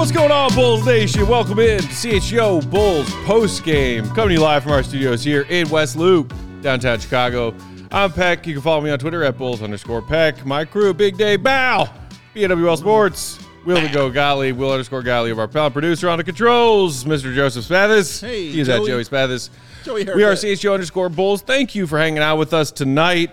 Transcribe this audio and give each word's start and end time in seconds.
What's 0.00 0.12
going 0.12 0.32
on, 0.32 0.54
Bulls 0.54 0.86
Nation? 0.86 1.28
Welcome 1.28 1.58
in 1.58 1.78
to 1.78 1.86
CHGO 1.86 2.70
Bulls 2.70 3.10
post 3.26 3.62
game. 3.64 4.06
Coming 4.06 4.28
to 4.28 4.32
you 4.32 4.40
live 4.40 4.62
from 4.62 4.72
our 4.72 4.82
studios 4.82 5.22
here 5.22 5.42
in 5.50 5.68
West 5.68 5.94
Loop, 5.94 6.32
downtown 6.62 6.98
Chicago. 6.98 7.54
I'm 7.92 8.10
Peck. 8.10 8.46
You 8.46 8.54
can 8.54 8.62
follow 8.62 8.80
me 8.80 8.88
on 8.88 8.98
Twitter 8.98 9.22
at 9.24 9.36
Bulls 9.36 9.60
underscore 9.60 10.00
Peck. 10.00 10.46
My 10.46 10.64
crew, 10.64 10.94
Big 10.94 11.18
Day 11.18 11.36
Bow, 11.36 11.86
BNWL 12.34 12.78
Sports, 12.78 13.38
Will 13.66 13.78
the 13.78 13.90
Go 13.90 14.08
Golly, 14.08 14.52
Will 14.52 14.72
underscore 14.72 15.02
Golly 15.02 15.32
of 15.32 15.38
our 15.38 15.46
pal 15.46 15.70
producer 15.70 16.08
on 16.08 16.16
the 16.16 16.24
controls, 16.24 17.04
Mr. 17.04 17.34
Joseph 17.34 17.66
Spathis. 17.66 18.22
Hey, 18.22 18.50
He's 18.50 18.70
at 18.70 18.78
Joey. 18.78 18.86
Joey 18.86 19.04
Spathis. 19.04 19.50
Joey 19.84 20.04
we 20.04 20.24
are. 20.24 20.32
CHGO 20.32 20.72
underscore 20.72 21.10
Bulls. 21.10 21.42
Thank 21.42 21.74
you 21.74 21.86
for 21.86 21.98
hanging 21.98 22.22
out 22.22 22.38
with 22.38 22.54
us 22.54 22.72
tonight. 22.72 23.32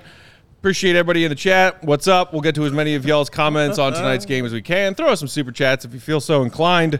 Appreciate 0.59 0.95
everybody 0.95 1.23
in 1.23 1.29
the 1.29 1.35
chat. 1.35 1.83
What's 1.83 2.07
up? 2.07 2.33
We'll 2.33 2.41
get 2.41 2.55
to 2.55 2.65
as 2.65 2.71
many 2.71 2.95
of 2.95 3.05
y'all's 3.05 3.29
comments 3.29 3.77
on 3.77 3.93
tonight's 3.93 4.25
game 4.27 4.43
as 4.43 4.53
we 4.53 4.61
can. 4.61 4.95
Throw 4.95 5.09
us 5.09 5.19
some 5.19 5.27
super 5.27 5.51
chats 5.51 5.85
if 5.85 5.93
you 5.93 5.99
feel 5.99 6.19
so 6.19 6.41
inclined. 6.41 6.99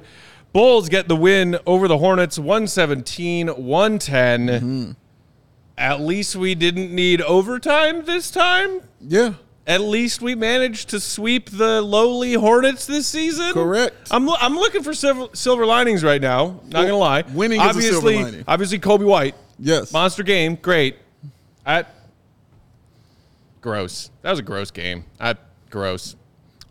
Bulls 0.54 0.90
get 0.90 1.08
the 1.08 1.16
win 1.16 1.58
over 1.66 1.88
the 1.88 1.98
Hornets 1.98 2.38
117 2.38 3.48
110. 3.48 4.48
Mm-hmm. 4.48 4.92
At 5.76 6.02
least 6.02 6.36
we 6.36 6.54
didn't 6.54 6.94
need 6.94 7.22
overtime 7.22 8.06
this 8.06 8.30
time. 8.30 8.82
Yeah. 9.02 9.34
At 9.66 9.82
least 9.82 10.22
we 10.22 10.36
managed 10.36 10.90
to 10.90 11.00
sweep 11.00 11.50
the 11.50 11.82
lowly 11.82 12.34
Hornets 12.34 12.86
this 12.86 13.08
season. 13.08 13.54
Correct. 13.54 13.96
I'm, 14.12 14.28
lo- 14.28 14.38
I'm 14.40 14.56
looking 14.56 14.84
for 14.84 14.94
silver, 14.94 15.28
silver 15.34 15.66
linings 15.66 16.04
right 16.04 16.22
now. 16.22 16.62
Not 16.68 16.84
gonna 16.84 16.96
lie. 16.96 17.24
winning 17.34 17.60
is 17.60 17.76
a 17.76 17.82
silver 17.82 17.98
obviously, 17.98 18.24
lining. 18.24 18.44
obviously 18.48 18.80
Coby 18.80 19.06
White. 19.06 19.36
Yes. 19.60 19.92
Monster 19.92 20.22
game, 20.24 20.56
great. 20.62 20.98
At 21.66 21.94
gross. 23.68 24.12
That 24.22 24.32
was 24.32 24.40
a 24.40 24.44
gross 24.44 24.72
game. 24.72 25.04
At 25.20 25.40
gross. 25.70 26.16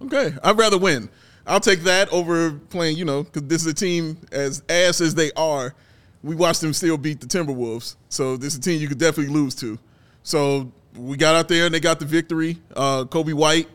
Okay. 0.01 0.33
I'd 0.43 0.57
rather 0.57 0.79
win. 0.79 1.11
I'll 1.47 1.61
take 1.61 1.81
that 1.81 2.11
over 2.11 2.53
playing, 2.53 2.97
you 2.97 3.05
know, 3.05 3.23
because 3.23 3.43
this 3.43 3.61
is 3.61 3.69
a 3.71 3.75
team 3.75 4.17
as 4.33 4.63
ass 4.71 5.03
as 5.03 5.15
they 5.15 5.31
are. 5.37 5.75
We 6.23 6.35
watched 6.35 6.63
them 6.63 6.73
still 6.73 6.97
beat 6.97 7.21
the 7.21 7.27
Timberwolves. 7.27 7.97
So 8.09 8.39
this 8.39 8.55
is 8.55 8.61
a 8.61 8.63
team 8.63 8.81
you 8.81 8.89
could 8.89 8.99
definitely 8.99 9.35
lose 9.35 9.55
to. 9.57 9.79
So 10.23 10.73
we 10.97 11.19
got 11.19 11.35
out 11.35 11.49
there 11.49 11.67
and 11.67 11.75
they 11.75 11.81
got 11.81 12.01
the 12.01 12.07
victory. 12.07 12.57
Uh, 12.75 13.05
Coby 13.05 13.35
White 13.35 13.69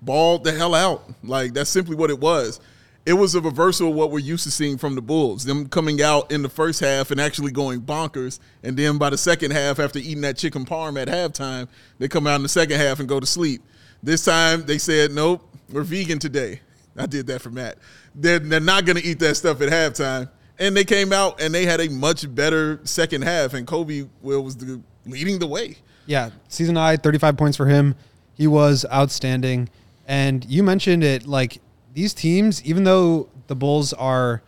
balled 0.00 0.44
the 0.44 0.52
hell 0.52 0.76
out. 0.76 1.12
Like 1.24 1.54
that's 1.54 1.70
simply 1.70 1.96
what 1.96 2.10
it 2.10 2.20
was. 2.20 2.60
It 3.06 3.12
was 3.12 3.34
a 3.34 3.40
reversal 3.40 3.90
of 3.90 3.94
what 3.94 4.10
we're 4.10 4.20
used 4.20 4.44
to 4.44 4.50
seeing 4.50 4.78
from 4.78 4.94
the 4.94 5.02
Bulls. 5.02 5.44
Them 5.44 5.68
coming 5.68 6.00
out 6.00 6.32
in 6.32 6.40
the 6.40 6.48
first 6.48 6.80
half 6.80 7.10
and 7.10 7.20
actually 7.20 7.52
going 7.52 7.82
bonkers, 7.82 8.38
and 8.62 8.78
then 8.78 8.96
by 8.96 9.10
the 9.10 9.18
second 9.18 9.50
half, 9.50 9.78
after 9.78 9.98
eating 9.98 10.22
that 10.22 10.38
chicken 10.38 10.64
parm 10.64 11.00
at 11.00 11.08
halftime, 11.08 11.68
they 11.98 12.08
come 12.08 12.26
out 12.26 12.36
in 12.36 12.42
the 12.42 12.48
second 12.48 12.78
half 12.78 13.00
and 13.00 13.08
go 13.08 13.20
to 13.20 13.26
sleep. 13.26 13.62
This 14.02 14.24
time 14.24 14.64
they 14.64 14.78
said, 14.78 15.12
"Nope, 15.12 15.46
we're 15.70 15.82
vegan 15.82 16.18
today." 16.18 16.60
I 16.96 17.06
did 17.06 17.26
that 17.26 17.42
for 17.42 17.50
Matt. 17.50 17.76
They're, 18.14 18.38
they're 18.38 18.60
not 18.60 18.84
going 18.84 18.96
to 18.96 19.04
eat 19.04 19.18
that 19.18 19.34
stuff 19.34 19.60
at 19.60 19.68
halftime, 19.68 20.30
and 20.58 20.76
they 20.76 20.84
came 20.84 21.12
out 21.12 21.40
and 21.40 21.52
they 21.52 21.66
had 21.66 21.80
a 21.80 21.90
much 21.90 22.32
better 22.34 22.80
second 22.84 23.22
half, 23.22 23.54
and 23.54 23.66
Coby 23.66 24.08
was 24.22 24.56
the, 24.56 24.80
leading 25.04 25.38
the 25.38 25.46
way. 25.46 25.76
Yeah, 26.06 26.30
season 26.48 26.76
high, 26.76 26.96
35 26.96 27.36
points 27.36 27.56
for 27.56 27.66
him. 27.66 27.96
He 28.34 28.46
was 28.46 28.84
outstanding. 28.92 29.68
And 30.06 30.44
you 30.44 30.62
mentioned 30.62 31.02
it 31.02 31.26
like 31.26 31.60
these 31.94 32.12
teams, 32.12 32.62
even 32.64 32.84
though 32.84 33.28
the 33.46 33.54
Bulls 33.54 33.92
are 33.92 34.42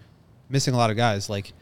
missing 0.51 0.75
a 0.75 0.77
lot 0.77 0.91
of 0.91 0.97
guys, 0.97 1.31
like 1.31 1.53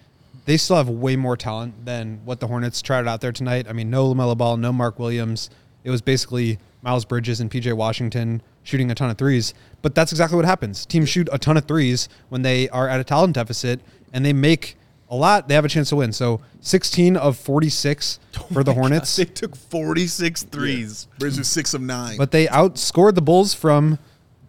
they 0.47 0.57
still 0.57 0.77
have 0.77 0.89
way 0.89 1.17
more 1.17 1.37
talent 1.37 1.85
than 1.85 2.21
what 2.25 2.41
the 2.41 2.47
Hornets 2.47 2.83
tried 2.83 3.07
out 3.07 3.21
there 3.21 3.33
tonight. 3.33 3.67
I 3.69 3.73
mean, 3.73 3.91
no 3.91 4.13
LaMelo 4.13 4.37
Ball, 4.37 4.57
no 4.57 4.73
Mark 4.73 4.99
Williams. 4.99 5.51
It 5.85 5.91
was 5.91 6.03
basically 6.03 6.59
Miles 6.83 7.05
Bridges 7.05 7.41
and 7.41 7.51
PJ 7.51 7.73
Washington 7.75 8.43
shooting 8.63 8.91
a 8.91 8.95
ton 8.95 9.11
of 9.11 9.19
threes. 9.19 9.55
But 9.83 9.95
that's 9.95 10.13
exactly 10.13 10.37
what 10.37 10.45
happens. 10.45 10.85
Teams 10.87 11.09
shoot 11.09 11.29
a 11.33 11.39
ton 11.39 11.57
of 11.57 11.67
threes 11.67 12.09
when 12.31 12.43
they 12.43 12.69
are 12.71 12.89
at 12.89 13.01
a 13.01 13.05
talent 13.05 13.35
deficit 13.35 13.81
and 14.13 14.25
they 14.25 14.33
make 14.33 14.77
a 15.11 15.17
lot, 15.17 15.49
they 15.49 15.55
have 15.55 15.65
a 15.65 15.69
chance 15.69 15.91
to 15.91 15.97
win. 15.97 16.13
So 16.13 16.41
16 16.61 17.17
of 17.17 17.37
46 17.37 18.19
for 18.53 18.65
the 18.65 18.75
Hornets. 18.75 19.15
They 19.17 19.27
took 19.27 19.55
46 19.55 20.45
threes. 20.45 21.09
Bridges 21.19 21.49
six 21.49 21.75
of 21.75 21.83
nine. 21.83 22.17
But 22.17 22.31
they 22.31 22.47
outscored 22.47 23.15
the 23.15 23.23
Bulls 23.23 23.55
from 23.55 23.99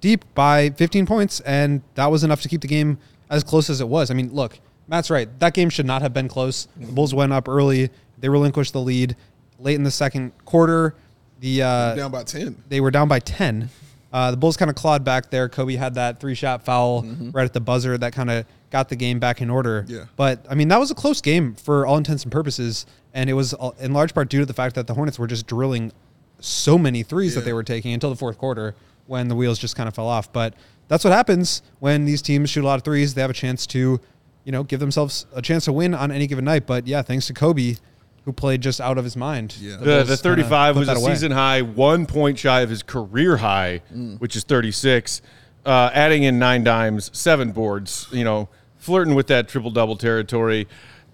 deep 0.01 0.25
by 0.35 0.69
15 0.71 1.05
points, 1.05 1.39
and 1.41 1.81
that 1.95 2.07
was 2.11 2.23
enough 2.23 2.41
to 2.41 2.49
keep 2.49 2.61
the 2.61 2.67
game 2.67 2.97
as 3.29 3.43
close 3.43 3.69
as 3.69 3.81
it 3.81 3.87
was. 3.87 4.11
I 4.11 4.13
mean, 4.13 4.33
look, 4.33 4.59
Matt's 4.87 5.09
right. 5.09 5.27
That 5.39 5.53
game 5.53 5.69
should 5.69 5.85
not 5.85 6.01
have 6.01 6.13
been 6.13 6.27
close. 6.27 6.67
The 6.77 6.91
Bulls 6.91 7.13
went 7.13 7.33
up 7.33 7.47
early. 7.49 7.89
They 8.19 8.29
relinquished 8.29 8.73
the 8.73 8.81
lead 8.81 9.15
late 9.59 9.75
in 9.75 9.83
the 9.83 9.91
second 9.91 10.31
quarter. 10.45 10.95
The 11.39 11.63
uh, 11.63 11.95
down 11.95 12.11
by 12.11 12.23
ten. 12.23 12.55
they 12.69 12.79
were 12.81 12.91
down 12.91 13.07
by 13.07 13.19
10. 13.19 13.69
Uh, 14.13 14.31
the 14.31 14.37
Bulls 14.37 14.55
kind 14.55 14.69
of 14.69 14.75
clawed 14.75 15.03
back 15.03 15.29
there. 15.29 15.49
Coby 15.49 15.77
had 15.77 15.95
that 15.95 16.21
three 16.21 16.35
shot 16.35 16.63
foul 16.63 17.01
right 17.33 17.43
at 17.43 17.51
the 17.51 17.59
buzzer 17.59 17.97
that 17.97 18.13
kind 18.13 18.29
of 18.31 18.45
got 18.69 18.87
the 18.87 18.95
game 18.95 19.19
back 19.19 19.41
in 19.41 19.49
order. 19.49 19.83
Yeah. 19.89 20.05
But, 20.15 20.45
I 20.49 20.55
mean, 20.55 20.69
that 20.69 20.79
was 20.79 20.89
a 20.89 20.95
close 20.95 21.19
game 21.19 21.53
for 21.55 21.85
all 21.85 21.97
intents 21.97 22.23
and 22.23 22.31
purposes. 22.31 22.85
And 23.13 23.29
it 23.29 23.33
was 23.33 23.53
uh, 23.53 23.71
in 23.79 23.91
large 23.91 24.13
part 24.13 24.29
due 24.29 24.39
to 24.39 24.45
the 24.45 24.53
fact 24.53 24.75
that 24.75 24.87
the 24.87 24.93
Hornets 24.93 25.19
were 25.19 25.27
just 25.27 25.47
drilling 25.47 25.91
so 26.39 26.77
many 26.77 27.03
threes 27.03 27.35
that 27.35 27.43
they 27.43 27.51
were 27.53 27.63
taking 27.63 27.91
until 27.93 28.09
the 28.09 28.15
fourth 28.15 28.37
quarter 28.37 28.75
when 29.07 29.27
the 29.27 29.35
wheels 29.35 29.59
just 29.59 29.75
kind 29.75 29.87
of 29.87 29.95
fell 29.95 30.07
off. 30.07 30.31
But 30.31 30.53
that's 30.87 31.03
what 31.03 31.13
happens 31.13 31.61
when 31.79 32.05
these 32.05 32.21
teams 32.21 32.49
shoot 32.49 32.63
a 32.63 32.67
lot 32.67 32.75
of 32.75 32.83
threes. 32.83 33.13
They 33.13 33.21
have 33.21 33.29
a 33.29 33.33
chance 33.33 33.65
to, 33.67 33.99
you 34.43 34.51
know, 34.51 34.63
give 34.63 34.79
themselves 34.79 35.25
a 35.33 35.41
chance 35.41 35.65
to 35.65 35.73
win 35.73 35.93
on 35.93 36.11
any 36.11 36.27
given 36.27 36.45
night. 36.45 36.65
But 36.65 36.87
yeah, 36.87 37.01
thanks 37.01 37.27
to 37.27 37.33
Coby, 37.33 37.79
who 38.25 38.33
played 38.33 38.61
just 38.61 38.81
out 38.81 38.97
of 38.97 39.03
his 39.03 39.15
mind. 39.15 39.55
Yeah. 39.59 39.77
The, 39.77 39.85
Bulls 39.85 40.07
the 40.07 40.17
35 40.17 40.77
was 40.77 40.89
a 40.89 40.93
away. 40.93 41.11
season 41.13 41.31
high, 41.31 41.61
one 41.61 42.05
point 42.05 42.37
shy 42.39 42.61
of 42.61 42.69
his 42.69 42.83
career 42.83 43.37
high, 43.37 43.81
which 44.19 44.35
is 44.35 44.43
36. 44.43 45.21
Uh, 45.65 45.89
adding 45.93 46.23
in 46.23 46.37
nine 46.37 46.63
dimes, 46.63 47.09
seven 47.13 47.51
boards, 47.51 48.07
you 48.11 48.23
know, 48.23 48.47
flirting 48.77 49.15
with 49.15 49.25
that 49.27 49.47
triple 49.47 49.71
double 49.71 49.95
territory. 49.97 50.67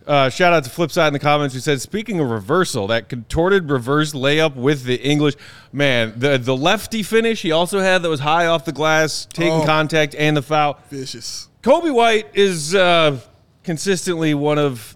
Uh, 0.07 0.29
shout 0.29 0.51
out 0.53 0.63
to 0.63 0.69
Flipside 0.69 1.07
in 1.07 1.13
the 1.13 1.19
comments 1.19 1.53
who 1.53 1.61
said, 1.61 1.79
speaking 1.81 2.19
of 2.19 2.29
reversal, 2.29 2.87
that 2.87 3.07
contorted 3.09 3.69
reverse 3.69 4.13
layup 4.13 4.55
with 4.55 4.83
the 4.83 4.95
English 4.95 5.35
man, 5.71 6.13
the 6.17 6.37
the 6.37 6.55
lefty 6.55 7.03
finish 7.03 7.41
he 7.43 7.51
also 7.51 7.79
had 7.79 8.01
that 8.01 8.09
was 8.09 8.19
high 8.21 8.47
off 8.47 8.65
the 8.65 8.71
glass, 8.71 9.27
taking 9.31 9.61
Oh. 9.61 9.65
contact 9.65 10.15
and 10.15 10.35
the 10.35 10.41
foul. 10.41 10.79
Vicious. 10.89 11.49
Coby 11.61 11.93
White 11.93 12.27
is 12.33 12.73
uh, 12.73 13.19
consistently 13.63 14.33
one 14.33 14.57
of 14.57 14.95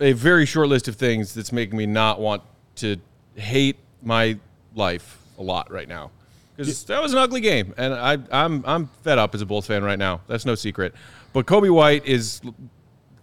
a 0.00 0.12
very 0.12 0.46
short 0.46 0.68
list 0.68 0.86
of 0.88 0.96
things 0.96 1.34
that's 1.34 1.50
making 1.52 1.76
me 1.76 1.86
not 1.86 2.20
want 2.20 2.42
to 2.76 2.96
hate 3.34 3.76
my 4.02 4.38
life 4.74 5.18
a 5.38 5.42
lot 5.42 5.70
right 5.72 5.88
now. 5.88 6.10
Because 6.56 6.84
that 6.84 7.02
was 7.02 7.12
an 7.12 7.18
ugly 7.18 7.40
game, 7.42 7.74
and 7.76 7.92
I, 7.92 8.16
I'm 8.32 8.64
I'm 8.66 8.86
fed 9.02 9.18
up 9.18 9.34
as 9.34 9.42
a 9.42 9.46
Bulls 9.46 9.66
fan 9.66 9.82
right 9.84 9.98
now. 9.98 10.22
That's 10.26 10.46
no 10.46 10.54
secret. 10.54 10.94
But 11.34 11.44
Coby 11.44 11.70
White 11.70 12.06
is 12.06 12.40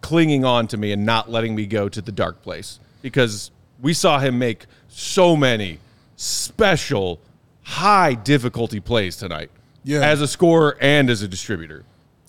clinging 0.03 0.45
on 0.45 0.67
to 0.67 0.77
me 0.77 0.91
and 0.91 1.03
not 1.05 1.31
letting 1.31 1.55
me 1.55 1.65
go 1.65 1.89
to 1.89 2.01
the 2.01 2.11
dark 2.11 2.43
place 2.43 2.79
because 3.01 3.49
we 3.81 3.93
saw 3.93 4.19
him 4.19 4.37
make 4.37 4.67
so 4.89 5.35
many 5.35 5.79
special, 6.15 7.19
high 7.63 8.13
difficulty 8.13 8.79
plays 8.79 9.17
tonight. 9.17 9.49
Yeah. 9.85 9.99
as 9.99 10.21
a 10.21 10.27
scorer 10.29 10.77
and 10.79 11.09
as 11.09 11.23
a 11.23 11.27
distributor. 11.27 11.83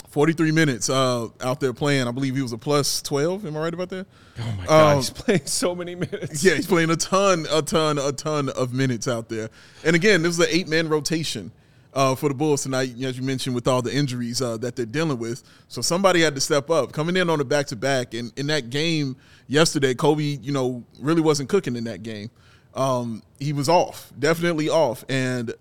43 0.08 0.50
minutes 0.52 0.90
uh, 0.90 1.28
out 1.40 1.60
there 1.60 1.72
playing. 1.72 2.08
I 2.08 2.10
believe 2.10 2.34
he 2.34 2.42
was 2.42 2.52
a 2.52 2.58
plus 2.58 3.00
12. 3.02 3.46
Am 3.46 3.56
I 3.56 3.60
right 3.60 3.74
about 3.74 3.90
that? 3.90 4.06
Oh 4.40 4.54
my 4.58 4.66
god, 4.66 4.90
Um, 4.92 4.96
he's 4.98 5.10
playing 5.10 5.46
so 5.46 5.74
many 5.74 5.94
minutes. 5.94 6.42
Yeah, 6.42 6.54
he's 6.54 6.66
playing 6.66 6.90
a 6.90 6.96
ton, 6.96 7.46
a 7.50 7.62
ton, 7.62 7.98
a 7.98 8.10
ton 8.12 8.48
of 8.48 8.72
minutes 8.72 9.06
out 9.06 9.28
there. 9.28 9.50
And 9.84 9.94
again, 9.94 10.22
this 10.22 10.32
is 10.32 10.40
an 10.40 10.46
eight 10.50 10.66
man 10.68 10.88
rotation 10.88 11.52
uh, 11.94 12.14
for 12.14 12.28
the 12.28 12.34
Bulls 12.34 12.64
tonight, 12.64 12.90
as 13.02 13.16
you 13.16 13.22
mentioned, 13.22 13.54
with 13.54 13.68
all 13.68 13.80
the 13.80 13.94
injuries 13.94 14.42
uh, 14.42 14.56
that 14.58 14.76
they're 14.76 14.84
dealing 14.84 15.18
with. 15.18 15.42
So 15.68 15.80
somebody 15.80 16.20
had 16.20 16.34
to 16.34 16.40
step 16.40 16.68
up. 16.68 16.92
Coming 16.92 17.16
in 17.16 17.30
on 17.30 17.40
a 17.40 17.44
back 17.44 17.66
to 17.68 17.76
back, 17.76 18.14
and 18.14 18.32
in 18.36 18.48
that 18.48 18.70
game 18.70 19.16
yesterday, 19.46 19.94
Coby, 19.94 20.42
you 20.42 20.52
know, 20.52 20.84
really 21.00 21.22
wasn't 21.22 21.48
cooking 21.48 21.76
in 21.76 21.84
that 21.84 22.02
game. 22.02 22.30
Um, 22.74 23.22
he 23.38 23.52
was 23.52 23.68
off, 23.68 24.12
definitely 24.18 24.68
off. 24.68 25.04
And 25.08 25.54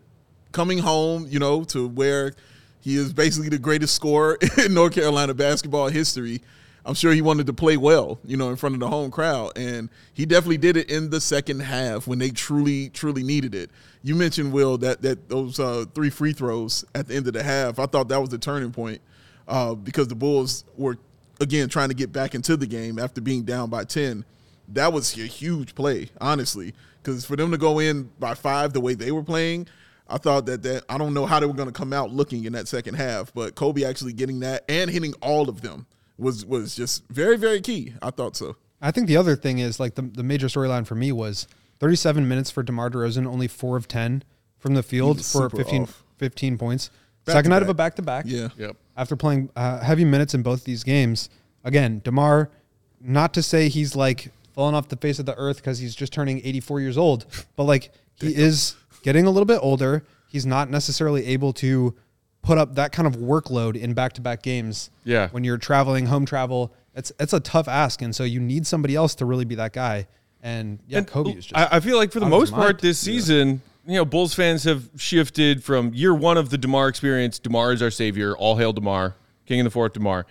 coming 0.52 0.80
home, 0.80 1.28
you 1.30 1.40
know, 1.40 1.64
to 1.66 1.88
where 1.88 2.34
he 2.82 2.96
is 2.96 3.14
basically 3.14 3.50
the 3.50 3.60
greatest 3.60 3.94
scorer 3.94 4.38
in 4.58 4.74
North 4.74 4.94
Carolina 4.94 5.34
basketball 5.34 5.88
history. 5.88 6.42
I'm 6.86 6.96
sure 6.96 7.14
he 7.14 7.22
wanted 7.22 7.48
to 7.48 7.54
play 7.54 7.78
well, 7.78 8.20
you 8.26 8.36
know, 8.36 8.50
in 8.50 8.58
front 8.58 8.76
of 8.76 8.82
the 8.82 8.90
home 8.90 9.10
crowd, 9.10 9.58
and 9.58 9.90
he 10.14 10.26
definitely 10.26 10.58
did 10.58 10.76
it 10.76 10.90
in 10.90 11.10
the 11.10 11.22
second 11.22 11.62
half 11.62 12.08
when 12.08 12.20
they 12.20 12.30
truly, 12.30 12.90
truly 12.90 13.24
needed 13.24 13.56
it. 13.56 13.72
You 14.02 14.16
mentioned 14.16 14.52
Will 14.52 14.78
that 14.80 15.02
that 15.02 15.30
those 15.30 15.60
uh, 15.60 15.86
three 15.96 16.10
free 16.10 16.34
throws 16.34 16.84
at 16.94 17.08
the 17.08 17.16
end 17.16 17.28
of 17.28 17.34
the 17.34 17.44
half. 17.44 17.80
I 17.80 17.86
thought 17.86 18.10
that 18.10 18.20
was 18.20 18.30
the 18.30 18.38
turning 18.38 18.72
point 18.72 19.00
uh, 19.48 19.76
because 19.76 20.10
the 20.10 20.16
Bulls 20.16 20.66
were 20.78 20.98
again 21.40 21.70
trying 21.70 21.90
to 21.90 21.96
get 21.96 22.12
back 22.12 22.36
into 22.36 22.58
the 22.58 22.68
game 22.68 23.00
after 23.00 23.22
being 23.22 23.44
down 23.44 23.70
by 23.70 23.86
ten. 23.86 24.26
That 24.68 24.92
was 24.92 25.18
a 25.18 25.22
huge 25.22 25.76
play, 25.76 26.10
honestly, 26.20 26.74
because 27.02 27.24
for 27.24 27.38
them 27.38 27.52
to 27.52 27.58
go 27.58 27.80
in 27.80 28.10
by 28.20 28.34
five 28.34 28.74
the 28.74 28.82
way 28.82 28.94
they 28.94 29.12
were 29.12 29.24
playing, 29.24 29.68
I 30.10 30.18
thought 30.18 30.46
that 30.48 30.64
that 30.64 30.84
I 30.90 30.98
don't 30.98 31.14
know 31.14 31.26
how 31.26 31.40
they 31.40 31.46
were 31.46 31.54
going 31.54 31.70
to 31.70 31.74
come 31.74 31.94
out 31.94 32.12
looking 32.12 32.44
in 32.44 32.52
that 32.54 32.68
second 32.68 32.96
half, 32.96 33.34
but 33.34 33.56
Coby 33.56 33.88
actually 33.88 34.12
getting 34.12 34.42
that 34.42 34.66
and 34.68 34.92
hitting 34.92 35.14
all 35.22 35.48
of 35.48 35.62
them 35.62 35.86
was 36.18 36.46
was 36.46 36.76
just 36.76 37.04
very 37.10 37.38
very 37.38 37.62
key. 37.62 37.94
I 38.02 38.12
thought 38.12 38.36
so. 38.36 38.58
I 38.82 38.92
think 38.92 39.08
the 39.08 39.18
other 39.18 39.36
thing 39.36 39.60
is 39.60 39.80
like 39.80 39.96
the 39.96 40.02
the 40.02 40.24
major 40.24 40.48
storyline 40.48 40.86
for 40.86 40.96
me 40.96 41.12
was 41.12 41.48
37 41.80 42.28
minutes 42.28 42.50
for 42.52 42.64
DeMar 42.64 42.90
DeRozan, 42.90 43.28
only 43.28 43.48
four 43.48 43.76
of 43.78 43.88
10 43.88 44.24
from 44.58 44.74
the 44.74 44.84
field 44.84 45.18
for 45.18 45.50
super 45.50 45.58
15, 45.58 45.88
15 46.18 46.58
points. 46.58 46.90
Back 47.26 47.34
Second 47.34 47.52
to 47.52 47.56
night 47.56 47.64
of 47.64 47.70
a 47.70 47.74
back 47.74 47.96
to 47.96 48.02
back. 48.02 48.26
Yeah. 48.28 48.50
Yep. 48.58 48.78
After 48.96 49.16
playing 49.16 49.50
uh, 49.56 49.80
heavy 49.80 50.06
minutes 50.06 50.34
in 50.34 50.44
both 50.44 50.64
these 50.64 50.84
games, 50.84 51.30
again, 51.64 52.02
DeMar, 52.04 52.50
not 53.02 53.34
to 53.34 53.44
say 53.44 53.70
he's 53.70 53.96
like 53.96 54.32
falling 54.54 54.76
off 54.76 54.90
the 54.90 54.98
face 54.98 55.20
of 55.20 55.26
the 55.26 55.36
earth 55.38 55.58
because 55.58 55.80
he's 55.80 55.96
just 55.96 56.14
turning 56.14 56.40
84 56.46 56.82
years 56.82 56.98
old, 56.98 57.26
but 57.56 57.64
like 57.64 57.92
he 58.16 58.36
is 58.36 58.76
getting 59.02 59.26
a 59.26 59.30
little 59.30 59.46
bit 59.46 59.60
older. 59.62 60.04
He's 60.28 60.46
not 60.46 60.70
necessarily 60.70 61.26
able 61.28 61.54
to 61.54 61.96
put 62.44 62.60
up 62.60 62.76
that 62.76 62.92
kind 62.92 63.08
of 63.08 63.16
workload 63.16 63.76
in 63.76 63.94
back 63.94 64.14
to 64.14 64.22
back 64.22 64.44
games. 64.44 64.92
Yeah. 65.04 65.30
When 65.30 65.44
you're 65.44 65.58
traveling, 65.58 66.06
home 66.06 66.26
travel, 66.26 66.72
it's 66.94 67.12
it's 67.20 67.34
a 67.34 67.40
tough 67.40 67.68
ask, 67.68 68.04
and 68.04 68.16
so 68.16 68.24
you 68.24 68.40
need 68.40 68.68
somebody 68.68 68.96
else 68.96 69.16
to 69.16 69.26
really 69.26 69.46
be 69.46 69.56
that 69.56 69.74
guy. 69.74 70.08
And 70.44 70.80
yeah, 70.88 71.00
And 71.00 71.08
Coby 71.08 71.38
is 71.38 71.46
just. 71.46 71.58
I, 71.58 71.78
I 71.78 71.80
feel 71.80 71.98
like 71.98 72.12
for 72.12 72.20
the 72.20 72.28
most 72.28 72.54
part 72.54 72.80
this 72.80 73.00
season, 73.00 73.62
you 73.88 73.96
know, 73.96 74.06
Bulls 74.06 74.36
fans 74.36 74.66
have 74.66 74.90
shifted 74.98 75.64
from 75.64 75.94
year 75.94 76.14
one 76.14 76.38
of 76.38 76.50
the 76.50 76.58
Demar 76.58 76.90
experience. 76.90 77.40
Demar 77.40 77.72
is 77.72 77.82
our 77.82 77.90
savior. 77.90 78.36
All 78.36 78.58
hail 78.58 78.74
Demar, 78.74 79.16
king 79.46 79.62
of 79.62 79.64
the 79.64 79.72
fourth 79.72 79.94
Demar. 79.94 80.26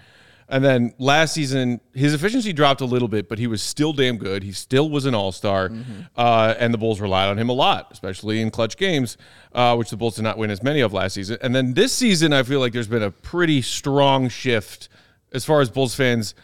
And 0.52 0.62
then 0.62 0.92
last 0.98 1.32
season, 1.32 1.80
his 1.94 2.12
efficiency 2.12 2.52
dropped 2.52 2.82
a 2.82 2.84
little 2.84 3.08
bit, 3.08 3.26
but 3.26 3.38
he 3.38 3.46
was 3.46 3.62
still 3.62 3.94
damn 3.94 4.18
good. 4.18 4.42
He 4.42 4.52
still 4.52 4.90
was 4.90 5.06
an 5.06 5.14
all 5.14 5.32
star, 5.32 5.70
uh, 6.14 6.54
and 6.58 6.74
the 6.74 6.78
Bulls 6.78 7.00
relied 7.00 7.30
on 7.30 7.38
him 7.38 7.48
a 7.48 7.54
lot, 7.54 7.88
especially 7.90 8.42
in 8.42 8.50
clutch 8.50 8.76
games, 8.76 9.16
uh, 9.54 9.74
which 9.76 9.88
the 9.88 9.96
Bulls 9.96 10.16
did 10.16 10.22
not 10.22 10.36
win 10.36 10.50
as 10.50 10.62
many 10.62 10.80
of 10.80 10.92
last 10.92 11.14
season. 11.14 11.38
And 11.40 11.54
then 11.54 11.72
this 11.72 11.92
season, 11.94 12.34
I 12.34 12.42
feel 12.42 12.60
like 12.60 12.74
there's 12.74 12.86
been 12.86 13.02
a 13.02 13.10
pretty 13.10 13.62
strong 13.62 14.28
shift 14.28 14.90
as 15.32 15.44
far 15.46 15.62
as 15.62 15.70
Bulls 15.70 15.94
fans 15.94 16.34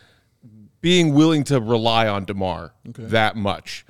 being 0.80 1.12
willing 1.12 1.44
to 1.44 1.60
rely 1.60 2.08
on 2.08 2.24
DeMar 2.24 2.72
that 3.10 3.36
much. 3.36 3.84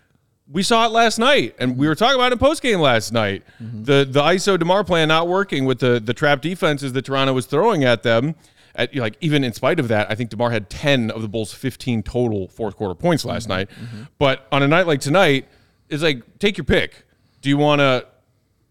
We 0.50 0.62
saw 0.62 0.87
it 0.87 0.93
last 0.93 1.19
night, 1.19 1.55
and 1.61 1.76
we 1.76 1.87
were 1.87 1.94
talking 1.94 2.17
about 2.17 2.32
it 2.32 2.35
in 2.35 2.38
post 2.38 2.61
game 2.62 2.81
last 2.81 3.12
night. 3.12 3.44
The 3.61 4.05
the 4.11 4.23
ISO 4.23 4.59
DeMar 4.59 4.82
plan 4.82 5.06
not 5.09 5.29
working 5.29 5.64
with 5.67 5.79
the 5.79 6.00
the 6.00 6.14
trap 6.14 6.41
defenses 6.41 6.93
that 6.94 7.03
Toronto 7.05 7.35
was 7.35 7.47
throwing 7.47 7.85
at 7.85 8.03
them. 8.03 8.35
At, 8.78 8.94
like 8.94 9.16
even 9.20 9.42
in 9.42 9.52
spite 9.52 9.80
of 9.80 9.88
that, 9.88 10.08
I 10.08 10.14
think 10.14 10.30
Demar 10.30 10.50
had 10.50 10.70
ten 10.70 11.10
of 11.10 11.20
the 11.20 11.28
Bulls' 11.28 11.52
fifteen 11.52 12.02
total 12.02 12.46
fourth 12.46 12.76
quarter 12.76 12.94
points 12.94 13.25
last 13.25 13.42
mm-hmm. 13.42 13.52
night. 13.52 13.70
Mm-hmm. 13.70 14.02
But 14.19 14.46
on 14.52 14.62
a 14.62 14.69
night 14.69 14.86
like 14.86 15.00
tonight, 15.00 15.48
it's 15.88 16.02
like 16.02 16.38
take 16.38 16.56
your 16.56 16.64
pick. 16.64 17.04
Do 17.42 17.48
you 17.48 17.56
want 17.56 17.80
to 17.80 18.06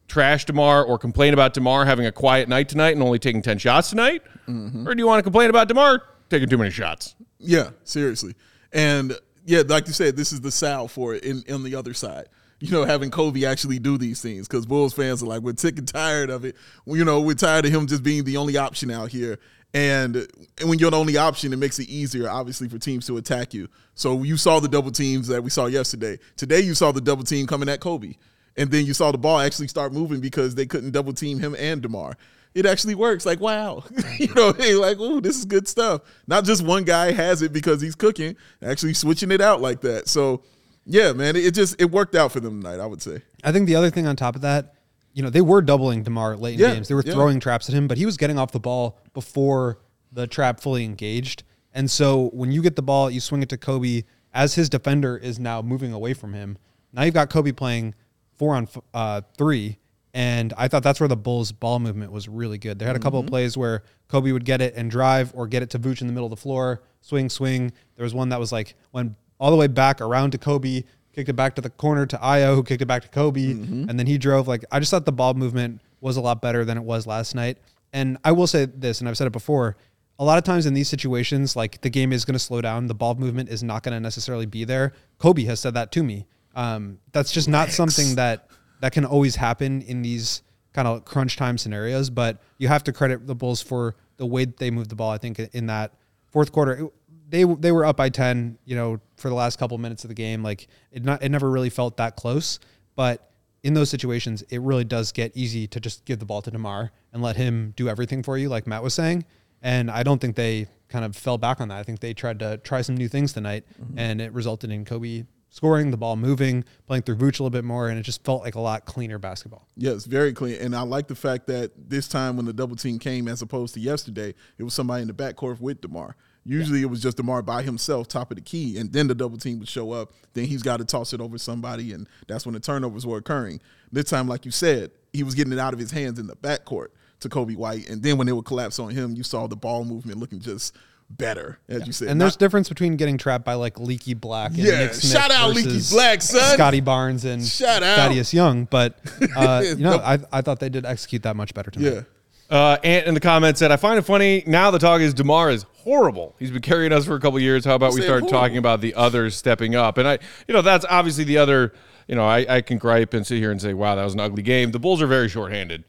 trash 0.08 0.46
Demar 0.46 0.84
or 0.84 0.98
complain 0.98 1.34
about 1.34 1.54
Demar 1.54 1.86
having 1.86 2.06
a 2.06 2.12
quiet 2.14 2.48
night 2.48 2.70
tonight 2.70 2.96
and 2.96 3.04
only 3.04 3.20
taking 3.20 3.42
ten 3.42 3.58
shots 3.58 3.90
tonight, 3.90 4.24
mm-hmm. 4.48 4.88
or 4.88 4.96
do 4.96 5.02
you 5.02 5.08
want 5.08 5.20
to 5.20 5.24
complain 5.24 5.50
about 5.50 5.68
Demar 5.68 6.02
taking 6.30 6.48
too 6.48 6.58
many 6.58 6.72
shots? 6.72 7.16
Yeah, 7.38 7.72
seriously. 7.84 8.34
And 8.72 9.14
yeah, 9.46 9.64
like 9.68 9.88
you 9.88 9.94
said, 9.94 10.16
this 10.16 10.32
is 10.32 10.40
the 10.40 10.52
salve 10.52 10.90
for 10.90 11.16
it 11.16 11.26
in 11.26 11.44
on 11.54 11.64
the 11.64 11.76
other 11.76 11.94
side. 11.94 12.30
You 12.60 12.72
know, 12.72 12.86
having 12.86 13.12
Coby 13.12 13.46
actually 13.46 13.78
do 13.78 13.98
these 13.98 14.22
things 14.22 14.48
because 14.48 14.66
Bulls 14.66 14.94
fans 14.94 15.22
are 15.22 15.28
like, 15.28 15.42
we're 15.42 15.56
sick 15.58 15.78
and 15.78 15.88
tired 15.88 16.30
of 16.30 16.44
it. 16.44 16.56
You 16.86 17.06
know, 17.06 17.22
we're 17.22 17.36
tired 17.36 17.66
of 17.66 17.72
him 17.72 17.86
just 17.86 18.02
being 18.02 18.24
the 18.24 18.38
only 18.38 18.58
option 18.58 18.90
out 18.90 19.12
here. 19.12 19.38
And, 19.74 20.16
and 20.60 20.70
when 20.70 20.80
you're 20.80 20.92
the 20.92 20.98
only 20.98 21.18
option, 21.18 21.54
it 21.54 21.58
makes 21.58 21.78
it 21.78 21.90
easier, 21.90 22.30
obviously, 22.30 22.68
for 22.70 22.80
teams 22.80 23.06
to 23.08 23.18
attack 23.18 23.54
you. 23.54 23.68
So 23.96 24.24
you 24.24 24.38
saw 24.38 24.60
the 24.60 24.68
double 24.68 24.92
teams 24.92 25.28
that 25.28 25.44
we 25.44 25.50
saw 25.50 25.66
yesterday. 25.66 26.20
Today, 26.36 26.62
you 26.62 26.74
saw 26.74 26.92
the 26.92 27.02
double 27.02 27.24
team 27.24 27.46
coming 27.48 27.70
at 27.70 27.80
Coby. 27.80 28.16
And 28.56 28.72
then 28.72 28.86
you 28.86 28.94
saw 28.94 29.12
the 29.12 29.18
ball 29.18 29.40
actually 29.40 29.68
start 29.68 29.94
moving 29.94 30.20
because 30.20 30.56
they 30.56 30.66
couldn't 30.66 30.92
double 30.92 31.14
team 31.14 31.40
him 31.40 31.56
and 31.60 31.82
DeMar. 31.82 32.18
It 32.56 32.66
actually 32.66 32.96
works. 32.96 33.24
Like, 33.24 33.40
wow. 33.40 33.84
you 34.20 34.34
know, 34.34 34.52
hey, 34.54 34.74
like, 34.74 34.98
ooh, 34.98 35.22
this 35.22 35.38
is 35.38 35.46
good 35.46 35.68
stuff. 35.68 36.02
Not 36.26 36.44
just 36.44 36.66
one 36.66 36.84
guy 36.84 37.12
has 37.12 37.44
it 37.44 37.54
because 37.54 37.82
he's 37.82 37.94
cooking, 37.94 38.36
actually 38.64 38.96
switching 38.96 39.32
it 39.32 39.42
out 39.42 39.62
like 39.62 39.82
that. 39.82 40.08
So, 40.08 40.42
yeah, 40.88 41.14
man, 41.14 41.36
it, 41.36 41.46
it 41.46 41.54
just 41.54 41.80
it 41.80 41.92
worked 41.92 42.16
out 42.16 42.32
for 42.32 42.40
them 42.40 42.62
tonight, 42.62 42.80
I 42.80 42.88
would 42.88 43.02
say. 43.02 43.22
I 43.44 43.52
think 43.52 43.68
the 43.68 43.76
other 43.76 43.92
thing 43.92 44.08
on 44.08 44.16
top 44.16 44.36
of 44.36 44.42
that, 44.42 44.74
you 45.14 45.24
know, 45.24 45.30
they 45.30 45.42
were 45.42 45.62
doubling 45.62 46.04
Demar 46.04 46.36
late 46.38 46.56
in 46.56 46.60
Yeah, 46.60 46.74
games. 46.76 46.88
They 46.88 46.96
were 46.96 47.04
yeah. 47.06 47.14
throwing 47.14 47.40
traps 47.40 47.68
at 47.70 47.76
him, 47.76 47.88
but 47.88 47.98
he 47.98 48.06
was 48.06 48.18
getting 48.18 48.38
off 48.38 48.52
the 48.52 48.60
ball 48.60 48.98
before 49.14 49.80
the 50.12 50.28
trap 50.28 50.60
fully 50.60 50.84
engaged. 50.86 51.44
And 51.74 51.90
so 51.90 52.30
when 52.34 52.52
you 52.52 52.62
get 52.62 52.76
the 52.76 52.82
ball, 52.82 53.10
you 53.10 53.20
swing 53.20 53.42
it 53.44 53.50
to 53.50 53.58
Coby 53.58 54.06
as 54.34 54.56
his 54.56 54.70
defender 54.70 55.18
is 55.18 55.40
now 55.40 55.62
moving 55.62 55.94
away 55.94 56.14
from 56.14 56.34
him. 56.34 56.58
Now 56.94 57.04
you've 57.04 57.14
got 57.14 57.30
Coby 57.30 57.56
playing 57.56 57.96
four 58.36 58.56
on 58.56 58.68
uh, 58.94 59.22
three. 59.38 59.78
And 60.14 60.54
I 60.58 60.68
thought 60.68 60.82
that's 60.82 61.00
where 61.00 61.10
the 61.10 61.18
Bulls' 61.18 61.52
ball 61.52 61.80
movement 61.80 62.12
was 62.12 62.28
really 62.28 62.58
good. 62.58 62.80
They 62.80 62.86
had 62.86 62.96
a 62.96 63.00
couple 63.00 63.20
Mm-hmm. 63.20 63.28
of 63.28 63.32
plays 63.32 63.58
where 63.58 63.84
Coby 64.10 64.34
would 64.34 64.46
get 64.46 64.62
it 64.62 64.74
and 64.76 64.90
drive 64.90 65.32
or 65.36 65.46
get 65.48 65.62
it 65.62 65.70
to 65.72 65.80
Vooch 65.80 66.02
in 66.02 66.08
the 66.08 66.14
middle 66.14 66.26
of 66.26 66.32
the 66.32 66.38
floor, 66.38 66.82
swing, 67.02 67.30
swing. 67.30 67.72
There 67.96 68.04
was 68.04 68.16
one 68.16 68.30
that 68.30 68.40
was 68.40 68.52
like 68.52 68.74
went 68.94 69.14
all 69.40 69.52
the 69.52 69.58
way 69.58 69.68
back 69.68 70.02
around 70.02 70.32
to 70.32 70.40
Coby, 70.40 70.86
kicked 71.18 71.30
it 71.30 71.34
back 71.34 71.56
to 71.56 71.62
the 71.62 71.70
corner 71.72 72.06
to 72.06 72.18
Ayo, 72.18 72.54
who 72.54 72.62
kicked 72.64 72.84
it 72.84 72.86
back 72.86 73.02
to 73.02 73.08
Coby, 73.10 73.56
Mm-hmm. 73.56 73.90
and 73.90 73.98
then 74.00 74.06
he 74.06 74.20
drove. 74.20 74.48
Like 74.48 74.64
I 74.72 74.80
just 74.80 74.92
thought 74.92 75.06
the 75.06 75.12
ball 75.12 75.34
movement 75.34 75.82
was 76.00 76.16
a 76.16 76.22
lot 76.22 76.42
better 76.44 76.64
than 76.64 76.78
it 76.78 76.84
was 76.84 77.08
last 77.08 77.34
night. 77.34 77.58
And 77.92 78.20
I 78.24 78.32
will 78.34 78.46
say 78.46 78.66
this, 78.66 79.00
and 79.00 79.10
I've 79.10 79.18
said 79.18 79.26
it 79.26 79.34
before. 79.34 79.78
A 80.20 80.24
lot 80.24 80.38
of 80.38 80.44
times 80.44 80.68
in 80.68 80.76
these 80.76 80.88
situations, 80.88 81.56
like 81.56 81.82
the 81.82 81.90
game 81.90 82.14
is 82.14 82.24
going 82.24 82.34
to 82.34 82.40
slow 82.40 82.62
down, 82.62 82.86
the 82.86 82.94
ball 82.94 83.16
movement 83.16 83.50
is 83.50 83.64
not 83.64 83.82
going 83.82 83.94
to 83.94 84.00
necessarily 84.00 84.46
be 84.46 84.64
there. 84.64 84.94
Coby 85.20 85.46
has 85.48 85.60
said 85.60 85.74
that 85.74 85.92
to 85.94 86.04
me. 86.04 86.28
Um, 86.56 87.00
that's 87.14 87.32
just 87.32 87.50
not 87.50 87.70
something 87.70 88.14
that 88.16 88.50
that 88.82 88.92
can 88.92 89.04
always 89.06 89.36
happen 89.36 89.82
in 89.82 90.04
these 90.04 90.44
kind 90.74 90.88
of 90.88 91.04
crunch 91.04 91.36
time 91.36 91.58
scenarios. 91.58 92.12
But 92.12 92.40
you 92.60 92.68
have 92.68 92.84
to 92.84 92.94
credit 92.94 93.26
the 93.26 93.34
Bulls 93.36 93.60
for 93.62 93.96
the 94.18 94.26
way 94.28 94.46
that 94.46 94.58
they 94.58 94.70
moved 94.70 94.92
the 94.92 94.96
ball. 94.96 95.10
I 95.10 95.18
think 95.18 95.40
in 95.40 95.66
that 95.66 95.94
fourth 96.32 96.52
quarter, 96.52 96.74
it- 96.74 96.94
they 97.30 97.44
they 97.44 97.72
were 97.72 97.86
up 97.86 97.98
by 97.98 98.10
ten. 98.10 98.58
You 98.66 98.76
know, 98.76 99.00
for 99.18 99.30
the 99.30 99.36
last 99.36 99.60
couple 99.60 99.78
minutes 99.78 100.04
of 100.04 100.10
the 100.10 100.16
game, 100.16 100.44
like 100.44 100.68
it 100.92 101.04
not 101.04 101.24
it 101.24 101.30
never 101.30 101.50
really 101.50 101.70
felt 101.70 101.98
that 101.98 102.16
close. 102.16 102.60
But 102.96 103.32
in 103.64 103.74
those 103.74 103.90
situations, 103.90 104.44
it 104.50 104.62
really 104.62 104.86
does 104.86 105.12
get 105.12 105.36
easy 105.36 105.68
to 105.68 105.80
just 105.80 106.06
give 106.06 106.20
the 106.20 106.26
ball 106.26 106.42
to 106.42 106.52
Demar 106.52 106.92
and 107.12 107.22
let 107.22 107.36
him 107.36 107.74
do 107.76 107.90
everything 107.90 108.24
for 108.24 108.38
you, 108.38 108.50
like 108.50 108.68
Matt 108.68 108.84
was 108.84 108.94
saying. 108.94 109.26
And 109.62 109.90
I 109.90 110.04
don't 110.04 110.20
think 110.20 110.36
they 110.36 110.68
kind 110.88 111.04
of 111.04 111.16
fell 111.16 111.38
back 111.38 111.60
on 111.60 111.68
that. 111.70 111.78
I 111.80 111.84
think 111.84 112.00
they 112.00 112.14
tried 112.14 112.40
to 112.40 112.58
try 112.58 112.82
some 112.82 112.96
new 112.96 113.08
things 113.08 113.34
tonight, 113.34 113.66
mm-hmm. 113.82 113.98
and 113.98 114.22
it 114.22 114.32
resulted 114.32 114.72
in 114.72 114.86
Coby 114.86 115.26
scoring, 115.50 115.92
the 115.92 115.98
ball 115.98 116.16
moving, 116.16 116.64
playing 116.86 117.04
through 117.04 117.16
Vooch 117.16 117.40
a 117.40 117.44
little 117.44 117.50
bit 117.50 117.64
more, 117.64 117.90
and 117.90 117.98
it 117.98 118.04
just 118.04 118.24
felt 118.24 118.44
like 118.44 118.56
a 118.56 118.60
lot 118.60 118.86
cleaner 118.86 119.18
basketball. 119.18 119.68
Yes, 119.76 120.06
very 120.06 120.34
clean. 120.34 120.60
And 120.62 120.76
I 120.76 120.82
like 120.82 121.08
the 121.08 121.16
fact 121.16 121.48
that 121.48 121.72
this 121.90 122.08
time 122.08 122.38
when 122.38 122.46
the 122.46 122.54
double 122.54 122.76
team 122.76 123.00
came, 123.00 123.28
as 123.28 123.42
opposed 123.42 123.74
to 123.74 123.80
yesterday, 123.80 124.36
it 124.58 124.64
was 124.64 124.74
somebody 124.74 125.02
in 125.02 125.08
the 125.08 125.14
backcourt 125.14 125.60
with 125.60 125.82
DeMar. 125.82 126.16
Usually 126.48 126.82
it 126.82 126.90
was 126.90 127.02
just 127.02 127.18
DeMar 127.18 127.42
by 127.42 127.62
himself, 127.62 128.08
top 128.08 128.32
of 128.32 128.36
the 128.38 128.42
key, 128.42 128.78
and 128.78 128.92
then 128.94 129.08
the 129.08 129.14
double 129.16 129.38
team 129.38 129.60
would 129.60 129.68
show 129.68 129.92
up. 129.92 130.14
Then 130.34 130.46
he's 130.46 130.64
got 130.64 130.78
to 130.78 130.86
toss 130.86 131.12
it 131.14 131.20
over 131.20 131.38
somebody, 131.38 131.92
and 131.92 132.08
that's 132.28 132.46
when 132.46 132.54
the 132.54 132.60
turnovers 132.62 133.06
were 133.06 133.18
occurring. 133.18 133.60
This 133.92 134.06
time, 134.06 134.28
like 134.30 134.46
you 134.46 134.52
said, 134.52 134.92
he 135.12 135.24
was 135.24 135.36
getting 135.36 135.52
it 135.52 135.60
out 135.60 135.74
of 135.74 135.80
his 135.80 135.92
hands 135.92 136.20
in 136.20 136.28
the 136.28 136.36
backcourt 136.38 136.88
to 137.20 137.30
Coby 137.30 137.58
White. 137.58 137.90
And 137.90 138.02
then 138.02 138.18
when 138.18 138.28
it 138.30 138.36
would 138.36 138.46
collapse 138.46 138.80
on 138.80 138.92
him, 138.92 139.14
you 139.16 139.24
saw 139.24 139.48
the 139.48 139.56
ball 139.58 139.84
movement 139.84 140.20
looking 140.20 140.40
just 140.40 140.76
better, 141.10 141.58
as 141.68 141.86
you 141.88 141.94
said. 141.94 142.10
And 142.10 142.20
there's 142.22 142.34
Not- 142.34 142.40
difference 142.40 142.70
between 142.70 142.96
getting 142.98 143.18
trapped 143.18 143.44
by 143.46 143.54
like 143.56 143.80
Leaky 143.80 144.14
Black 144.14 144.50
and 144.52 144.60
Yeah, 144.60 144.80
Nick 144.80 144.94
Smith 144.94 145.12
shout 145.14 145.32
out 145.32 145.54
Leaky 145.56 145.80
Black, 145.90 146.22
son. 146.22 146.54
Scottie 146.54 146.82
Barnes 146.82 147.24
and 147.26 147.46
Shout 147.46 147.82
out. 147.84 147.98
Thaddeus 147.98 148.34
Young, 148.34 148.66
but 148.66 149.00
uh, 149.36 149.64
you 149.66 149.76
know, 149.76 149.98
No. 149.98 150.04
I, 150.04 150.20
I 150.32 150.42
thought 150.42 150.60
they 150.60 150.70
did 150.70 150.86
execute 150.86 151.24
that 151.24 151.36
much 151.36 151.54
better 151.54 151.72
tonight. 151.72 151.94
yeah. 151.94 152.02
Uh, 152.50 152.78
Ant 152.84 153.08
in 153.08 153.14
the 153.14 153.20
comments 153.20 153.60
said, 153.60 153.72
"I 153.72 153.76
find 153.76 154.00
it 154.00 154.04
funny 154.04 154.44
now. 154.48 154.72
The 154.72 154.80
talk 154.80 155.02
is 155.02 155.14
Demar 155.14 155.50
is 155.50 155.66
horrible. 155.84 156.34
He's 156.40 156.50
been 156.52 156.62
carrying 156.62 156.94
us 156.94 157.06
for 157.06 157.16
a 157.16 157.20
couple 157.20 157.40
years. 157.40 157.66
How 157.66 157.76
about 157.76 157.94
we 157.94 158.02
start 158.02 158.22
horrible. 158.22 158.30
talking 158.30 158.58
about 158.58 158.80
the 158.82 158.94
others 158.96 159.36
stepping 159.36 159.76
up?" 159.76 159.98
And 159.98 160.08
I, 160.08 160.20
you 160.48 160.54
know, 160.54 160.62
that's 160.62 160.86
obviously 160.90 161.26
the 161.26 161.38
other. 161.40 161.74
You 162.08 162.16
know, 162.16 162.26
I, 162.26 162.46
I 162.48 162.62
can 162.62 162.78
gripe 162.78 163.14
and 163.14 163.28
sit 163.28 163.38
here 163.40 163.52
and 163.52 163.62
say, 163.62 163.74
"Wow, 163.74 163.96
that 163.96 164.04
was 164.06 164.14
an 164.14 164.22
ugly 164.22 164.44
game." 164.44 164.72
The 164.72 164.80
Bulls 164.80 165.02
are 165.02 165.08
very 165.08 165.28
shorthanded. 165.28 165.84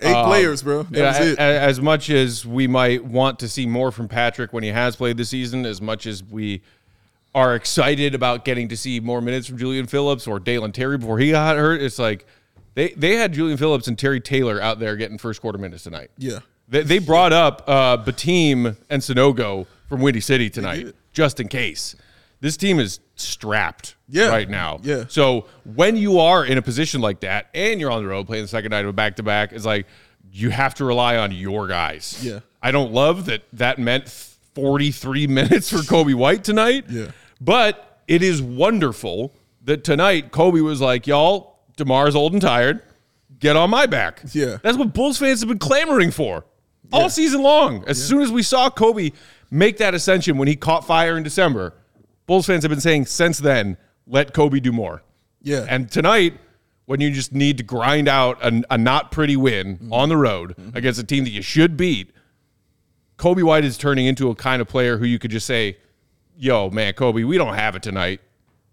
Eight 0.00 0.24
players, 0.24 0.62
bro. 0.62 0.84
That 0.84 0.98
Yeah, 0.98 1.18
was 1.18 1.28
it. 1.32 1.38
a- 1.38 1.42
a- 1.42 1.60
as 1.60 1.80
much 1.80 2.08
as 2.08 2.46
we 2.46 2.66
might 2.68 3.04
want 3.04 3.38
to 3.40 3.48
see 3.48 3.66
more 3.66 3.90
from 3.90 4.06
Patrick 4.08 4.52
when 4.52 4.62
he 4.62 4.70
has 4.70 4.94
played 4.96 5.16
this 5.18 5.28
season, 5.30 5.66
as 5.66 5.82
much 5.82 6.06
as 6.06 6.22
we 6.22 6.62
are 7.34 7.54
excited 7.54 8.14
about 8.14 8.44
getting 8.44 8.68
to 8.68 8.76
see 8.76 9.00
more 9.00 9.20
minutes 9.20 9.46
from 9.48 9.58
Julian 9.58 9.86
Phillips 9.86 10.26
or 10.26 10.38
Dalen 10.38 10.72
Terry 10.72 10.96
before 10.98 11.18
he 11.18 11.32
got 11.32 11.56
hurt, 11.56 11.82
it's 11.82 11.98
like 11.98 12.24
they 12.78 12.90
they 12.90 13.16
had 13.16 13.32
Julian 13.32 13.58
Phillips 13.58 13.88
and 13.88 13.98
Terry 13.98 14.20
Taylor 14.20 14.60
out 14.62 14.78
there 14.78 14.94
getting 14.96 15.18
first 15.18 15.40
quarter 15.40 15.58
minutes 15.58 15.82
tonight. 15.82 16.10
Yeah. 16.16 16.38
They, 16.68 16.82
they 16.82 16.98
brought 16.98 17.32
up 17.32 17.64
uh, 17.66 17.96
Bitim 17.96 18.76
and 18.90 19.02
Sanogo 19.02 19.66
from 19.88 20.00
Windy 20.00 20.20
City 20.20 20.48
tonight. 20.50 20.94
just 21.12 21.40
in 21.40 21.48
case. 21.48 21.96
This 22.40 22.56
team 22.56 22.78
is 22.78 23.00
strapped 23.16 23.96
Yeah. 24.08 24.28
right 24.28 24.48
now. 24.48 24.78
Yeah. 24.82 25.04
So 25.08 25.46
when 25.64 25.96
you 25.96 26.20
are 26.20 26.44
in 26.44 26.56
a 26.58 26.62
position 26.62 27.00
like 27.00 27.20
that 27.20 27.48
and 27.54 27.80
you're 27.80 27.90
on 27.90 28.02
the 28.02 28.08
road 28.08 28.26
playing 28.26 28.44
the 28.44 28.48
second 28.48 28.70
night 28.70 28.84
of 28.84 28.90
a 28.90 28.92
back 28.92 29.16
to 29.16 29.22
back, 29.24 29.52
it's 29.52 29.64
like 29.64 29.86
you 30.30 30.50
have 30.50 30.74
to 30.74 30.84
rely 30.84 31.16
on 31.16 31.32
your 31.32 31.66
guys. 31.66 32.20
Yeah. 32.22 32.40
I 32.62 32.70
don't 32.70 32.92
love 32.92 33.24
that 33.26 33.42
that 33.54 33.78
meant 33.78 34.08
43 34.54 35.26
minutes 35.38 35.70
for 35.70 35.78
Coby 35.78 36.14
White 36.14 36.44
tonight. 36.44 36.84
Yeah. 36.88 37.10
But 37.40 38.00
it 38.06 38.22
is 38.22 38.40
wonderful 38.42 39.34
that 39.64 39.84
tonight 39.84 40.30
Coby 40.32 40.62
was 40.62 40.80
like, 40.80 41.06
y'all, 41.06 41.57
DeMar's 41.78 42.14
old 42.14 42.32
and 42.32 42.42
tired. 42.42 42.82
Get 43.38 43.56
on 43.56 43.70
my 43.70 43.86
back. 43.86 44.22
Yeah. 44.32 44.58
That's 44.62 44.76
what 44.76 44.92
Bulls 44.92 45.18
fans 45.18 45.40
have 45.40 45.48
been 45.48 45.58
clamoring 45.58 46.10
for 46.10 46.44
all 46.92 47.08
season 47.08 47.42
long. 47.42 47.84
As 47.86 48.02
soon 48.02 48.22
as 48.22 48.30
we 48.30 48.42
saw 48.42 48.68
Coby 48.70 49.14
make 49.50 49.78
that 49.78 49.94
ascension 49.94 50.38
when 50.38 50.48
he 50.48 50.56
caught 50.56 50.86
fire 50.86 51.16
in 51.16 51.22
December, 51.22 51.74
Bulls 52.26 52.46
fans 52.46 52.64
have 52.64 52.70
been 52.70 52.80
saying 52.80 53.06
since 53.06 53.38
then, 53.38 53.76
let 54.06 54.34
Coby 54.34 54.60
do 54.60 54.72
more. 54.72 55.02
Yeah. 55.42 55.66
And 55.68 55.90
tonight, 55.90 56.34
when 56.86 57.00
you 57.00 57.10
just 57.10 57.32
need 57.32 57.58
to 57.58 57.62
grind 57.62 58.08
out 58.08 58.42
a, 58.42 58.62
a 58.70 58.78
not 58.78 59.12
pretty 59.12 59.36
win 59.36 59.76
mm-hmm. 59.76 59.92
on 59.92 60.08
the 60.08 60.16
road 60.16 60.56
mm-hmm. 60.56 60.76
against 60.76 60.98
a 60.98 61.04
team 61.04 61.24
that 61.24 61.30
you 61.30 61.42
should 61.42 61.76
beat, 61.76 62.12
Coby 63.18 63.42
White 63.42 63.64
is 63.64 63.76
turning 63.76 64.06
into 64.06 64.30
a 64.30 64.34
kind 64.34 64.62
of 64.62 64.68
player 64.68 64.96
who 64.96 65.04
you 65.04 65.18
could 65.18 65.30
just 65.30 65.46
say, 65.46 65.76
yo, 66.36 66.70
man, 66.70 66.94
Coby, 66.94 67.26
we 67.26 67.36
don't 67.36 67.54
have 67.54 67.76
it 67.76 67.82
tonight. 67.82 68.20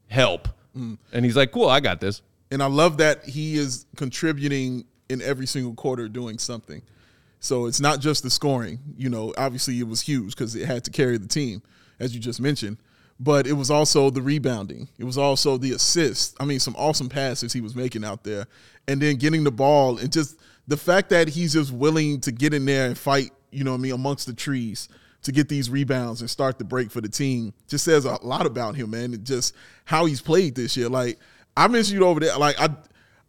Help. 0.07 0.47
Mm. 0.77 0.97
And 1.12 1.25
he's 1.25 1.35
like, 1.35 1.51
cool, 1.51 1.67
I 1.67 1.79
got 1.79 2.00
this. 2.00 2.21
And 2.51 2.61
I 2.61 2.67
love 2.67 2.97
that 2.97 3.25
he 3.25 3.55
is 3.55 3.85
contributing 3.95 4.85
in 5.09 5.21
every 5.21 5.45
single 5.45 5.73
quarter 5.73 6.07
doing 6.07 6.37
something. 6.37 6.81
So 7.39 7.65
it's 7.67 7.79
not 7.79 7.99
just 7.99 8.23
the 8.23 8.29
scoring. 8.29 8.79
You 8.97 9.09
know, 9.09 9.33
obviously 9.37 9.79
it 9.79 9.87
was 9.87 10.01
huge 10.01 10.35
because 10.35 10.55
it 10.55 10.65
had 10.65 10.83
to 10.85 10.91
carry 10.91 11.17
the 11.17 11.27
team, 11.27 11.61
as 11.99 12.13
you 12.13 12.19
just 12.19 12.41
mentioned. 12.41 12.77
But 13.19 13.47
it 13.47 13.53
was 13.53 13.71
also 13.71 14.09
the 14.09 14.21
rebounding. 14.21 14.89
It 14.97 15.05
was 15.05 15.17
also 15.17 15.57
the 15.57 15.71
assists. 15.71 16.35
I 16.39 16.45
mean, 16.45 16.59
some 16.59 16.75
awesome 16.75 17.07
passes 17.07 17.53
he 17.53 17.61
was 17.61 17.75
making 17.75 18.03
out 18.03 18.23
there. 18.23 18.47
And 18.87 19.01
then 19.01 19.15
getting 19.15 19.43
the 19.43 19.51
ball 19.51 19.97
and 19.97 20.11
just 20.11 20.37
the 20.67 20.77
fact 20.77 21.09
that 21.11 21.29
he's 21.29 21.53
just 21.53 21.71
willing 21.71 22.19
to 22.21 22.31
get 22.31 22.53
in 22.53 22.65
there 22.65 22.87
and 22.87 22.97
fight, 22.97 23.31
you 23.51 23.63
know 23.63 23.73
I 23.73 23.77
mean, 23.77 23.93
amongst 23.93 24.27
the 24.27 24.33
trees 24.33 24.89
to 25.21 25.31
get 25.31 25.49
these 25.49 25.69
rebounds 25.69 26.21
and 26.21 26.29
start 26.29 26.59
the 26.59 26.63
break 26.65 26.91
for 26.91 27.01
the 27.01 27.09
team 27.09 27.53
just 27.67 27.85
says 27.85 28.05
a 28.05 28.23
lot 28.23 28.45
about 28.45 28.75
him, 28.75 28.91
man. 28.91 29.13
And 29.13 29.25
just 29.25 29.55
how 29.85 30.05
he's 30.05 30.21
played 30.21 30.55
this 30.55 30.75
year. 30.75 30.89
Like 30.89 31.19
I 31.57 31.67
mentioned 31.67 32.00
you 32.00 32.05
over 32.05 32.19
there. 32.19 32.38
Like 32.38 32.59
I, 32.59 32.69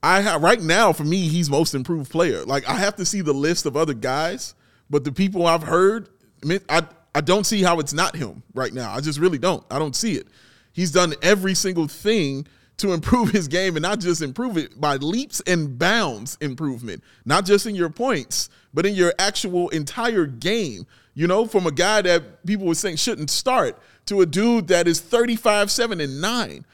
I 0.03 0.21
have 0.21 0.43
right 0.43 0.61
now 0.61 0.93
for 0.93 1.05
me, 1.05 1.29
he's 1.29 1.51
most 1.51 1.75
improved 1.75 2.11
player. 2.11 2.45
Like 2.45 2.69
I 2.69 2.75
have 2.75 2.97
to 2.97 3.05
see 3.05 3.21
the 3.21 3.33
list 3.33 3.67
of 3.67 3.77
other 3.77 3.95
guys, 3.95 4.55
but 4.91 5.05
the 5.05 5.13
people 5.13 5.47
I've 5.47 5.63
heard, 5.63 6.09
I 6.43 6.47
mean, 6.47 6.61
I 6.69 6.83
I 7.15 7.23
don't 7.23 7.45
see 7.45 7.63
how 7.63 7.81
it's 7.81 7.95
not 7.95 8.15
him 8.15 8.43
right 8.55 8.73
now. 8.73 8.93
I 8.93 9.01
just 9.01 9.19
really 9.19 9.39
don't. 9.39 9.65
I 9.71 9.79
don't 9.79 9.97
see 9.97 10.17
it. 10.17 10.29
He's 10.73 10.93
done 10.93 11.15
every 11.23 11.55
single 11.55 11.89
thing 11.89 12.47
to 12.77 12.93
improve 12.93 13.31
his 13.31 13.49
game 13.49 13.77
and 13.77 13.83
not 13.83 14.01
just 14.01 14.21
improve 14.21 14.59
it 14.59 14.79
by 14.79 14.97
leaps 14.97 15.41
and 15.47 15.79
bounds 15.79 16.37
improvement, 16.41 17.03
not 17.25 17.47
just 17.47 17.67
in 17.67 17.75
your 17.75 17.89
points, 17.89 18.51
but 18.75 18.85
in 18.85 18.95
your 18.95 19.15
actual 19.19 19.71
entire 19.71 20.27
game. 20.27 20.87
You 21.15 21.27
know, 21.27 21.47
from 21.47 21.67
a 21.67 21.73
guy 21.73 22.03
that 22.03 22.45
people 22.45 22.67
were 22.67 22.75
saying 22.75 22.97
shouldn't 22.97 23.31
start 23.31 23.81
to 24.05 24.21
a 24.21 24.27
dude 24.27 24.69
that 24.69 24.87
is 24.87 25.01
35, 25.01 25.71
7, 25.71 26.01
and 26.03 26.21
9 26.21 26.67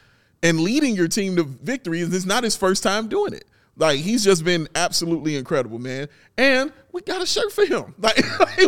and 0.43 0.59
leading 0.59 0.95
your 0.95 1.07
team 1.07 1.35
to 1.37 1.43
victory. 1.43 2.01
And 2.03 2.13
it's 2.13 2.25
not 2.25 2.43
his 2.43 2.55
first 2.55 2.83
time 2.83 3.07
doing 3.07 3.33
it. 3.33 3.45
Like 3.75 3.99
he's 3.99 4.23
just 4.23 4.45
been 4.45 4.67
absolutely 4.75 5.35
incredible, 5.35 5.79
man. 5.79 6.07
And 6.37 6.71
we 6.91 7.01
got 7.01 7.23
a 7.23 7.25
shirt 7.25 7.51
for 7.51 7.65
him. 7.65 7.95
Like 7.99 8.17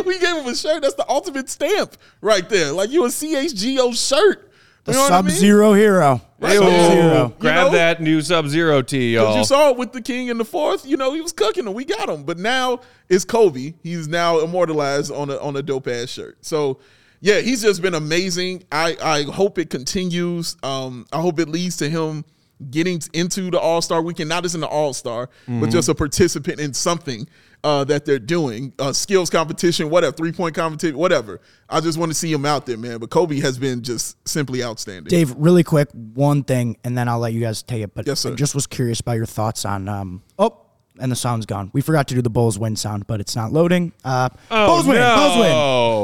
we 0.04 0.18
gave 0.18 0.36
him 0.36 0.46
a 0.46 0.56
shirt. 0.56 0.82
That's 0.82 0.94
the 0.94 1.08
ultimate 1.08 1.48
stamp 1.48 1.96
right 2.20 2.48
there. 2.48 2.72
Like 2.72 2.90
you 2.90 3.04
a 3.04 3.08
CHGO 3.08 3.94
shirt. 3.96 4.50
The 4.84 4.92
You 4.92 4.98
know 4.98 5.02
what 5.04 5.12
I 5.12 5.16
Sub 5.18 5.24
mean? 5.26 5.34
Zero 5.34 5.72
hero. 5.74 6.20
Right. 6.38 6.58
Sub-Zero. 6.58 7.34
Grab 7.40 7.66
know? 7.66 7.72
that 7.72 8.00
new 8.00 8.20
Sub 8.20 8.46
Zero 8.46 8.82
tee, 8.82 9.14
Because 9.14 9.28
y'all. 9.30 9.38
you 9.38 9.44
saw 9.44 9.70
it 9.70 9.76
with 9.76 9.92
the 9.92 10.00
King 10.02 10.28
in 10.28 10.38
the 10.38 10.44
fourth, 10.44 10.86
you 10.86 10.96
know, 10.96 11.12
he 11.12 11.20
was 11.20 11.32
cooking 11.32 11.66
him. 11.66 11.74
We 11.74 11.84
got 11.84 12.08
him. 12.08 12.22
But 12.22 12.38
now 12.38 12.80
it's 13.08 13.24
Coby. 13.24 13.74
He's 13.82 14.06
now 14.06 14.40
immortalized 14.40 15.10
on 15.12 15.30
a 15.30 15.38
on 15.38 15.56
a 15.56 15.62
dope 15.62 15.88
ass 15.88 16.08
shirt. 16.10 16.38
So 16.44 16.78
yeah, 17.26 17.40
he's 17.40 17.62
just 17.62 17.82
been 17.82 17.94
amazing. 17.94 18.62
I, 18.70 18.96
I 19.02 19.22
hope 19.24 19.58
it 19.58 19.68
continues. 19.68 20.56
Um, 20.62 21.06
I 21.12 21.20
hope 21.20 21.40
it 21.40 21.48
leads 21.48 21.76
to 21.78 21.88
him 21.88 22.24
getting 22.70 23.00
into 23.12 23.50
the 23.50 23.58
All 23.58 23.82
Star 23.82 24.00
weekend, 24.00 24.28
not 24.28 24.44
just 24.44 24.54
in 24.54 24.60
the 24.60 24.68
All 24.68 24.92
Star, 24.94 25.28
but 25.48 25.70
just 25.70 25.88
a 25.88 25.94
participant 25.94 26.60
in 26.60 26.72
something 26.72 27.26
uh, 27.64 27.82
that 27.82 28.04
they're 28.04 28.20
doing, 28.20 28.72
uh, 28.78 28.92
skills 28.92 29.28
competition, 29.28 29.90
whatever, 29.90 30.14
three 30.14 30.30
point 30.30 30.54
competition, 30.54 30.96
whatever. 30.96 31.40
I 31.68 31.80
just 31.80 31.98
want 31.98 32.12
to 32.12 32.14
see 32.14 32.32
him 32.32 32.46
out 32.46 32.64
there, 32.64 32.76
man. 32.76 32.98
But 32.98 33.10
Coby 33.10 33.42
has 33.42 33.58
been 33.58 33.82
just 33.82 34.16
simply 34.28 34.62
outstanding. 34.62 35.10
Dave, 35.10 35.34
really 35.36 35.64
quick, 35.64 35.88
one 35.92 36.44
thing, 36.44 36.76
and 36.84 36.96
then 36.96 37.08
I'll 37.08 37.18
let 37.18 37.32
you 37.32 37.40
guys 37.40 37.62
take 37.64 37.82
it. 37.82 37.92
But 37.92 38.06
Yes, 38.06 38.20
sir. 38.20 38.32
I 38.32 38.34
just 38.36 38.54
was 38.54 38.68
curious 38.68 39.00
about 39.00 39.14
your 39.16 39.26
thoughts 39.26 39.64
on. 39.64 39.88
Um, 39.88 40.22
oh, 40.38 40.62
and 41.00 41.10
the 41.10 41.16
sound's 41.16 41.44
gone. 41.44 41.70
We 41.74 41.80
forgot 41.82 42.06
to 42.08 42.14
do 42.14 42.22
the 42.22 42.30
Bulls 42.30 42.56
win 42.58 42.76
sound, 42.76 43.06
but 43.08 43.20
it's 43.20 43.34
not 43.34 43.52
loading. 43.52 43.92
Uh, 44.04 44.28
Oh, 44.50 44.66
Bulls 44.68 44.86
win. 44.86 44.96
Bulls 45.02 45.36
win. 45.38 45.50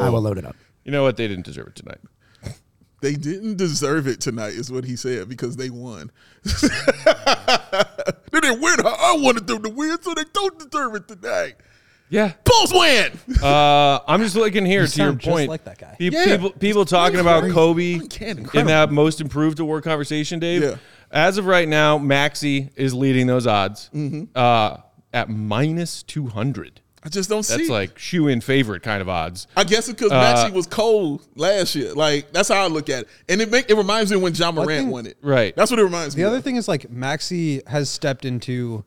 I 0.06 0.08
will 0.10 0.20
load 0.20 0.38
it 0.38 0.44
up. 0.44 0.56
You 0.84 0.92
know 0.92 1.02
what? 1.02 1.16
They 1.16 1.28
didn't 1.28 1.44
deserve 1.44 1.68
it 1.68 1.76
tonight. 1.76 1.98
They 3.00 3.14
didn't 3.14 3.56
deserve 3.56 4.06
it 4.06 4.20
tonight, 4.20 4.52
is 4.54 4.70
what 4.70 4.84
he 4.84 4.94
said, 4.94 5.28
because 5.28 5.56
they 5.56 5.70
won. 5.70 6.12
they 6.44 8.40
didn't 8.40 8.60
win. 8.60 8.76
I 8.84 9.16
wanted 9.18 9.46
them 9.46 9.62
to 9.62 9.68
win, 9.70 10.00
so 10.02 10.14
they 10.14 10.24
don't 10.32 10.58
deserve 10.58 10.94
it 10.94 11.08
tonight. 11.08 11.54
Yeah. 12.10 12.32
Bulls 12.44 12.72
win. 12.72 13.10
Uh, 13.42 13.98
I'm 14.06 14.20
just 14.20 14.36
looking 14.36 14.66
here 14.66 14.86
to 14.86 14.96
your 15.02 15.08
sound 15.08 15.20
just 15.20 15.30
point. 15.32 15.48
like 15.48 15.64
that 15.64 15.78
guy. 15.78 15.96
Pe- 15.98 16.10
Yeah. 16.10 16.26
People, 16.26 16.50
people 16.50 16.84
talking 16.84 17.14
That's 17.16 17.22
about 17.22 17.40
crazy. 17.42 17.56
Coby 17.56 18.00
Uncanny. 18.02 18.44
in 18.54 18.66
that 18.66 18.90
most 18.92 19.20
improved 19.22 19.58
award 19.60 19.82
conversation, 19.84 20.38
Dave. 20.38 20.62
Yeah. 20.62 20.76
As 21.10 21.38
of 21.38 21.46
right 21.46 21.66
now, 21.68 21.96
Maxey 21.98 22.70
is 22.76 22.92
leading 22.94 23.26
those 23.26 23.46
odds 23.46 23.88
Mm-hmm. 23.94 24.24
uh, 24.34 24.76
at 25.14 25.30
minus 25.30 26.02
200. 26.02 26.81
I 27.04 27.08
just 27.08 27.28
don't 27.28 27.42
see. 27.42 27.56
That's 27.56 27.68
it. 27.68 27.72
like 27.72 27.98
shoe 27.98 28.28
in 28.28 28.40
favorite 28.40 28.82
kind 28.82 29.00
of 29.02 29.08
odds. 29.08 29.46
I 29.56 29.64
guess 29.64 29.88
it's 29.88 29.98
because 30.00 30.12
Maxey 30.12 30.52
was 30.52 30.66
cold 30.66 31.26
last 31.34 31.74
year. 31.74 31.92
Like 31.94 32.32
that's 32.32 32.48
how 32.48 32.62
I 32.62 32.68
look 32.68 32.88
at 32.88 33.02
it, 33.02 33.08
and 33.28 33.40
it 33.40 33.50
make 33.50 33.68
it 33.70 33.74
reminds 33.76 34.10
me 34.12 34.18
when 34.18 34.34
Ja 34.34 34.52
Morant 34.52 34.70
think- 34.70 34.92
won 34.92 35.06
it. 35.06 35.16
Right. 35.22 35.54
That's 35.56 35.70
what 35.70 35.80
it 35.80 35.84
reminds 35.84 36.16
me. 36.16 36.22
The 36.22 36.28
other 36.28 36.38
of. 36.38 36.44
thing 36.44 36.56
is 36.56 36.68
like 36.68 36.90
Maxey 36.90 37.60
has 37.66 37.90
stepped 37.90 38.24
into 38.24 38.84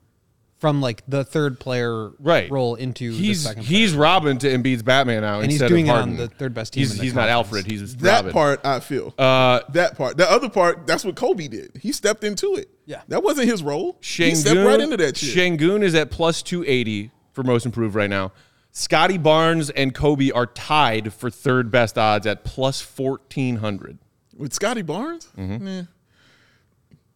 from 0.57 0.81
like 0.81 1.03
the 1.05 1.25
third 1.25 1.59
player 1.59 2.11
Right. 2.17 2.49
role 2.49 2.75
into 2.75 3.11
He's 3.11 3.43
the 3.43 3.49
second 3.49 3.63
he's 3.65 3.91
player. 3.91 4.01
Robin 4.01 4.37
to 4.39 4.47
Embiid's 4.47 4.83
Batman 4.83 5.21
now 5.21 5.41
And 5.41 5.51
he's 5.51 5.61
instead 5.61 5.67
doing 5.67 5.87
it 5.87 5.91
on 5.91 6.15
the 6.15 6.29
third 6.29 6.53
best 6.53 6.71
team 6.73 6.81
He's, 6.81 6.91
in 6.93 6.97
the 6.97 7.03
he's 7.03 7.13
not. 7.13 7.27
Alfred. 7.27 7.65
He's 7.65 7.97
that 7.97 8.15
Robin. 8.19 8.31
part 8.31 8.61
I 8.65 8.79
feel. 8.79 9.13
Uh, 9.17 9.59
that 9.73 9.97
part. 9.97 10.15
The 10.15 10.31
other 10.31 10.49
part. 10.49 10.87
That's 10.87 11.03
what 11.03 11.15
Coby 11.15 11.49
did. 11.49 11.71
He 11.81 11.91
stepped 11.91 12.23
into 12.23 12.55
it. 12.55 12.69
Yeah. 12.85 13.01
That 13.09 13.21
wasn't 13.21 13.49
his 13.49 13.61
role. 13.61 13.95
Sengun, 14.01 14.25
he 14.29 14.35
stepped 14.35 14.57
right 14.59 14.79
into 14.79 14.95
that 14.97 15.17
shit. 15.17 15.35
Sengun 15.37 15.83
is 15.83 15.93
at 15.93 16.09
plus 16.09 16.41
280 16.41 17.11
for 17.35 17.43
most 17.43 17.65
improved 17.65 17.93
right 17.95 18.09
now. 18.09 18.31
Scottie 18.71 19.17
Barnes 19.19 19.69
and 19.69 19.93
Coby 19.93 20.31
are 20.33 20.47
tied 20.47 21.13
for 21.13 21.29
third 21.29 21.69
best 21.71 21.97
odds 21.97 22.25
at 22.25 22.43
plus 22.43 22.81
1400. 22.81 23.99
With 24.35 24.53
Scottie 24.53 24.81
Barnes. 24.81 25.29
Mm-hmm. 25.37 25.67
Eh. 25.67 25.83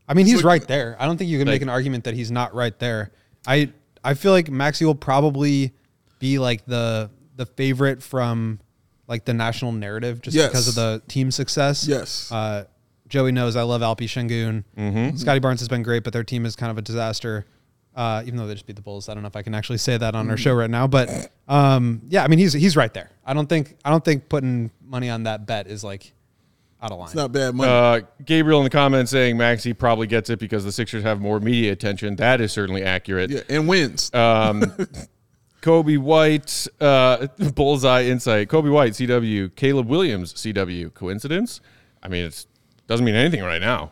I 0.07 0.13
mean, 0.13 0.25
he's 0.25 0.37
like- 0.37 0.45
right 0.45 0.67
there. 0.67 0.95
I 0.99 1.05
don't 1.05 1.17
think 1.17 1.29
you 1.29 1.37
can 1.37 1.47
Like- 1.47 1.55
make 1.55 1.61
an 1.63 1.69
argument 1.69 2.03
that 2.05 2.13
he's 2.13 2.31
not 2.31 2.53
right 2.53 2.77
there. 2.79 3.11
I 3.47 3.71
I 4.03 4.13
feel 4.13 4.31
like 4.31 4.49
Maxey 4.49 4.85
will 4.85 4.95
probably 4.95 5.73
be 6.19 6.39
like 6.39 6.65
the 6.65 7.09
the 7.35 7.45
favorite 7.45 8.01
from 8.03 8.59
like 9.07 9.25
the 9.25 9.33
national 9.33 9.71
narrative 9.71 10.21
just 10.21 10.35
Yes. 10.35 10.49
because 10.49 10.67
of 10.69 10.75
the 10.75 11.01
team 11.07 11.31
success. 11.31 11.87
Yes. 11.87 12.31
Uh, 12.31 12.65
Joey 13.07 13.31
knows 13.31 13.55
I 13.55 13.63
love 13.63 13.81
Alpi 13.81 14.05
Sengun. 14.07 14.63
Mm-hmm. 14.77 15.17
Scottie 15.17 15.39
Barnes 15.39 15.59
has 15.61 15.67
been 15.67 15.83
great, 15.83 16.03
but 16.03 16.13
their 16.13 16.23
team 16.23 16.45
is 16.45 16.55
kind 16.55 16.69
of 16.71 16.77
a 16.77 16.81
disaster. 16.81 17.45
Uh, 17.99 18.23
even 18.25 18.37
though 18.37 18.47
they 18.47 18.53
just 18.53 18.65
beat 18.65 18.77
the 18.77 18.81
Bulls, 18.81 19.09
I 19.09 19.13
don't 19.13 19.23
know 19.23 19.27
if 19.27 19.35
I 19.35 19.41
can 19.41 19.53
actually 19.53 19.77
say 19.79 19.97
that 19.97 20.15
on 20.15 20.29
our 20.29 20.37
show 20.37 20.53
right 20.53 20.69
now. 20.69 20.87
But 20.87 21.33
um, 21.49 22.01
yeah, 22.07 22.23
I 22.23 22.29
mean 22.29 22.39
he's 22.39 22.53
he's 22.53 22.77
right 22.77 22.93
there. 22.93 23.11
I 23.25 23.33
don't 23.33 23.47
think 23.47 23.75
I 23.83 23.89
don't 23.89 24.05
think 24.05 24.29
putting 24.29 24.71
money 24.81 25.09
on 25.09 25.23
that 25.23 25.45
bet 25.45 25.67
is 25.67 25.83
like 25.83 26.13
out 26.81 26.93
of 26.93 26.97
line. 26.97 27.07
It's 27.07 27.15
not 27.15 27.33
bad 27.33 27.55
money. 27.55 27.69
Uh, 27.69 28.07
Gabriel 28.23 28.61
in 28.61 28.63
the 28.63 28.69
comments 28.69 29.11
saying 29.11 29.35
Maxey 29.35 29.73
probably 29.73 30.07
gets 30.07 30.29
it 30.29 30.39
because 30.39 30.63
the 30.63 30.71
Sixers 30.71 31.03
have 31.03 31.19
more 31.19 31.41
media 31.41 31.73
attention. 31.73 32.15
That 32.15 32.39
is 32.39 32.53
certainly 32.53 32.83
accurate. 32.83 33.31
yeah, 33.31 33.41
and 33.49 33.67
wins. 33.67 34.13
Um, 34.13 34.61
Coby 35.61 35.97
White, 35.97 36.67
uh, 36.79 37.27
Bullseye 37.53 38.03
Insight. 38.03 38.47
Coby 38.47 38.71
White, 38.71 38.93
CW. 38.93 39.53
Caleb 39.57 39.89
Williams, 39.89 40.33
CW. 40.35 40.93
Coincidence? 40.93 41.59
I 42.01 42.07
mean, 42.07 42.23
it 42.23 42.45
doesn't 42.87 43.05
mean 43.05 43.15
anything 43.15 43.43
right 43.43 43.59
now. 43.59 43.91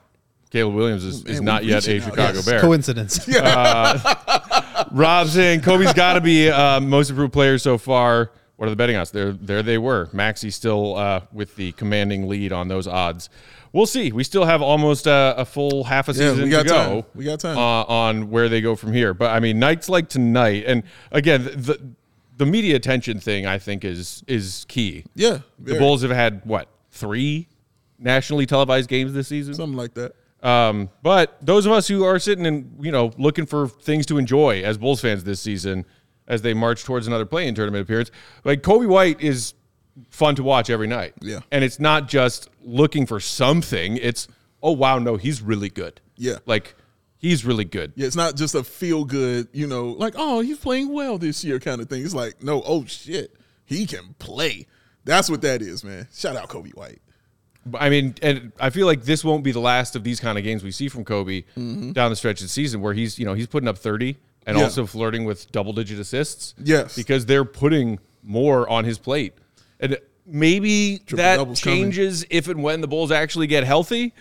Caleb 0.49 0.75
Williams 0.75 1.03
is, 1.03 1.23
is 1.25 1.37
Man, 1.41 1.45
not 1.45 1.65
yet 1.65 1.87
a 1.87 1.97
out. 1.97 2.03
Chicago 2.03 2.33
Yes. 2.35 2.45
Bear. 2.45 2.61
Coincidence. 2.61 3.27
Rob 4.91 5.27
saying 5.27 5.61
Coby's 5.61 5.93
got 5.93 6.13
to 6.13 6.21
be 6.21 6.49
uh, 6.49 6.79
most 6.79 7.09
improved 7.09 7.33
player 7.33 7.57
so 7.57 7.77
far. 7.77 8.31
What 8.55 8.67
are 8.67 8.69
the 8.69 8.75
betting 8.75 8.95
odds? 8.95 9.11
There, 9.11 9.33
there 9.33 9.61
they 9.61 9.77
were. 9.77 10.09
Maxey 10.13 10.49
still 10.49 10.95
uh, 10.95 11.21
with 11.31 11.55
the 11.55 11.73
commanding 11.73 12.27
lead 12.27 12.51
on 12.51 12.67
those 12.67 12.87
odds. 12.87 13.29
We'll 13.73 13.85
see. 13.85 14.11
We 14.11 14.23
still 14.23 14.45
have 14.45 14.61
almost 14.61 15.07
uh, 15.07 15.35
a 15.37 15.45
full 15.45 15.83
half 15.83 16.07
a 16.09 16.13
Yeah, 16.13 16.29
season 16.31 16.45
we 16.45 16.49
got 16.49 16.63
to 16.63 16.69
go. 16.69 17.01
time. 17.01 17.03
We 17.13 17.25
got 17.25 17.39
time. 17.39 17.57
Uh, 17.57 17.83
on 17.83 18.29
where 18.31 18.49
they 18.49 18.61
go 18.61 18.75
from 18.75 18.93
here. 18.93 19.13
But 19.13 19.31
I 19.31 19.39
mean, 19.39 19.59
nights 19.59 19.89
like 19.89 20.09
tonight, 20.09 20.63
and 20.65 20.83
again, 21.11 21.43
the 21.43 21.79
the 22.37 22.45
media 22.45 22.75
attention 22.75 23.19
thing 23.19 23.45
I 23.45 23.59
think 23.59 23.83
is 23.83 24.23
is 24.27 24.65
key. 24.67 25.03
yeah. 25.13 25.39
The. 25.59 25.77
Bulls 25.77 26.01
have 26.01 26.11
had 26.11 26.41
what 26.45 26.67
three 26.91 27.47
nationally 27.99 28.45
televised 28.47 28.89
games 28.89 29.13
this 29.13 29.27
season. 29.27 29.53
Something 29.53 29.77
like 29.77 29.93
that. 29.95 30.13
Um, 30.43 30.89
but 31.01 31.37
those 31.41 31.65
of 31.65 31.71
us 31.71 31.87
who 31.87 32.03
are 32.03 32.19
sitting 32.19 32.45
and 32.45 32.77
you 32.79 32.91
know 32.91 33.11
looking 33.17 33.45
for 33.45 33.67
things 33.67 34.05
to 34.07 34.17
enjoy 34.17 34.61
as 34.63 34.77
Bulls 34.77 35.01
fans 35.01 35.23
this 35.23 35.41
season, 35.41 35.85
as 36.27 36.41
they 36.41 36.53
march 36.53 36.83
towards 36.83 37.07
another 37.07 37.25
play-in 37.25 37.55
tournament 37.55 37.81
appearance, 37.83 38.11
like 38.43 38.61
Coby 38.61 38.87
White 38.87 39.19
is 39.21 39.53
fun 40.09 40.35
to 40.35 40.43
watch 40.43 40.69
every 40.69 40.87
night. 40.87 41.13
Yeah. 41.21 41.39
and 41.51 41.63
it's 41.63 41.79
not 41.79 42.07
just 42.07 42.49
looking 42.61 43.05
for 43.05 43.19
something; 43.19 43.97
it's 43.97 44.27
oh 44.61 44.73
wow, 44.73 44.99
no, 44.99 45.17
he's 45.17 45.41
really 45.41 45.69
good. 45.69 46.01
Yeah. 46.15 46.37
like 46.45 46.75
he's 47.17 47.43
really 47.43 47.65
good. 47.65 47.93
Yeah, 47.95 48.07
it's 48.07 48.15
not 48.15 48.35
just 48.35 48.55
a 48.55 48.63
feel 48.63 49.05
good, 49.05 49.47
you 49.53 49.67
know, 49.67 49.87
like, 49.87 50.13
oh, 50.17 50.39
he's 50.41 50.57
playing 50.59 50.93
well 50.93 51.17
this 51.17 51.43
year 51.43 51.59
kind 51.59 51.81
of 51.81 51.89
thing. 51.89 52.03
It's 52.03 52.13
like, 52.13 52.43
no, 52.43 52.61
oh 52.65 52.85
shit, 52.85 53.35
he 53.65 53.85
can 53.85 54.15
play. 54.19 54.67
That's 55.03 55.29
what 55.29 55.41
that 55.41 55.61
is, 55.61 55.83
man. 55.83 56.07
Shout 56.13 56.35
out 56.35 56.49
Coby 56.49 56.75
White. 56.75 57.01
But, 57.71 57.81
I 57.81 57.89
mean, 57.89 58.15
and 58.21 58.51
I 58.59 58.69
feel 58.69 58.85
like 58.85 59.03
this 59.03 59.23
won't 59.23 59.43
be 59.43 59.51
the 59.51 59.59
last 59.59 59.95
of 59.95 60.03
these 60.03 60.19
kind 60.19 60.37
of 60.37 60.43
games 60.43 60.63
we 60.63 60.71
see 60.71 60.87
from 60.89 61.03
Coby 61.05 61.45
down 61.93 62.09
the 62.09 62.15
stretch 62.15 62.39
of 62.41 62.45
the 62.45 62.49
season, 62.49 62.81
where 62.81 62.93
he's 62.93 63.17
you 63.19 63.25
know 63.25 63.33
he's 63.33 63.47
putting 63.47 63.67
up 63.69 63.77
thirty 63.77 64.17
and 64.45 64.55
Mm-hmm. 64.55 64.57
Yeah. 64.59 64.63
also 64.63 64.85
flirting 64.85 65.25
with 65.25 65.51
double-digit 65.51 65.99
assists. 65.99 66.55
Yes. 66.63 66.95
because 66.95 67.25
they're 67.25 67.43
putting 67.43 67.99
more 68.23 68.67
on 68.69 68.85
his 68.85 68.97
plate, 68.97 69.33
and 69.79 69.97
maybe 70.25 70.97
that 71.09 71.35
doubles 71.37 71.61
coming. 71.61 71.83
changes 71.83 72.25
if 72.29 72.47
and 72.47 72.63
when 72.63 72.79
the 72.81 72.87
Bulls 72.87 73.11
actually 73.11 73.47
get 73.47 73.63
healthy. 73.65 74.13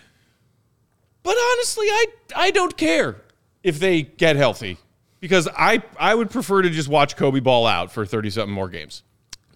But 1.23 1.37
honestly, 1.53 1.87
I 1.87 2.07
I 2.35 2.51
don't 2.51 2.77
care 2.77 3.17
if 3.63 3.79
they 3.81 4.03
get 4.03 4.37
healthy 4.37 4.79
because 5.21 5.49
I 5.57 5.83
I 5.99 6.15
would 6.15 6.31
prefer 6.31 6.63
to 6.63 6.71
just 6.71 6.89
watch 6.89 7.17
Coby 7.17 7.43
ball 7.43 7.67
out 7.67 7.91
for 7.93 8.07
thirty 8.07 8.31
something 8.31 8.53
more 8.55 8.69
games. 8.69 9.03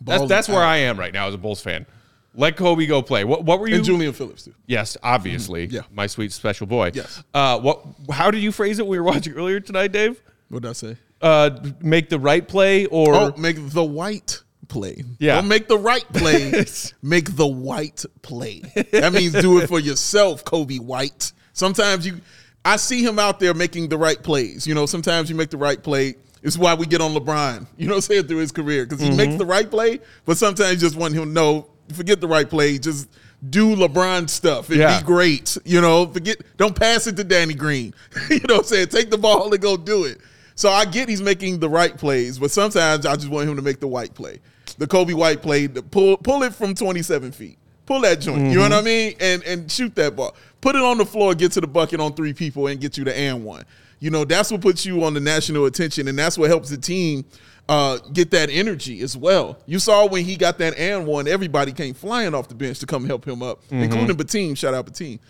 That's 0.00 0.18
Ball 0.20 0.26
that's 0.28 0.49
where 0.49 0.62
out. 0.62 0.68
I 0.68 0.76
am 0.78 0.99
right 0.99 1.12
now 1.12 1.28
as 1.28 1.35
a 1.35 1.38
Bulls 1.38 1.61
fan. 1.61 1.87
Let 2.35 2.57
Coby 2.57 2.87
go 2.87 3.03
play. 3.03 3.25
What 3.25 3.45
what 3.45 3.59
were 3.61 3.69
you? 3.69 3.77
And 3.77 3.85
Julian 3.85 4.13
Phillips, 4.13 4.45
too. 4.45 4.55
Yes, 4.67 4.97
obviously. 5.03 5.67
Yeah. 5.67 5.83
My 5.93 6.07
sweet 6.07 6.33
special 6.33 6.67
boy. 6.67 6.93
Yes. 6.95 7.23
Uh, 7.35 7.59
what? 7.59 7.85
How 8.11 8.31
did 8.31 8.43
you 8.43 8.53
phrase 8.53 8.79
it? 8.79 8.87
We 8.87 8.99
were 8.99 9.05
watching 9.05 9.35
earlier 9.35 9.61
tonight, 9.61 9.93
Dave. 9.93 10.21
What 10.49 10.63
did 10.63 10.69
I 10.69 10.73
say? 10.73 10.97
Uh, 11.21 11.51
make 11.81 12.09
the 12.09 12.19
right 12.19 12.47
play, 12.47 12.87
or 12.87 13.15
Oh, 13.15 13.35
make 13.37 13.57
the 13.71 13.85
white 13.85 14.43
play. 14.69 15.03
Yeah. 15.19 15.37
Don't 15.37 15.49
make 15.49 15.69
the 15.69 15.77
right 15.79 16.07
play. 16.15 16.65
make 17.03 17.37
the 17.37 17.47
white 17.47 18.05
play. 18.23 18.63
That 18.93 19.13
means 19.13 19.33
do 19.35 19.59
it 19.59 19.67
for 19.69 19.81
yourself, 19.81 20.45
Coby 20.45 20.81
White. 20.81 21.33
Sometimes 21.53 22.07
you, 22.07 22.21
I 22.65 22.77
see 22.77 23.05
him 23.05 23.19
out 23.19 23.39
there 23.41 23.53
making 23.53 23.89
the 23.89 23.99
right 23.99 24.21
plays. 24.23 24.67
You 24.67 24.75
know, 24.75 24.87
sometimes 24.87 25.29
you 25.29 25.37
make 25.37 25.51
the 25.51 25.59
right 25.59 25.83
play. 25.83 26.15
It's 26.43 26.57
why 26.57 26.73
we 26.75 26.87
get 26.87 27.03
on 27.03 27.13
LeBron, 27.13 27.67
you 27.77 27.87
know 27.87 27.97
I'm 27.97 28.01
saying, 28.01 28.27
through 28.27 28.39
his 28.39 28.51
career. 28.51 28.87
Because 28.87 29.05
he 29.05 29.11
makes 29.11 29.35
the 29.35 29.45
right 29.45 29.71
play, 29.71 30.01
but 30.25 30.39
sometimes 30.39 30.71
you 30.73 30.79
just 30.89 30.97
want 30.97 31.13
him 31.13 31.25
to 31.25 31.31
know, 31.31 31.69
forget 31.94 32.20
the 32.20 32.28
right 32.28 32.49
play. 32.49 32.78
Just 32.78 33.09
do 33.49 33.75
LeBron 33.75 34.28
stuff 34.28 34.68
and 34.68 34.78
Yeah. 34.78 35.00
be 35.00 35.06
great. 35.06 35.56
You 35.64 35.80
know, 35.80 36.06
forget, 36.06 36.38
don't 36.56 36.75
pass 36.78 37.06
it 37.06 37.16
to 37.16 37.25
Danny 37.25 37.54
Green. 37.54 37.94
you 38.30 38.40
know 38.49 38.56
what 38.56 38.59
I'm 38.59 38.64
saying? 38.64 38.88
Take 38.88 39.11
the 39.11 39.18
ball 39.18 39.52
and 39.52 39.62
go 39.62 39.76
do 39.76 40.04
it. 40.04 40.20
So 40.54 40.68
I 40.68 40.85
get 40.85 41.09
he's 41.09 41.23
making 41.23 41.59
the 41.59 41.68
right 41.70 41.97
plays, 41.97 42.38
but 42.38 42.50
sometimes 42.50 43.06
I 43.06 43.16
just 43.16 43.28
want 43.28 43.49
him 43.49 43.56
to 43.56 43.62
make 43.62 43.80
the 43.80 43.88
white 43.88 44.12
play. 44.14 44.40
The 44.76 44.87
Coby 44.87 45.14
White 45.14 45.42
play, 45.42 45.66
the 45.66 45.82
pull 45.82 46.16
pull 46.18 46.42
it 46.42 46.54
from 46.54 46.75
27 46.75 47.32
feet. 47.32 47.56
Pull 47.87 48.02
that 48.02 48.20
joint. 48.20 48.50
You 48.50 48.56
know 48.56 48.62
what 48.62 48.73
I 48.73 48.76
mm-hmm. 48.76 48.85
mean? 48.85 49.14
And 49.20 49.42
and 49.44 49.73
shoot 49.73 49.94
that 49.94 50.16
ball. 50.16 50.37
Put 50.61 50.76
it 50.76 50.82
on 50.82 50.99
the 50.99 51.06
floor, 51.06 51.35
get 51.35 51.52
to 51.52 51.61
the 51.61 51.66
bucket 51.66 51.99
on 51.99 52.12
three 52.12 52.35
people, 52.35 52.66
and 52.66 52.78
get 52.78 52.99
you 52.99 53.04
the 53.04 53.16
and 53.16 53.44
one. 53.44 53.64
You 54.00 54.11
know, 54.11 54.25
that's 54.25 54.50
what 54.50 54.61
puts 54.61 54.85
you 54.85 55.02
on 55.04 55.14
the 55.14 55.20
national 55.20 55.66
attention, 55.66 56.09
and 56.09 56.18
that's 56.18 56.38
what 56.38 56.50
helps 56.50 56.70
the 56.70 56.76
team 56.76 57.25
uh, 57.71 57.99
get 58.12 58.33
that 58.33 58.50
energy 58.50 59.00
as 59.00 59.17
well. 59.17 59.57
You 59.65 59.79
saw 59.79 60.05
when 60.05 60.25
he 60.25 60.37
got 60.37 60.59
that 60.59 60.77
and 60.77 61.07
one, 61.07 61.29
everybody 61.29 61.71
came 61.71 61.95
flying 61.95 62.35
off 62.35 62.49
the 62.49 62.55
bench 62.57 62.81
to 62.81 62.87
come 62.87 63.07
help 63.07 63.25
him 63.25 63.45
up, 63.45 63.62
including 63.71 64.17
Bitim. 64.17 64.59
Shout 64.59 64.75
out 64.75 64.87
Bitim. 64.87 65.21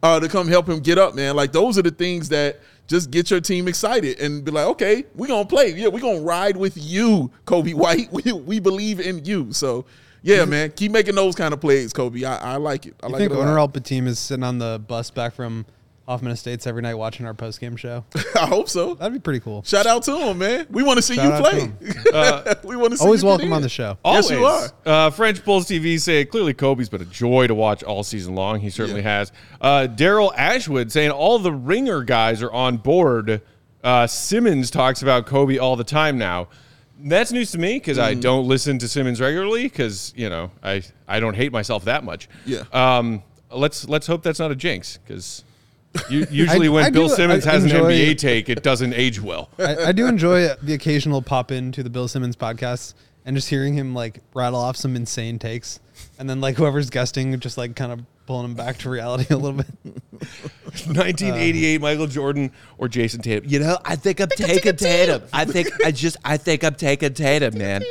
Uh, 0.00 0.20
to 0.20 0.28
come 0.28 0.46
help 0.46 0.68
him 0.68 0.78
get 0.78 0.96
up, 0.96 1.16
man. 1.16 1.34
Like 1.34 1.50
those 1.50 1.76
are 1.76 1.82
the 1.82 1.90
things 1.90 2.28
that 2.28 2.60
just 2.86 3.10
get 3.10 3.32
your 3.32 3.40
team 3.40 3.66
excited 3.66 4.20
and 4.20 4.44
be 4.44 4.52
like, 4.52 4.66
okay, 4.68 5.04
we're 5.16 5.26
gonna 5.26 5.44
play. 5.44 5.70
Yeah, 5.72 5.88
we're 5.88 5.98
gonna 5.98 6.20
ride 6.20 6.56
with 6.56 6.76
you, 6.76 7.32
Coby 7.44 7.74
White. 7.74 8.08
We, 8.12 8.32
we 8.32 8.60
believe 8.60 9.00
in 9.00 9.24
you. 9.24 9.52
So 9.52 9.84
yeah, 10.22 10.44
man, 10.44 10.70
keep 10.70 10.92
making 10.92 11.16
those 11.16 11.34
kind 11.34 11.52
of 11.52 11.60
plays, 11.60 11.92
Coby. 11.92 12.22
I, 12.22 12.36
I 12.36 12.56
like 12.58 12.86
it. 12.86 12.94
I 13.02 13.06
I 13.06 13.08
like 13.10 13.18
think 13.18 13.32
it 13.32 13.34
a 13.36 13.40
owner 13.40 13.58
lot. 13.60 13.72
Alpa 13.74 13.82
team 13.82 14.06
is 14.06 14.20
sitting 14.20 14.44
on 14.44 14.58
the 14.58 14.80
bus 14.86 15.10
back 15.10 15.34
from 15.34 15.66
Hoffman 16.08 16.32
Estates 16.32 16.66
every 16.66 16.80
night 16.80 16.94
watching 16.94 17.26
our 17.26 17.34
post 17.34 17.60
game 17.60 17.76
show. 17.76 18.02
I 18.34 18.46
hope 18.46 18.70
so. 18.70 18.94
That'd 18.94 19.12
be 19.12 19.18
pretty 19.18 19.40
cool. 19.40 19.62
Shout 19.62 19.84
out 19.86 20.02
to 20.04 20.16
him, 20.16 20.38
man. 20.38 20.66
We 20.70 20.82
want 20.82 20.96
to 20.96 21.02
see 21.02 21.16
Shout 21.16 21.26
you 21.26 21.32
out 21.32 21.42
play. 21.44 22.54
we 22.64 22.76
want 22.76 22.92
to 22.92 22.96
see 22.96 23.04
Always 23.04 23.22
you 23.22 23.28
welcome 23.28 23.52
on 23.52 23.60
the 23.60 23.68
show. 23.68 23.98
Yes, 24.06 24.30
you 24.30 24.42
Always. 24.42 24.72
Uh, 24.86 25.10
French 25.10 25.44
Bulls 25.44 25.66
TV 25.68 26.00
say 26.00 26.24
clearly 26.24 26.54
Coby's 26.54 26.88
been 26.88 27.02
a 27.02 27.04
joy 27.04 27.46
to 27.46 27.54
watch 27.54 27.82
all 27.82 28.02
season 28.02 28.34
long. 28.34 28.58
He 28.60 28.70
certainly 28.70 29.02
Yeah. 29.02 29.18
has. 29.18 29.32
Uh, 29.60 29.86
Daryl 29.90 30.32
Ashwood 30.34 30.90
saying 30.90 31.10
all 31.10 31.38
the 31.38 31.52
ringer 31.52 32.02
guys 32.02 32.42
are 32.42 32.50
on 32.52 32.78
board. 32.78 33.42
Uh, 33.84 34.06
Simmons 34.06 34.70
talks 34.70 35.02
about 35.02 35.26
Coby 35.26 35.60
all 35.60 35.76
the 35.76 35.84
time 35.84 36.16
now. 36.16 36.48
That's 37.00 37.32
news 37.32 37.50
to 37.52 37.58
me 37.58 37.74
because 37.74 37.98
Mm. 37.98 38.02
I 38.02 38.14
don't 38.14 38.48
listen 38.48 38.78
to 38.78 38.88
Simmons 38.88 39.20
regularly 39.20 39.64
because 39.64 40.14
you 40.16 40.30
know 40.30 40.50
I 40.64 40.82
I 41.06 41.20
don't 41.20 41.34
hate 41.36 41.52
myself 41.52 41.84
that 41.84 42.02
much. 42.02 42.28
Yeah. 42.46 42.62
Um. 42.72 43.22
Let's 43.52 43.86
let's 43.88 44.06
hope 44.06 44.22
that's 44.22 44.38
not 44.40 44.50
a 44.50 44.56
jinx 44.56 44.98
because 45.06 45.44
usually 46.10 46.68
when 46.68 46.84
I 46.84 46.90
Bill 46.90 47.08
do- 47.08 47.14
Simmons 47.14 47.46
I 47.46 47.52
has 47.52 47.64
an 47.64 47.70
enjoy- 47.70 47.92
NBA 47.92 48.18
take, 48.18 48.48
it 48.48 48.62
doesn't 48.62 48.92
age 48.94 49.20
well. 49.20 49.50
I, 49.58 49.76
I 49.86 49.92
do 49.92 50.06
enjoy 50.06 50.48
the 50.62 50.74
occasional 50.74 51.22
pop 51.22 51.50
into 51.50 51.82
the 51.82 51.90
Bill 51.90 52.08
Simmons 52.08 52.36
podcast 52.36 52.94
and 53.24 53.36
just 53.36 53.48
hearing 53.48 53.74
him 53.74 53.94
like 53.94 54.20
rattle 54.34 54.58
off 54.60 54.76
some 54.76 54.96
insane 54.96 55.38
takes, 55.38 55.80
and 56.18 56.28
then 56.28 56.40
like 56.40 56.56
whoever's 56.56 56.90
guesting 56.90 57.38
just 57.40 57.58
like 57.58 57.74
kind 57.76 57.92
of 57.92 58.00
pulling 58.26 58.44
him 58.44 58.54
back 58.54 58.76
to 58.78 58.90
reality 58.90 59.32
a 59.32 59.36
little 59.38 59.62
bit. 59.62 59.66
1988 60.86 61.80
Michael 61.80 62.06
Jordan 62.06 62.52
or 62.76 62.88
Jayson 62.88 63.22
Tatum. 63.22 63.48
You 63.48 63.58
know, 63.60 63.78
I 63.84 63.96
think 63.96 64.20
I'm 64.20 64.28
taking 64.28 64.76
Tatum. 64.76 65.22
I 65.32 65.44
think 65.44 65.68
I 65.84 65.90
just 65.90 66.16
I 66.24 66.36
think 66.36 66.62
I'm 66.64 66.74
taking 66.74 67.14
Tatum, 67.14 67.56
man. 67.58 67.82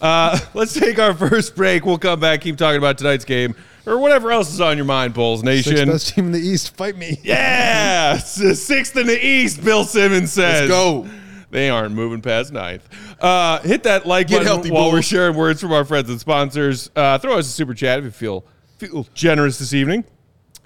Uh, 0.00 0.38
let's 0.54 0.74
take 0.74 0.98
our 0.98 1.14
first 1.14 1.54
break. 1.56 1.86
We'll 1.86 1.98
come 1.98 2.20
back, 2.20 2.40
keep 2.40 2.56
talking 2.56 2.78
about 2.78 2.98
tonight's 2.98 3.24
game 3.24 3.54
or 3.86 3.98
whatever 3.98 4.32
else 4.32 4.52
is 4.52 4.60
on 4.60 4.76
your 4.76 4.86
mind, 4.86 5.14
Bulls 5.14 5.40
Sixth 5.40 5.70
Nation. 5.70 5.88
best 5.88 6.14
team 6.14 6.26
in 6.26 6.32
the 6.32 6.40
East, 6.40 6.76
fight 6.76 6.96
me. 6.96 7.20
Yeah, 7.22 8.16
sixth 8.18 8.96
in 8.96 9.06
the 9.06 9.24
East. 9.26 9.64
Bill 9.64 9.84
Simmons 9.84 10.32
says. 10.32 10.68
Let's 10.68 10.70
go. 10.70 11.08
They 11.50 11.70
aren't 11.70 11.94
moving 11.94 12.20
past 12.20 12.52
ninth. 12.52 12.86
Uh, 13.22 13.60
hit 13.60 13.84
that 13.84 14.04
like 14.04 14.28
Get 14.28 14.38
button 14.38 14.46
healthy, 14.46 14.70
while 14.70 14.90
we're 14.90 15.02
sharing 15.02 15.36
words 15.36 15.60
from 15.60 15.72
our 15.72 15.84
friends 15.84 16.10
and 16.10 16.20
sponsors. 16.20 16.90
Uh, 16.94 17.18
throw 17.18 17.38
us 17.38 17.46
a 17.46 17.50
super 17.50 17.72
chat 17.72 18.00
if 18.00 18.04
you 18.04 18.10
feel 18.10 18.44
feel 18.78 19.06
generous 19.14 19.58
this 19.58 19.72
evening, 19.72 20.04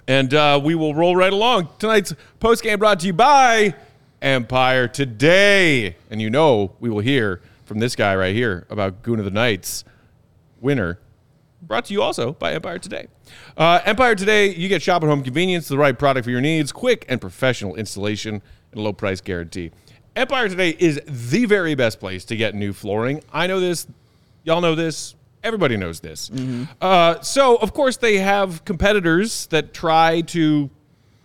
and 0.07 0.33
uh, 0.33 0.59
we 0.61 0.75
will 0.75 0.95
roll 0.95 1.15
right 1.15 1.31
along. 1.31 1.69
Tonight's 1.79 2.13
post 2.39 2.63
game 2.63 2.79
brought 2.79 2.99
to 3.01 3.07
you 3.07 3.13
by 3.13 3.75
Empire 4.21 4.87
Today, 4.87 5.95
and 6.09 6.21
you 6.21 6.29
know 6.29 6.73
we 6.79 6.89
will 6.89 6.99
hear 6.99 7.41
from 7.65 7.79
this 7.79 7.95
guy 7.95 8.15
right 8.15 8.35
here 8.35 8.65
about 8.69 9.01
Goon 9.03 9.19
of 9.19 9.25
the 9.25 9.31
Nights 9.31 9.85
winner 10.59 10.99
Brought 11.61 11.85
to 11.85 11.93
you 11.93 12.01
also 12.01 12.33
by 12.33 12.53
Empire 12.53 12.79
Today. 12.79 13.07
Uh, 13.55 13.79
Empire 13.85 14.15
Today, 14.15 14.53
you 14.53 14.67
get 14.67 14.81
shop 14.81 15.03
at 15.03 15.09
home 15.09 15.23
convenience, 15.23 15.67
the 15.67 15.77
right 15.77 15.97
product 15.97 16.25
for 16.25 16.31
your 16.31 16.41
needs, 16.41 16.71
quick 16.71 17.05
and 17.07 17.21
professional 17.21 17.75
installation, 17.75 18.41
and 18.71 18.79
a 18.79 18.81
low 18.81 18.93
price 18.93 19.21
guarantee. 19.21 19.71
Empire 20.15 20.49
Today 20.49 20.75
is 20.79 20.99
the 21.05 21.45
very 21.45 21.75
best 21.75 21.99
place 21.99 22.25
to 22.25 22.35
get 22.35 22.55
new 22.55 22.73
flooring. 22.73 23.23
I 23.31 23.47
know 23.47 23.59
this. 23.59 23.87
Y'all 24.43 24.59
know 24.61 24.75
this. 24.75 25.15
Everybody 25.43 25.77
knows 25.77 25.99
this. 25.99 26.29
Uh, 26.81 27.21
so, 27.21 27.55
of 27.57 27.73
course, 27.73 27.97
they 27.97 28.17
have 28.17 28.65
competitors 28.65 29.47
that 29.47 29.73
try 29.73 30.21
to 30.21 30.69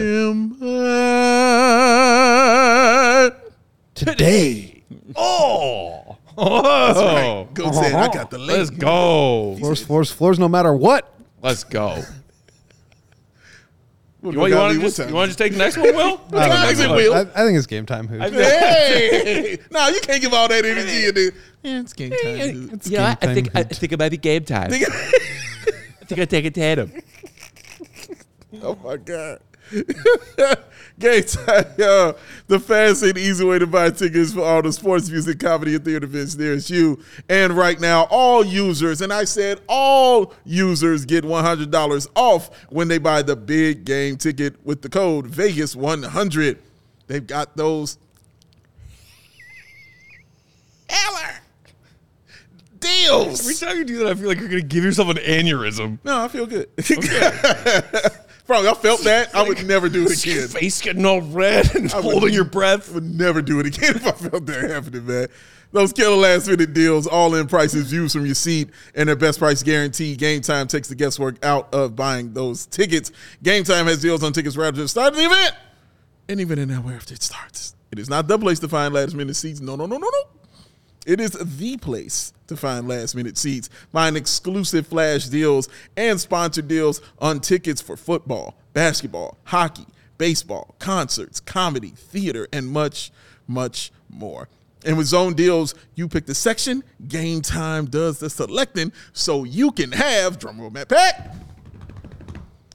Today. 3.96 4.76
Oh. 5.16 6.18
Oh. 6.38 7.48
Coach 7.54 7.74
said, 7.74 7.94
I 7.96 8.08
got 8.14 8.30
the 8.30 8.38
Let's 8.38 8.70
link. 8.70 8.80
go. 8.82 9.56
Floors, 9.60 9.82
floors, 9.84 10.12
floors, 10.12 10.38
no 10.40 10.48
matter 10.48 10.72
what. 10.74 11.12
Let's 11.42 11.64
go. 11.64 12.04
What 14.22 14.34
You 14.34 14.40
want, 14.40 14.50
you 14.52 14.56
about 14.58 14.64
want 14.66 14.76
me? 14.76 14.80
to 14.80 14.84
What 14.84 14.88
just, 14.88 14.98
time 14.98 15.10
you 15.10 15.16
want 15.16 15.26
to 15.26 15.30
just 15.30 15.40
take 15.40 15.54
the 15.54 15.58
next 15.58 15.78
one, 15.78 15.96
Will? 15.96 16.18
What 16.30 16.46
time 16.46 16.70
is 16.74 16.80
it, 16.82 16.90
Will? 16.92 17.14
I, 17.14 17.22
I 17.22 17.46
think 17.46 17.58
it's 17.58 17.68
game 17.68 17.86
time. 17.86 18.06
Hoops. 18.08 18.32
Hey, 18.36 19.58
no, 19.72 19.88
you 19.88 20.02
can't 20.02 20.22
give 20.22 20.34
all 20.34 20.48
that 20.50 20.66
energy. 20.66 21.08
And 21.08 21.16
then, 21.16 21.32
yeah, 21.64 21.80
it's 21.80 21.94
game 21.94 22.12
time. 22.12 22.70
It's 22.74 22.90
Yeah, 22.90 23.16
game 23.16 23.18
I 23.22 23.26
time 23.26 23.36
think 23.36 23.50
I 23.56 23.60
hoops. 23.64 23.80
think 23.80 23.94
it 23.94 24.00
might 24.00 24.10
be 24.10 24.18
game 24.18 24.44
time. 24.44 24.72
Think 26.10 26.22
I 26.22 26.26
take 26.26 26.46
a 26.46 26.50
tandem. 26.50 26.92
Oh 28.64 28.76
my 28.84 28.98
god. 28.98 29.42
Game 31.00 31.24
time, 31.24 31.66
yo. 31.78 32.16
The 32.48 32.60
fast 32.60 33.04
and 33.04 33.16
easy 33.16 33.46
way 33.46 33.60
to 33.60 33.68
buy 33.68 33.92
tickets 33.92 34.34
for 34.34 34.42
all 34.42 34.64
the 34.64 34.74
sports, 34.74 35.08
music, 35.12 35.40
comedy, 35.40 35.76
and 35.76 35.86
theater 35.86 36.06
events 36.06 36.36
nearest 36.36 36.72
you. 36.72 37.00
And 37.30 37.54
right 37.54 37.80
now, 37.80 38.08
all 38.10 38.44
users, 38.44 39.02
and 39.02 39.14
I 39.14 39.26
said 39.26 39.62
all 39.70 40.34
users 40.46 41.06
get 41.06 41.24
$100 41.24 42.08
off 42.16 42.50
when 42.70 42.88
they 42.88 42.98
buy 42.98 43.22
the 43.22 43.36
big 43.36 43.86
game 43.86 44.18
ticket 44.18 44.56
with 44.66 44.82
the 44.82 44.90
code 44.90 45.30
Vegas100. 45.30 46.58
They've 47.06 47.28
got 47.28 47.56
those 47.56 48.00
Eller 50.90 51.40
deals. 52.80 53.42
Every 53.42 53.56
time 53.56 53.78
you 53.78 53.86
do 53.86 53.98
that, 54.00 54.08
I 54.08 54.14
feel 54.16 54.28
like 54.28 54.40
you're 54.40 54.50
going 54.50 54.62
to 54.62 54.68
give 54.68 54.84
yourself 54.84 55.10
an 55.10 55.18
aneurysm. 55.18 56.00
No, 56.04 56.22
I 56.22 56.28
feel 56.28 56.46
good. 56.46 56.70
Bro, 58.48 58.68
I 58.68 58.74
felt 58.74 59.02
that. 59.04 59.36
I 59.36 59.44
would 59.48 59.64
never 59.68 59.90
do 59.90 60.06
it 60.08 60.26
Your 60.26 60.38
again. 60.38 60.48
face 60.48 60.82
getting 60.82 61.06
all 61.06 61.22
red 61.22 61.76
and 61.76 61.92
I 61.94 61.98
would- 61.98 62.06
holding 62.12 62.34
your 62.34 62.46
breath. 62.46 62.90
I 62.90 62.96
would 62.96 63.04
never 63.04 63.42
do 63.44 63.60
it 63.60 63.68
again 63.68 63.96
if 63.96 64.08
I 64.08 64.12
felt 64.12 64.46
that 64.48 64.70
happening, 64.72 65.06
man. 65.06 65.28
Those 65.72 65.94
killer 65.94 66.16
last 66.16 66.48
minute 66.48 66.74
deals, 66.74 67.06
all 67.06 67.36
in 67.36 67.46
prices, 67.46 67.92
views 67.92 68.12
from 68.14 68.26
your 68.26 68.34
seat, 68.34 68.72
and 68.96 69.08
their 69.08 69.16
best 69.16 69.38
price 69.38 69.62
guarantee. 69.62 70.16
Game 70.16 70.42
Time 70.42 70.68
takes 70.68 70.88
the 70.88 70.96
guesswork 70.96 71.46
out 71.46 71.72
of 71.76 71.96
buying 71.96 72.34
those 72.34 72.66
tickets. 72.66 73.12
Game 73.44 73.64
Time 73.64 73.86
has 73.86 74.02
deals 74.02 74.24
on 74.24 74.34
tickets 74.34 74.58
right 74.58 74.70
after 74.70 74.82
the 74.82 74.88
start 74.88 75.10
of 75.14 75.18
the 75.20 75.26
event, 75.26 75.54
and 76.28 76.40
even 76.42 76.58
an 76.58 76.72
hour 76.72 76.92
after 76.94 77.14
it 77.14 77.22
starts. 77.22 77.76
It 77.92 78.00
is 78.00 78.10
not 78.10 78.28
the 78.28 78.40
place 78.40 78.58
to 78.62 78.68
find 78.68 78.96
last 78.96 79.14
minute 79.14 79.36
seats. 79.36 79.60
No, 79.60 79.76
no, 79.76 79.86
no, 79.86 79.98
no, 79.98 80.08
no. 80.10 80.39
It 81.06 81.20
is 81.20 81.32
the 81.32 81.78
place 81.78 82.34
to 82.48 82.58
find 82.58 82.88
last 82.88 83.16
minute 83.16 83.38
seats, 83.38 83.70
find 83.92 84.18
exclusive 84.18 84.88
flash 84.88 85.26
deals 85.26 85.70
and 85.96 86.20
sponsored 86.20 86.68
deals 86.68 87.02
on 87.20 87.40
tickets 87.40 87.82
for 87.82 87.96
football, 87.96 88.56
basketball, 88.74 89.38
hockey, 89.46 89.86
baseball, 90.18 90.76
concerts, 90.80 91.40
comedy, 91.40 91.90
theater, 91.90 92.48
and 92.52 92.68
much, 92.68 93.12
much 93.48 93.92
more. 94.10 94.50
And 94.86 94.98
with 94.98 95.08
zone 95.08 95.34
deals, 95.34 95.76
you 95.96 96.08
pick 96.08 96.26
the 96.26 96.36
section, 96.36 96.84
game 97.08 97.42
time 97.42 97.86
does 97.86 98.20
the 98.20 98.30
selecting 98.30 98.92
so 99.14 99.44
you 99.44 99.72
can 99.72 99.92
have, 99.92 100.40
drumroll 100.40 100.72
Matt 100.72 100.90
Peck, 100.90 101.34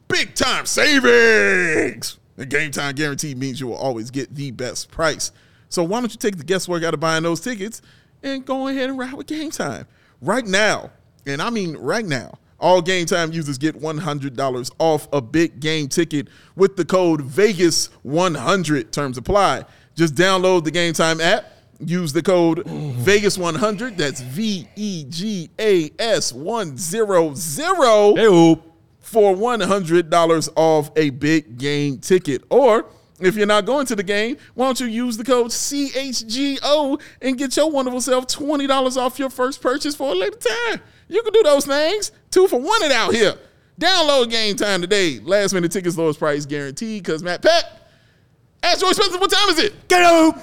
big 0.08 0.34
time 0.34 0.66
savings. 0.66 2.18
The 2.36 2.46
game 2.46 2.72
time 2.72 2.94
guarantee 2.94 3.34
means 3.34 3.60
you 3.60 3.68
will 3.68 3.76
always 3.76 4.10
get 4.10 4.34
the 4.34 4.50
best 4.50 4.90
price. 4.90 5.30
So 5.68 5.82
why 5.82 6.00
don't 6.00 6.12
you 6.12 6.18
take 6.18 6.36
the 6.36 6.44
guesswork 6.44 6.82
out 6.82 6.94
of 6.94 7.00
buying 7.00 7.22
those 7.22 7.40
tickets 7.40 7.80
and 8.24 8.44
go 8.44 8.66
ahead 8.68 8.90
and 8.90 8.98
ride 8.98 9.14
with 9.14 9.28
game 9.28 9.50
time 9.50 9.86
right 10.20 10.44
now? 10.46 10.90
And 11.26 11.40
I 11.40 11.50
mean 11.50 11.76
right 11.76 12.04
now. 12.04 12.38
All 12.58 12.80
game 12.80 13.04
time 13.04 13.32
users 13.32 13.58
get 13.58 13.78
$100 13.80 14.70
off 14.78 15.08
a 15.12 15.20
big 15.20 15.60
game 15.60 15.86
ticket 15.88 16.28
with 16.56 16.76
the 16.76 16.84
code 16.84 17.20
Vegas100. 17.20 18.90
Terms 18.90 19.18
apply. 19.18 19.64
Just 19.94 20.14
download 20.14 20.64
the 20.64 20.70
game 20.70 20.94
time 20.94 21.20
app. 21.20 21.44
Use 21.80 22.12
the 22.12 22.22
code 22.22 22.58
mm. 22.64 22.94
Vegas100. 22.94 23.96
That's 23.96 24.20
V 24.20 24.66
E 24.76 25.04
G 25.08 25.50
A 25.58 25.90
S 25.98 26.32
100 26.32 26.78
Hey, 28.16 28.28
whoop. 28.28 28.62
for 29.00 29.34
$100 29.34 30.48
off 30.56 30.90
a 30.96 31.10
big 31.10 31.58
game 31.58 31.98
ticket. 31.98 32.44
Or 32.48 32.86
if 33.20 33.36
you're 33.36 33.46
not 33.46 33.64
going 33.64 33.86
to 33.86 33.96
the 33.96 34.02
game, 34.02 34.36
why 34.54 34.66
don't 34.66 34.80
you 34.80 34.86
use 34.86 35.16
the 35.16 35.24
code 35.24 35.50
CHGO 35.50 37.00
and 37.22 37.38
get 37.38 37.56
your 37.56 37.70
wonderful 37.70 38.00
self 38.00 38.26
$20 38.26 38.96
off 38.96 39.18
your 39.18 39.30
first 39.30 39.60
purchase 39.60 39.94
for 39.94 40.12
a 40.12 40.14
later 40.14 40.36
time? 40.36 40.80
You 41.08 41.22
can 41.22 41.32
do 41.32 41.42
those 41.42 41.66
things. 41.66 42.12
Two 42.30 42.48
for 42.48 42.60
one 42.60 42.82
it 42.82 42.92
out 42.92 43.14
here. 43.14 43.34
Download 43.80 44.30
game 44.30 44.56
time 44.56 44.80
today. 44.80 45.20
Last 45.20 45.52
minute 45.52 45.72
tickets, 45.72 45.96
lowest 45.96 46.18
price 46.18 46.46
guaranteed. 46.46 47.02
Because 47.02 47.22
Matt 47.22 47.42
Pat, 47.42 47.88
ask 48.62 48.80
Joe 48.80 48.92
Spencer, 48.92 49.18
what 49.18 49.30
time 49.30 49.48
is 49.50 49.58
it? 49.58 49.88
Get 49.88 50.02
up. 50.02 50.38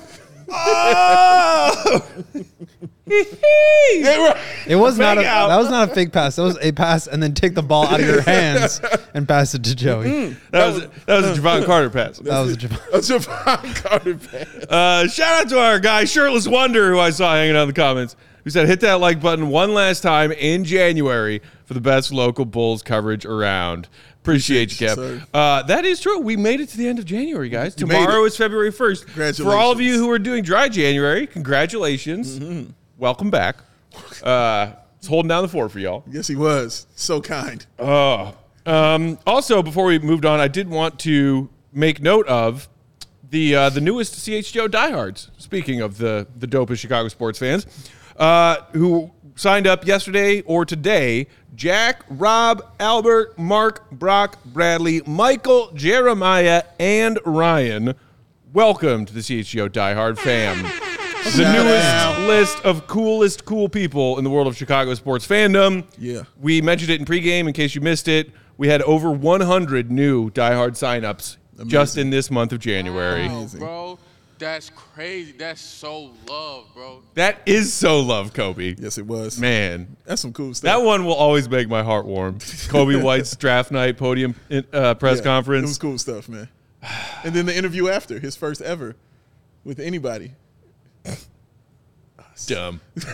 Oh! 0.50 2.06
Yeah, 3.12 4.28
right. 4.28 4.38
It 4.68 4.76
was 4.76 4.98
not 4.98 5.18
a, 5.18 5.26
out. 5.26 5.48
that 5.50 5.58
was 5.58 5.70
not 5.70 5.90
a 5.90 5.94
fake 5.94 6.12
pass. 6.12 6.38
That 6.38 6.44
was 6.44 6.58
a 6.62 6.72
pass 6.72 7.08
and 7.08 7.22
then 7.22 7.34
take 7.34 7.56
the 7.56 7.64
ball 7.64 7.86
out 7.88 8.00
of 8.00 8.06
your 8.06 8.22
hands 8.22 8.82
and 9.14 9.28
pass 9.28 9.54
it 9.54 9.64
to 9.66 9.76
Joey. 9.76 10.38
That 10.52 10.74
was 10.74 10.88
that 11.06 11.22
was 11.22 11.38
a 11.38 11.42
Jevon 11.42 11.66
Carter 11.66 11.90
pass. 11.90 12.20
That 12.20 12.40
was 12.42 12.52
a 12.54 12.68
A 12.94 13.20
Jevon 13.20 13.76
Carter 13.84 14.16
pass. 14.16 14.48
Uh, 14.70 15.08
shout 15.08 15.44
out 15.44 15.50
to 15.50 15.60
our 15.60 15.80
guy 15.80 16.06
Shirtless 16.06 16.48
Wonder, 16.48 16.92
who 16.92 17.00
I 17.00 17.10
saw 17.10 17.34
hanging 17.34 17.56
out 17.56 17.64
in 17.64 17.68
the 17.70 17.74
comments, 17.74 18.16
who 18.44 18.50
said, 18.50 18.68
"Hit 18.68 18.80
that 18.82 19.00
like 19.00 19.22
button 19.22 19.50
one 19.50 19.74
last 19.74 20.02
time 20.02 20.32
in 20.32 20.64
January 20.64 21.42
for 21.66 21.74
the 21.74 21.82
best 21.82 22.12
local 22.12 22.46
Bulls 22.46 22.82
coverage 22.82 23.26
around." 23.26 23.88
Appreciate 24.22 24.80
you, 24.80 24.88
Appreciate 24.88 25.20
Kev. 25.22 25.28
Uh, 25.34 25.64
that 25.64 25.84
is 25.84 26.00
true. 26.00 26.20
We 26.20 26.38
made 26.38 26.62
it 26.62 26.70
to 26.70 26.78
the 26.78 26.88
end 26.88 27.00
of 27.00 27.06
January, 27.06 27.50
guys. 27.50 27.74
You 27.76 27.88
Tomorrow 27.88 28.24
is 28.26 28.38
February 28.38 28.72
first. 28.72 29.10
For 29.10 29.54
all 29.54 29.72
of 29.72 29.82
you 29.82 29.98
who 29.98 30.12
are 30.12 30.20
doing 30.20 30.44
dry 30.44 30.70
January, 30.70 31.26
congratulations. 31.26 32.40
Mm-hmm. 32.40 32.72
Welcome 33.02 33.32
back. 33.32 33.56
Uh, 34.22 34.74
it's 35.00 35.08
holding 35.08 35.30
down 35.30 35.42
the 35.42 35.48
fort 35.48 35.72
for 35.72 35.80
y'all. 35.80 36.04
Yes, 36.08 36.28
he 36.28 36.36
was. 36.36 36.86
So 36.94 37.20
kind. 37.20 37.66
Oh. 37.80 38.38
Um, 38.68 39.18
also, 39.26 39.64
before 39.64 39.86
we 39.86 39.98
moved 39.98 40.24
on, 40.24 40.40
I 40.40 40.48
did 40.48 40.70
want 40.70 41.00
to 41.00 41.50
make 41.74 42.00
note 42.00 42.28
of 42.28 42.70
the 43.28 43.56
uh, 43.56 43.70
the 43.72 43.82
newest 43.82 44.14
CHGO 44.18 44.70
diehards. 44.70 45.32
Speaking 45.40 45.82
of 45.82 45.98
the 45.98 46.28
the 46.38 46.46
dopest 46.46 46.78
Chicago 46.78 47.08
sports 47.08 47.40
fans, 47.40 47.66
uh, 48.18 48.58
who 48.74 49.10
signed 49.34 49.66
up 49.66 49.88
yesterday 49.88 50.42
or 50.42 50.64
today: 50.64 51.26
Jack, 51.56 52.04
Rob, 52.08 52.64
Albert, 52.80 53.36
Mark, 53.36 53.90
Brock, 53.90 54.38
Bradley, 54.46 55.02
Michael, 55.08 55.72
Jeremiah, 55.74 56.66
and 56.80 57.18
Ryan. 57.26 57.96
Welcome 58.54 59.08
to 59.08 59.14
the 59.16 59.22
CHGO 59.22 59.70
diehard 59.70 60.20
fam. 60.20 60.91
The 61.24 61.30
Shout 61.44 61.66
newest 61.66 61.86
out. 61.86 62.28
list 62.28 62.66
of 62.66 62.88
coolest 62.88 63.46
cool 63.46 63.70
people 63.70 64.18
in 64.18 64.24
the 64.24 64.30
world 64.30 64.48
of 64.48 64.58
Chicago 64.58 64.94
sports 64.96 65.26
fandom. 65.26 65.86
Yeah. 65.98 66.24
We 66.40 66.62
mentioned 66.62 66.90
it 66.90 67.00
in 67.00 67.06
pregame 67.06 67.48
in 67.48 67.54
case 67.54 67.74
you 67.76 67.82
missed 67.82 68.08
it. 68.08 68.32
We 68.58 68.68
had 68.68 68.82
over 68.82 69.12
100 69.12 69.92
new 69.92 70.30
diehard 70.32 70.72
signups 70.72 71.38
just 71.68 71.98
in 71.98 72.10
this 72.10 72.32
month 72.32 72.52
of 72.54 72.60
January. 72.60 73.28
Amazing. 73.28 73.60
bro. 73.60 74.00
That's 74.40 74.72
crazy. 74.72 75.34
That's 75.34 75.62
so 75.62 76.12
love, 76.28 76.66
bro. 76.74 77.04
That 77.14 77.42
is 77.46 77.72
so 77.72 78.00
love, 78.00 78.34
Coby. 78.34 78.76
Yes, 78.82 78.98
it 78.98 79.06
was. 79.06 79.38
Man, 79.40 79.96
That's 80.06 80.20
some 80.22 80.34
cool 80.34 80.56
stuff. 80.56 80.64
that 80.66 80.84
one 80.84 81.06
will 81.06 81.14
always 81.14 81.48
make 81.48 81.70
my 81.70 81.84
heart 81.84 82.08
warm. 82.08 82.40
Coby 82.40 83.02
White's 83.04 83.36
draft 83.36 83.70
night 83.72 83.98
podium 83.98 84.34
uh, 84.74 84.96
press 84.96 85.18
Yeah, 85.18 85.22
It 85.22 85.24
conference. 85.26 85.68
was 85.68 85.78
cool 85.78 86.00
stuff, 86.00 86.28
man. 86.28 86.50
And 87.24 87.36
then 87.36 87.46
the 87.46 87.56
interview 87.56 87.88
after, 87.90 88.18
his 88.20 88.36
first 88.36 88.62
ever 88.62 88.96
with 89.64 89.80
anybody. 89.80 90.32
Dumb. 92.48 92.82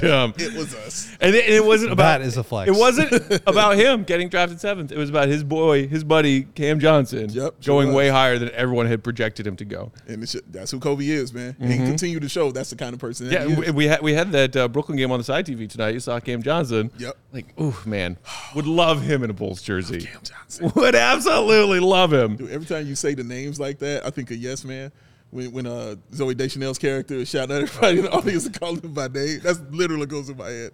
Dumb. 0.00 0.32
It 0.38 0.54
was 0.56 0.74
us. 0.74 1.14
And 1.20 1.34
it, 1.34 1.46
it 1.46 1.64
wasn't 1.64 1.92
about 1.92 2.20
That 2.20 2.26
is 2.26 2.38
a 2.38 2.42
flex. 2.42 2.70
It 2.70 2.74
wasn't 2.78 3.12
about 3.46 3.76
him 3.76 4.02
getting 4.04 4.30
drafted 4.30 4.60
seventh. 4.60 4.92
It 4.92 4.96
was 4.96 5.10
about 5.10 5.28
his 5.28 5.44
boy, 5.44 5.86
his 5.86 6.04
buddy 6.04 6.44
Cam 6.44 6.80
Johnson, 6.80 7.28
Yep, 7.28 7.56
sure 7.60 7.74
going 7.74 7.88
was. 7.88 7.96
way 7.96 8.08
higher 8.08 8.38
than 8.38 8.50
everyone 8.52 8.86
had 8.86 9.04
projected 9.04 9.46
him 9.46 9.56
to 9.56 9.66
go. 9.66 9.92
And 10.06 10.22
it's, 10.22 10.34
that's 10.48 10.70
who 10.70 10.80
Coby 10.80 11.08
is, 11.08 11.34
man. 11.34 11.54
And 11.60 11.70
he 11.70 11.76
continue 11.78 12.18
to 12.18 12.28
show 12.28 12.50
that's 12.50 12.70
the 12.70 12.76
kind 12.76 12.94
of 12.94 12.98
person 13.00 13.28
that 13.28 13.34
Mm-hmm. 13.40 13.48
Yeah, 13.50 13.54
he 13.56 13.60
we, 13.60 13.66
is. 13.66 13.72
we 13.74 13.84
had 13.88 14.00
we 14.00 14.14
had 14.14 14.32
that 14.32 14.56
uh, 14.56 14.68
Brooklyn 14.68 14.96
game 14.96 15.12
on 15.12 15.18
the 15.18 15.24
side 15.24 15.44
TV 15.44 15.68
tonight. 15.68 15.90
You 15.92 16.00
saw 16.00 16.18
Cam 16.18 16.42
Johnson. 16.42 16.90
Yep. 16.98 17.16
Like, 17.32 17.60
ooh, 17.60 17.74
man, 17.84 18.16
would 18.54 18.66
love 18.66 19.02
him 19.02 19.22
in 19.22 19.28
a 19.28 19.34
Bulls 19.34 19.60
jersey. 19.60 20.00
Cam 20.00 20.20
Johnson. 20.22 20.72
Would 20.76 20.94
absolutely 20.94 21.80
love 21.80 22.10
him. 22.12 22.36
Dude, 22.36 22.50
every 22.50 22.66
time 22.66 22.86
you 22.86 22.94
say 22.94 23.12
the 23.14 23.24
names 23.24 23.60
like 23.60 23.80
that, 23.80 24.06
I 24.06 24.10
think 24.10 24.30
of 24.30 24.38
Yes 24.38 24.64
Man 24.64 24.92
when 25.34 25.52
when 25.52 25.66
uh 25.66 25.96
Zooey 26.12 26.36
Deschanel's 26.36 26.78
character 26.78 27.14
is 27.14 27.28
shouting 27.28 27.56
at 27.56 27.62
everybody 27.62 27.98
in 27.98 28.04
the 28.04 28.10
audience 28.12 28.46
and 28.46 28.58
calling 28.58 28.80
him 28.80 28.94
by 28.94 29.08
name. 29.08 29.40
That's 29.42 29.60
literally 29.70 30.06
goes 30.06 30.28
in 30.28 30.36
my 30.36 30.48
head. 30.48 30.70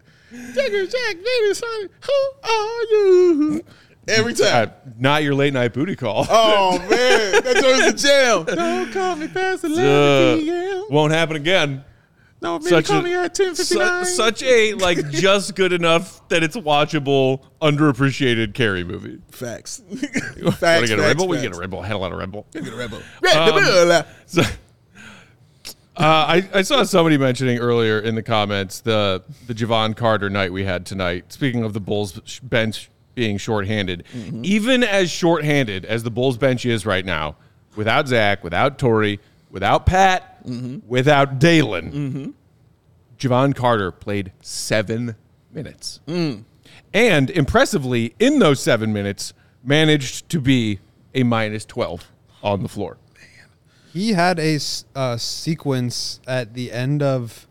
Jagger 0.55 0.87
Jack, 0.87 1.16
baby, 1.16 1.55
son, 1.55 1.88
who 2.03 2.49
are 2.49 2.83
you? 2.90 3.62
Every 4.07 4.33
Uh, 4.35 4.37
time. 4.37 4.73
not 4.99 5.23
your 5.23 5.35
late 5.35 5.53
night 5.55 5.73
booty 5.73 5.96
call. 5.96 6.27
Oh 6.29 6.79
man, 6.79 6.88
that 7.42 7.57
joint's 7.61 8.05
a 8.05 8.07
jam. 8.09 8.44
Don't 8.57 8.92
call 8.92 9.16
me 9.16 9.29
past 9.29 9.64
Uh, 9.64 9.68
11 9.68 10.38
p.m. 10.44 10.85
won't 10.90 11.12
happen 11.12 11.37
again. 11.37 11.85
No, 12.42 12.59
maybe 12.59 12.70
Such 12.70 12.87
call 12.87 13.00
a, 13.00 13.03
me 13.03 13.14
at 13.14 13.35
10:59. 13.35 14.05
su- 14.07 14.14
such 14.14 14.42
a 14.42 14.72
like 14.74 15.11
just 15.11 15.55
good 15.55 15.72
enough 15.74 16.26
that 16.31 16.42
it's 16.42 16.57
watchable, 16.57 17.42
underappreciated 17.61 18.55
Carrey 18.55 18.87
movie. 18.87 19.18
facts. 19.31 19.83
Facts. 19.90 19.92
to 19.92 20.07
get 20.07 20.46
a 20.46 20.53
facts, 20.53 20.90
rebel? 20.92 21.29
We 21.29 21.40
get 21.40 21.55
a 21.55 21.59
rebel. 21.59 21.83
Hell 21.83 22.03
out 22.05 22.12
of 22.12 22.18
rebel. 22.18 22.46
Get 22.53 22.66
a 22.66 22.74
rebel. 22.74 23.00
Rebel. 23.22 24.05
So, 24.26 24.42
uh, 24.42 26.03
I, 26.03 26.48
I 26.55 26.62
saw 26.62 26.83
somebody 26.85 27.18
mentioning 27.18 27.59
earlier 27.59 27.98
in 28.00 28.14
the 28.14 28.22
comments 28.22 28.81
the 28.81 29.22
the 29.46 29.55
Jevon 29.55 29.94
Carter 29.96 30.31
night 30.31 30.50
we 30.53 30.64
had 30.64 30.87
tonight. 30.87 31.33
Speaking 31.33 31.62
of 31.62 31.74
the 31.74 31.81
Bulls 31.81 32.40
bench 32.40 32.90
being 33.14 33.37
shorthanded, 33.37 34.05
even 34.42 34.83
as 34.83 35.11
shorthanded 35.11 35.85
as 35.85 36.03
the 36.05 36.11
Bulls 36.11 36.38
bench 36.38 36.64
is 36.64 36.87
right 36.87 37.05
now, 37.05 37.37
without 37.76 38.09
Zach, 38.09 38.42
without 38.42 38.79
Torrey, 38.79 39.20
without 39.50 39.85
Pat, 39.85 40.30
without 40.87 41.38
Dalen, 41.38 42.35
Jevon 43.18 43.55
Carter 43.55 43.90
played 43.92 44.33
seven 44.40 45.16
minutes, 45.53 46.00
and 46.94 47.31
impressively 47.31 48.14
in 48.18 48.38
those 48.38 48.61
seven 48.62 48.92
minutes 48.92 49.33
managed 49.62 50.29
to 50.31 50.40
be 50.40 50.79
a 51.14 51.22
minus 51.22 51.64
twelve 51.64 52.11
on 52.42 52.62
the 52.62 52.68
floor. 52.68 52.96
Man. 53.14 53.48
He 53.92 54.12
had 54.12 54.38
a 54.38 54.59
uh, 54.94 55.16
sequence 55.16 56.20
at 56.26 56.55
the 56.55 56.72
end 56.72 57.03
of 57.03 57.46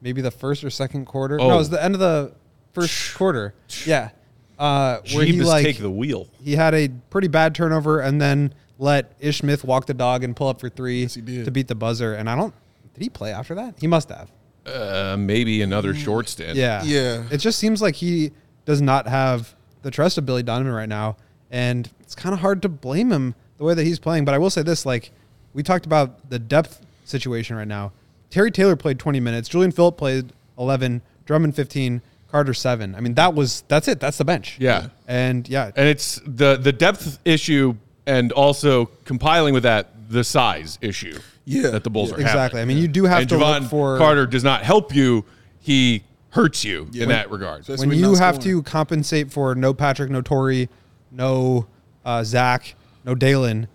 maybe 0.00 0.20
the 0.20 0.30
first 0.30 0.64
or 0.64 0.70
second 0.70 1.04
quarter. 1.06 1.40
Oh. 1.40 1.48
No, 1.48 1.54
it 1.54 1.58
was 1.58 1.70
the 1.70 1.82
end 1.82 1.94
of 1.94 2.00
the 2.00 2.32
first 2.72 3.14
quarter. 3.14 3.54
Yeah. 3.86 4.10
Uh, 4.58 4.98
where 5.12 5.24
he 5.24 5.32
Jeebus 5.32 5.44
like 5.46 5.64
take 5.64 5.78
the 5.78 5.90
wheel. 5.90 6.28
he 6.40 6.54
had 6.54 6.74
a 6.74 6.88
pretty 7.10 7.26
bad 7.26 7.56
turnover 7.56 7.98
and 8.00 8.20
then 8.20 8.54
let 8.78 9.12
Ish 9.20 9.38
Smith 9.38 9.64
walk 9.64 9.86
the 9.86 9.94
dog 9.94 10.24
and 10.24 10.34
pull 10.34 10.48
up 10.48 10.60
for 10.60 10.68
three 10.68 11.06
he 11.06 11.20
did. 11.20 11.44
to 11.44 11.50
beat 11.50 11.68
the 11.68 11.74
buzzer. 11.74 12.14
And 12.14 12.28
I 12.28 12.36
don't 12.36 12.54
did 12.94 13.02
he 13.02 13.08
play 13.08 13.32
after 13.32 13.54
that? 13.56 13.74
He 13.78 13.86
must 13.86 14.08
have. 14.08 14.30
Uh, 14.64 15.16
maybe 15.18 15.60
another 15.62 15.94
short 15.94 16.28
stint. 16.28 16.56
Yeah. 16.56 16.82
Yeah. 16.84 17.24
It 17.30 17.38
just 17.38 17.58
seems 17.58 17.82
like 17.82 17.96
he 17.96 18.30
does 18.64 18.80
not 18.80 19.06
have 19.06 19.54
the 19.82 19.90
trust 19.90 20.16
of 20.16 20.24
Billy 20.24 20.42
Donovan 20.42 20.72
right 20.72 20.88
now. 20.88 21.16
And 21.50 21.90
it's 22.00 22.14
kind 22.14 22.32
of 22.32 22.40
hard 22.40 22.62
to 22.62 22.68
blame 22.68 23.12
him 23.12 23.34
the 23.58 23.64
way 23.64 23.74
that 23.74 23.84
he's 23.84 23.98
playing. 23.98 24.24
But 24.24 24.34
I 24.34 24.38
will 24.38 24.50
say 24.50 24.62
this 24.62 24.86
like, 24.86 25.10
we 25.52 25.62
talked 25.62 25.86
about 25.86 26.30
the 26.30 26.38
depth 26.38 26.80
situation 27.04 27.56
right 27.56 27.68
now. 27.68 27.92
Terry 28.30 28.50
Taylor 28.50 28.74
played 28.74 28.98
20 28.98 29.20
minutes. 29.20 29.48
Julian 29.48 29.70
Phillip 29.70 29.96
played 29.96 30.32
11. 30.58 31.02
Drummond 31.26 31.54
15. 31.54 32.00
Carter 32.30 32.54
7. 32.54 32.96
I 32.96 33.00
mean, 33.00 33.14
that 33.14 33.34
was, 33.34 33.62
that's 33.68 33.86
it. 33.86 34.00
That's 34.00 34.18
the 34.18 34.24
bench. 34.24 34.56
Yeah. 34.58 34.88
And 35.06 35.48
yeah. 35.48 35.70
And 35.76 35.86
it's 35.88 36.20
the 36.26 36.56
the 36.56 36.72
depth 36.72 37.20
issue 37.24 37.76
and 38.06 38.32
also 38.32 38.86
compiling 39.04 39.54
with 39.54 39.62
that 39.62 39.90
the 40.10 40.24
size 40.24 40.78
issue. 40.80 41.18
Yeah. 41.46 41.70
That 41.70 41.84
the 41.84 41.90
Bulls 41.90 42.12
are 42.12 42.20
Exactly. 42.20 42.58
having. 42.60 42.60
I 42.60 42.64
mean, 42.74 42.82
you 42.82 42.88
do 42.88 43.04
have 43.04 43.20
and 43.20 43.28
to 43.30 43.34
Jevon 43.36 43.60
look 43.62 43.70
for- 43.70 43.98
Carter 43.98 44.26
does 44.26 44.44
not 44.44 44.62
help 44.62 44.94
you. 44.94 45.24
He 45.60 46.04
hurts 46.30 46.64
you 46.64 46.88
in 46.92 47.00
When- 47.00 47.08
that 47.10 47.30
regard. 47.30 47.60
Especially 47.62 47.82
when 47.86 47.88
when 47.90 47.98
you 47.98 48.14
have 48.16 48.36
scoring. 48.36 48.58
to 48.58 48.62
compensate 48.62 49.30
for 49.32 49.54
no 49.54 49.72
Patrick, 49.74 50.10
no 50.10 50.20
Torrey, 50.20 50.68
no 51.10 51.66
uh, 52.04 52.24
Zach, 52.24 52.74
no 53.04 53.14
Dalen, 53.14 53.68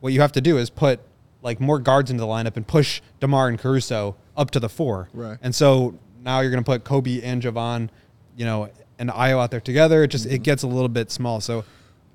what 0.00 0.12
you 0.12 0.20
have 0.20 0.32
to 0.32 0.40
do 0.40 0.58
is 0.58 0.68
put 0.70 1.00
like 1.42 1.60
more 1.60 1.78
guards 1.78 2.10
into 2.10 2.20
the 2.20 2.26
lineup 2.26 2.56
and 2.56 2.66
push 2.66 3.00
Demar 3.20 3.48
and 3.48 3.58
Caruso 3.58 4.16
up 4.36 4.50
to 4.52 4.60
the 4.60 4.68
four. 4.68 5.08
Right. 5.14 5.38
And 5.42 5.54
so 5.54 5.94
now 6.22 6.40
you're 6.40 6.50
going 6.50 6.62
to 6.62 6.68
put 6.68 6.84
Coby 6.84 7.20
and 7.24 7.40
Jevon, 7.42 7.88
you 8.36 8.44
know, 8.44 8.68
and 8.98 9.10
Ayo 9.10 9.40
out 9.40 9.50
there 9.50 9.60
together. 9.60 10.02
It 10.04 10.08
just 10.08 10.26
it 10.26 10.42
gets 10.42 10.62
a 10.64 10.66
little 10.66 10.88
bit 10.88 11.10
small. 11.10 11.40
So 11.40 11.64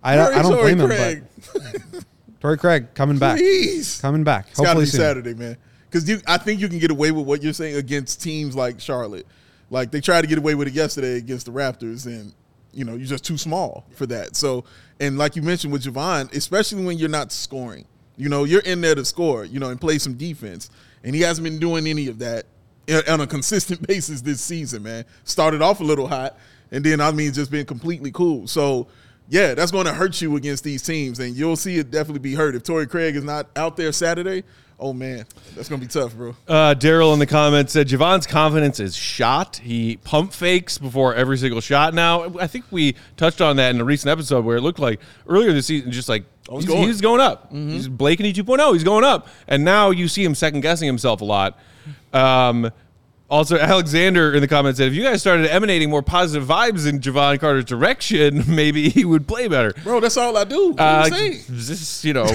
I 0.03 0.15
don't, 0.15 0.33
I 0.33 0.41
don't 0.41 0.59
blame 0.59 0.87
Craig. 0.87 1.17
him, 1.17 1.25
but 1.53 2.05
Torrey 2.41 2.57
Craig 2.57 2.93
coming 2.95 3.19
back, 3.19 3.37
Please. 3.37 4.01
coming 4.01 4.23
back. 4.23 4.47
It's 4.49 4.59
got 4.59 4.73
to 4.73 4.79
be 4.79 4.85
soon. 4.85 4.99
Saturday, 4.99 5.33
man. 5.35 5.57
Because 5.85 6.09
you, 6.09 6.19
I 6.25 6.37
think 6.37 6.59
you 6.59 6.69
can 6.69 6.79
get 6.79 6.89
away 6.89 7.11
with 7.11 7.25
what 7.25 7.43
you're 7.43 7.53
saying 7.53 7.75
against 7.75 8.21
teams 8.23 8.55
like 8.55 8.79
Charlotte. 8.79 9.27
Like 9.69 9.91
they 9.91 10.01
tried 10.01 10.21
to 10.21 10.27
get 10.27 10.37
away 10.37 10.55
with 10.55 10.67
it 10.67 10.73
yesterday 10.73 11.17
against 11.17 11.45
the 11.45 11.51
Raptors, 11.51 12.05
and 12.05 12.33
you 12.73 12.83
know 12.83 12.95
you're 12.95 13.07
just 13.07 13.23
too 13.23 13.37
small 13.37 13.85
for 13.95 14.05
that. 14.07 14.35
So, 14.35 14.63
and 14.99 15.17
like 15.17 15.35
you 15.35 15.41
mentioned 15.41 15.71
with 15.71 15.83
Jevon, 15.83 16.33
especially 16.35 16.83
when 16.83 16.97
you're 16.97 17.09
not 17.09 17.31
scoring, 17.31 17.85
you 18.17 18.27
know 18.27 18.43
you're 18.43 18.61
in 18.61 18.81
there 18.81 18.95
to 18.95 19.05
score, 19.05 19.45
you 19.45 19.59
know, 19.59 19.69
and 19.69 19.79
play 19.79 19.97
some 19.97 20.15
defense, 20.15 20.69
and 21.03 21.13
he 21.13 21.21
hasn't 21.21 21.43
been 21.43 21.59
doing 21.59 21.85
any 21.85 22.07
of 22.07 22.19
that 22.19 22.45
on 23.07 23.21
a 23.21 23.27
consistent 23.27 23.85
basis 23.87 24.21
this 24.21 24.41
season. 24.41 24.83
Man, 24.83 25.05
started 25.25 25.61
off 25.61 25.79
a 25.79 25.83
little 25.83 26.07
hot, 26.07 26.37
and 26.71 26.83
then 26.83 26.99
I 27.01 27.11
mean 27.11 27.31
just 27.33 27.51
been 27.51 27.65
completely 27.65 28.11
cool. 28.11 28.47
So. 28.47 28.87
Yeah, 29.31 29.53
that's 29.53 29.71
going 29.71 29.85
to 29.85 29.93
hurt 29.93 30.21
you 30.21 30.35
against 30.35 30.63
these 30.65 30.81
teams, 30.83 31.19
and 31.19 31.33
you'll 31.35 31.55
see 31.55 31.77
it 31.77 31.89
definitely 31.89 32.19
be 32.19 32.35
hurt. 32.35 32.53
If 32.53 32.63
Torrey 32.63 32.85
Craig 32.85 33.15
is 33.15 33.23
not 33.23 33.47
out 33.55 33.77
there 33.77 33.93
Saturday, 33.93 34.43
oh 34.77 34.91
man, 34.91 35.25
that's 35.55 35.69
going 35.69 35.79
to 35.79 35.87
be 35.87 35.89
tough, 35.89 36.13
bro. 36.15 36.35
Uh, 36.49 36.75
Daryl 36.77 37.13
in 37.13 37.19
the 37.19 37.25
comments 37.25 37.71
said 37.71 37.87
Jevon's 37.87 38.27
confidence 38.27 38.81
is 38.81 38.93
shot. 38.93 39.55
He 39.63 39.95
pump 40.03 40.33
fakes 40.33 40.77
before 40.77 41.15
every 41.15 41.37
single 41.37 41.61
shot. 41.61 41.93
Now, 41.93 42.37
I 42.39 42.47
think 42.47 42.65
we 42.71 42.95
touched 43.15 43.39
on 43.39 43.55
that 43.55 43.73
in 43.73 43.79
a 43.79 43.85
recent 43.85 44.09
episode 44.11 44.43
where 44.43 44.57
it 44.57 44.61
looked 44.61 44.79
like 44.79 44.99
earlier 45.27 45.53
this 45.53 45.67
season, 45.67 45.91
just 45.93 46.09
like 46.09 46.25
Oh, 46.49 46.55
he's 46.55 46.65
he's, 46.65 46.73
going. 46.73 46.87
he's 46.87 47.01
going 47.01 47.21
up. 47.21 47.49
He's 47.53 47.87
Blakeney 47.87 48.33
2.0. 48.33 48.73
He's 48.73 48.83
going 48.83 49.05
up. 49.05 49.29
And 49.47 49.63
now 49.63 49.91
you 49.91 50.09
see 50.09 50.25
him 50.25 50.35
second 50.35 50.59
guessing 50.59 50.87
himself 50.87 51.21
a 51.21 51.23
lot. 51.25 51.57
Um, 52.11 52.69
also, 53.31 53.57
Alexander 53.57 54.33
in 54.33 54.41
the 54.41 54.47
comments 54.47 54.77
said, 54.77 54.89
if 54.89 54.93
you 54.93 55.01
guys 55.03 55.21
started 55.21 55.49
emanating 55.49 55.89
more 55.89 56.03
positive 56.03 56.47
vibes 56.47 56.87
in 56.87 56.99
Jevon 56.99 57.39
Carter's 57.39 57.65
direction, 57.65 58.43
maybe 58.53 58.89
he 58.89 59.05
would 59.05 59.27
play 59.27 59.47
better. 59.47 59.73
Bro, 59.83 60.01
that's 60.01 60.17
all 60.17 60.35
I 60.37 60.43
do. 60.43 60.71
What 60.71 60.79
Uh, 60.81 60.83
I'm 61.05 61.11
saying? 61.11 61.39
this, 61.47 62.03
you 62.05 62.13
know, 62.13 62.25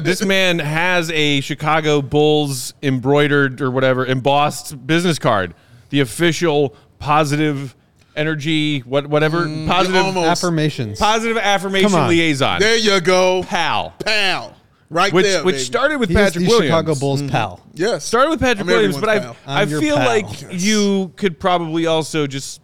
this 0.00 0.24
man 0.24 0.58
has 0.58 1.10
a 1.10 1.40
Chicago 1.42 2.00
Bulls 2.02 2.74
embroidered 2.82 3.60
or 3.60 3.70
whatever 3.70 4.04
embossed 4.06 4.86
business 4.86 5.18
card, 5.18 5.54
the 5.90 6.00
official 6.00 6.74
positive 6.98 7.76
energy, 8.16 8.80
what 8.80 9.06
whatever 9.06 9.44
positive 9.66 10.04
almost- 10.04 10.26
Affirmations. 10.42 10.98
positive 10.98 11.36
affirmation 11.36 12.08
liaison, 12.08 12.58
There 12.58 12.76
you 12.76 13.00
go, 13.00 13.44
pal, 13.44 13.94
pal. 14.04 14.56
Right 14.90 15.12
which 15.12 15.26
there, 15.26 15.44
which 15.44 15.56
baby. 15.56 15.64
started 15.64 15.98
with 15.98 16.08
He 16.08 16.14
is 16.14 16.20
Patrick 16.20 16.44
the 16.44 16.48
Williams. 16.48 16.66
Chicago 16.70 16.94
Bulls 16.94 17.20
mm-hmm. 17.20 17.30
pal. 17.30 17.60
Yes, 17.74 18.04
Started 18.04 18.30
with 18.30 18.40
Patrick 18.40 18.60
I'm 18.62 18.66
Williams, 18.68 18.96
but 18.96 19.08
I 19.10 19.18
pal. 19.18 19.36
I 19.46 19.62
I'm 19.62 19.68
your 19.68 19.80
feel 19.82 19.96
pal. 19.96 20.06
like 20.06 20.40
Yes. 20.42 20.62
you 20.62 21.12
could 21.16 21.38
probably 21.38 21.86
also 21.86 22.26
just 22.26 22.62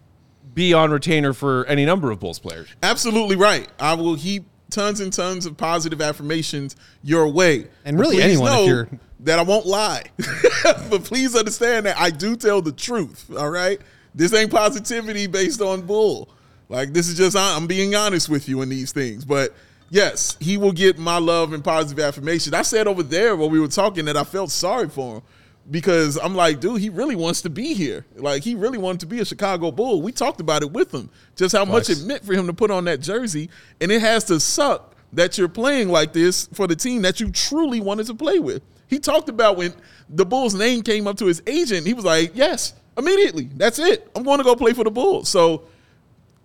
be 0.54 0.72
on 0.72 0.90
retainer 0.90 1.32
for 1.34 1.66
any 1.66 1.84
number 1.84 2.10
of 2.10 2.20
Bulls 2.20 2.38
players. 2.38 2.68
absolutely 2.82 3.36
right. 3.36 3.68
I 3.78 3.92
will 3.94 4.14
heap 4.14 4.44
tons 4.70 5.00
and 5.00 5.12
tons 5.12 5.44
of 5.46 5.56
positive 5.56 6.00
affirmations 6.00 6.76
your 7.02 7.28
way, 7.28 7.66
And 7.84 7.96
But 7.96 8.02
really 8.04 8.16
please 8.16 8.24
anyone 8.24 8.52
if 8.52 8.58
know 8.58 8.64
you're- 8.66 8.88
that 9.20 9.38
I 9.38 9.42
won't 9.42 9.66
lie. 9.66 10.04
but 10.90 11.04
please 11.04 11.34
understand 11.36 11.86
that 11.86 11.98
I 11.98 12.10
do 12.10 12.36
tell 12.36 12.62
the 12.62 12.72
truth. 12.72 13.30
All 13.36 13.50
right, 13.50 13.80
this 14.14 14.32
ain't 14.32 14.50
positivity 14.50 15.26
based 15.26 15.60
on 15.60 15.82
bull. 15.82 16.28
Like 16.70 16.92
this 16.94 17.08
is 17.08 17.16
just 17.18 17.36
I'm 17.36 17.66
being 17.66 17.94
honest 17.94 18.28
with 18.30 18.48
you 18.48 18.62
in 18.62 18.70
these 18.70 18.92
things, 18.92 19.26
but. 19.26 19.54
Yes, 19.94 20.36
he 20.40 20.56
will 20.56 20.72
get 20.72 20.98
my 20.98 21.18
love 21.18 21.52
and 21.52 21.62
positive 21.62 22.04
affirmation. 22.04 22.52
I 22.52 22.62
said 22.62 22.88
over 22.88 23.04
there 23.04 23.36
while 23.36 23.48
we 23.48 23.60
were 23.60 23.68
talking 23.68 24.06
that 24.06 24.16
I 24.16 24.24
felt 24.24 24.50
sorry 24.50 24.88
for 24.88 25.18
him 25.18 25.22
because 25.70 26.18
I'm 26.18 26.34
like, 26.34 26.58
dude, 26.58 26.80
he 26.80 26.88
really 26.88 27.14
wants 27.14 27.42
to 27.42 27.48
be 27.48 27.74
here. 27.74 28.04
Like 28.16 28.42
he 28.42 28.56
really 28.56 28.76
wanted 28.76 28.98
to 29.00 29.06
be 29.06 29.20
a 29.20 29.24
Chicago 29.24 29.70
Bull. 29.70 30.02
We 30.02 30.10
talked 30.10 30.40
about 30.40 30.62
it 30.62 30.72
with 30.72 30.92
him, 30.92 31.10
just 31.36 31.54
how 31.54 31.64
much 31.64 31.90
it 31.90 32.02
meant 32.02 32.24
for 32.24 32.32
him 32.32 32.48
to 32.48 32.52
put 32.52 32.72
on 32.72 32.86
that 32.86 33.02
jersey, 33.02 33.50
and 33.80 33.92
it 33.92 34.00
has 34.00 34.24
to 34.24 34.40
suck 34.40 34.96
that 35.12 35.38
you're 35.38 35.46
playing 35.46 35.90
like 35.90 36.12
this 36.12 36.48
for 36.52 36.66
the 36.66 36.74
team 36.74 37.02
that 37.02 37.20
you 37.20 37.30
truly 37.30 37.80
wanted 37.80 38.06
to 38.06 38.14
play 38.14 38.40
with. 38.40 38.64
He 38.88 38.98
talked 38.98 39.28
about 39.28 39.56
when 39.56 39.74
the 40.08 40.26
Bulls' 40.26 40.56
name 40.56 40.82
came 40.82 41.06
up 41.06 41.18
to 41.18 41.26
his 41.26 41.40
agent, 41.46 41.86
he 41.86 41.94
was 41.94 42.04
like, 42.04 42.32
"Yes, 42.34 42.74
immediately. 42.98 43.48
That's 43.54 43.78
it. 43.78 44.10
I'm 44.16 44.24
going 44.24 44.38
to 44.38 44.44
go 44.44 44.56
play 44.56 44.72
for 44.72 44.82
the 44.82 44.90
Bulls." 44.90 45.28
So 45.28 45.68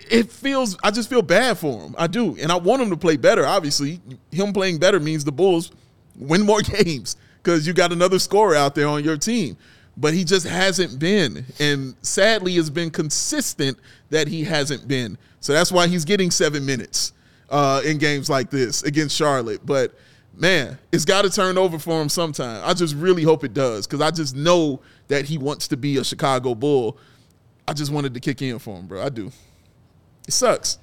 it 0.10 0.32
feels 0.32 0.78
I 0.84 0.92
just 0.92 1.10
feel 1.10 1.22
bad 1.22 1.58
for 1.58 1.82
him. 1.82 1.96
I 1.98 2.08
do. 2.08 2.36
And 2.40 2.52
I 2.52 2.58
want 2.58 2.82
him 2.82 2.90
to 2.90 2.98
play 2.98 3.18
better, 3.18 3.46
obviously. 3.46 4.00
Him 4.32 4.54
playing 4.54 4.80
better 4.80 5.00
means 5.00 5.24
the 5.24 5.32
Bulls 5.32 5.72
win 6.16 6.42
more 6.42 6.62
games 6.84 7.16
because 7.42 7.66
you 7.66 7.74
got 7.74 7.92
another 7.92 8.20
scorer 8.20 8.56
out 8.56 8.76
there 8.76 8.88
on 8.88 9.04
your 9.04 9.18
team. 9.18 9.58
But 9.98 10.14
he 10.14 10.24
just 10.24 10.48
hasn't 10.48 10.98
been. 11.00 11.46
And 11.60 11.96
sadly, 12.02 12.54
it's 12.54 12.70
been 12.70 12.90
consistent 12.90 13.78
that 14.10 14.28
he 14.28 14.44
hasn't 14.44 14.88
been. 14.88 15.18
So 15.42 15.54
that's 15.54 15.72
why 15.72 15.88
he's 15.88 16.06
getting 16.06 16.32
seven 16.32 16.66
minutes 16.66 17.14
uh, 17.50 17.82
in 17.86 17.98
games 17.98 18.30
like 18.30 18.50
this 18.50 18.84
against 18.84 19.16
Charlotte. 19.16 19.66
But 19.66 19.94
man, 20.34 20.78
it's 20.92 21.06
got 21.06 21.24
to 21.24 21.30
turn 21.30 21.58
over 21.58 21.78
for 21.80 22.02
him 22.02 22.10
sometime. 22.10 22.62
I 22.66 22.74
just 22.74 22.96
really 22.96 23.24
hope 23.24 23.44
it 23.44 23.54
does 23.54 23.88
because 23.88 24.02
I 24.02 24.12
just 24.12 24.36
know 24.36 24.80
that 25.10 25.26
he 25.26 25.38
wants 25.38 25.68
to 25.70 25.78
be 25.78 25.98
a 25.98 26.04
Chicago 26.04 26.56
Bull. 26.56 26.98
I 27.68 27.74
just 27.74 27.92
wanted 27.92 28.14
to 28.14 28.20
kick 28.20 28.42
in 28.42 28.58
for 28.60 28.78
him, 28.78 28.88
bro. 28.88 29.04
I 29.04 29.10
do. 29.10 29.32
It 30.30 30.34
sucks. 30.34 30.78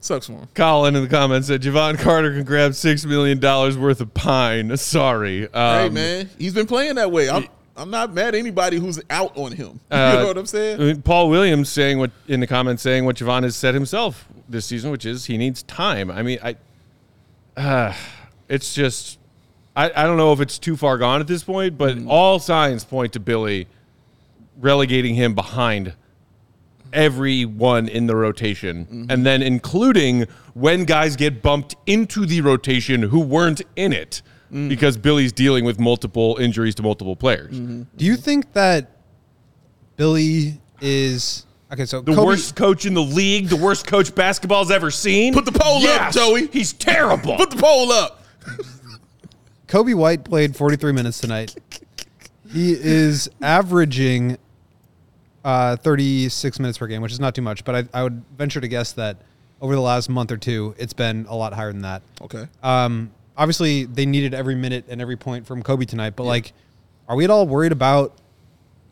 Sucks 0.00 0.26
for 0.26 0.32
him. 0.34 0.48
Colin 0.52 0.94
in 0.96 1.02
the 1.02 1.08
comments 1.08 1.48
said 1.48 1.62
Jevon 1.62 1.98
Carter 1.98 2.30
can 2.34 2.44
grab 2.44 2.74
six 2.74 3.06
million 3.06 3.40
dollars 3.40 3.78
worth 3.78 4.02
of 4.02 4.12
pine. 4.12 4.76
Sorry, 4.76 5.44
um, 5.54 5.78
hey 5.78 5.88
man, 5.88 6.30
he's 6.38 6.52
been 6.52 6.66
playing 6.66 6.96
that 6.96 7.10
way. 7.10 7.30
I'm 7.30 7.46
I'm 7.74 7.88
not 7.88 8.12
mad 8.12 8.28
at 8.28 8.34
anybody 8.34 8.76
who's 8.78 9.00
out 9.08 9.34
on 9.38 9.52
him. 9.52 9.80
Uh, 9.90 10.12
you 10.12 10.18
know 10.20 10.26
what 10.26 10.36
I'm 10.36 10.44
saying? 10.44 11.00
Paul 11.00 11.30
Williams 11.30 11.70
saying 11.70 11.98
what 11.98 12.10
in 12.28 12.40
the 12.40 12.46
comments 12.46 12.82
saying 12.82 13.06
what 13.06 13.16
Jevon 13.16 13.44
has 13.44 13.56
said 13.56 13.72
himself 13.72 14.28
this 14.46 14.66
season, 14.66 14.90
which 14.90 15.06
is 15.06 15.24
he 15.24 15.38
needs 15.38 15.62
time. 15.62 16.10
I 16.10 16.20
mean, 16.22 16.38
I, 16.44 16.56
uh, 17.56 17.94
it's 18.50 18.74
just, 18.74 19.18
I, 19.74 19.86
I 19.96 20.02
don't 20.02 20.18
know 20.18 20.34
if 20.34 20.40
it's 20.40 20.58
too 20.58 20.76
far 20.76 20.98
gone 20.98 21.22
at 21.22 21.26
this 21.28 21.44
point, 21.44 21.78
but 21.78 21.96
Mm. 21.96 22.08
all 22.10 22.38
signs 22.38 22.84
point 22.84 23.14
to 23.14 23.20
Billy 23.20 23.68
relegating 24.60 25.14
him 25.14 25.34
behind 25.34 25.94
everyone 26.92 27.88
in 27.88 28.06
the 28.06 28.16
rotation, 28.16 28.84
Mm-hmm. 28.86 29.10
and 29.10 29.24
then 29.26 29.42
including 29.42 30.26
when 30.54 30.84
guys 30.84 31.16
get 31.16 31.42
bumped 31.42 31.74
into 31.86 32.26
the 32.26 32.40
rotation 32.40 33.02
who 33.02 33.20
weren't 33.20 33.62
in 33.76 33.92
it. 33.92 34.22
Mm. 34.52 34.68
Because 34.68 34.98
Billy's 34.98 35.32
dealing 35.32 35.64
with 35.64 35.80
multiple 35.80 36.36
injuries 36.38 36.74
to 36.74 36.82
multiple 36.82 37.16
players. 37.16 37.54
Mm-hmm. 37.58 37.84
Do 37.96 38.04
you 38.04 38.16
think 38.16 38.52
that 38.52 38.90
Billy 39.96 40.60
is 40.82 41.46
okay? 41.72 41.86
So 41.86 42.02
The 42.02 42.14
Kobe, 42.14 42.26
worst 42.26 42.54
coach 42.54 42.84
in 42.84 42.92
the 42.92 43.00
league, 43.02 43.48
the 43.48 43.56
worst 43.56 43.86
coach 43.86 44.14
basketball's 44.14 44.70
ever 44.70 44.90
seen. 44.90 45.32
Put 45.32 45.46
the 45.46 45.52
poll 45.52 45.76
up, 45.78 45.82
Yes, 45.84 46.14
Joey. 46.14 46.48
He's 46.48 46.74
terrible. 46.74 47.36
Put 47.38 47.48
the 47.50 47.56
poll 47.56 47.92
up. 47.92 48.22
Coby 49.68 49.94
White 49.94 50.24
played 50.24 50.54
43 50.54 50.92
minutes 50.92 51.18
tonight. 51.18 51.56
He 52.52 52.72
is 52.72 53.30
averaging 53.40 54.36
uh, 55.44 55.76
36 55.76 56.58
minutes 56.60 56.78
per 56.78 56.86
game, 56.86 57.02
which 57.02 57.12
is 57.12 57.20
not 57.20 57.34
too 57.34 57.42
much, 57.42 57.64
but 57.64 57.74
I, 57.74 58.00
I 58.00 58.02
would 58.04 58.22
venture 58.36 58.60
to 58.60 58.68
guess 58.68 58.92
that 58.92 59.18
over 59.60 59.74
the 59.74 59.80
last 59.80 60.08
month 60.08 60.30
or 60.32 60.36
two, 60.36 60.74
it's 60.78 60.92
been 60.92 61.26
a 61.28 61.34
lot 61.36 61.52
higher 61.52 61.72
than 61.72 61.82
that. 61.82 62.02
Okay. 62.20 62.46
Um, 62.62 63.10
obviously, 63.36 63.84
they 63.84 64.06
needed 64.06 64.34
every 64.34 64.54
minute 64.54 64.86
and 64.88 65.00
every 65.00 65.16
point 65.16 65.46
from 65.46 65.62
Coby 65.62 65.86
tonight, 65.86 66.14
but 66.16 66.24
like, 66.24 66.52
are 67.08 67.16
we 67.16 67.24
at 67.24 67.30
all 67.30 67.46
worried 67.46 67.72
about 67.72 68.16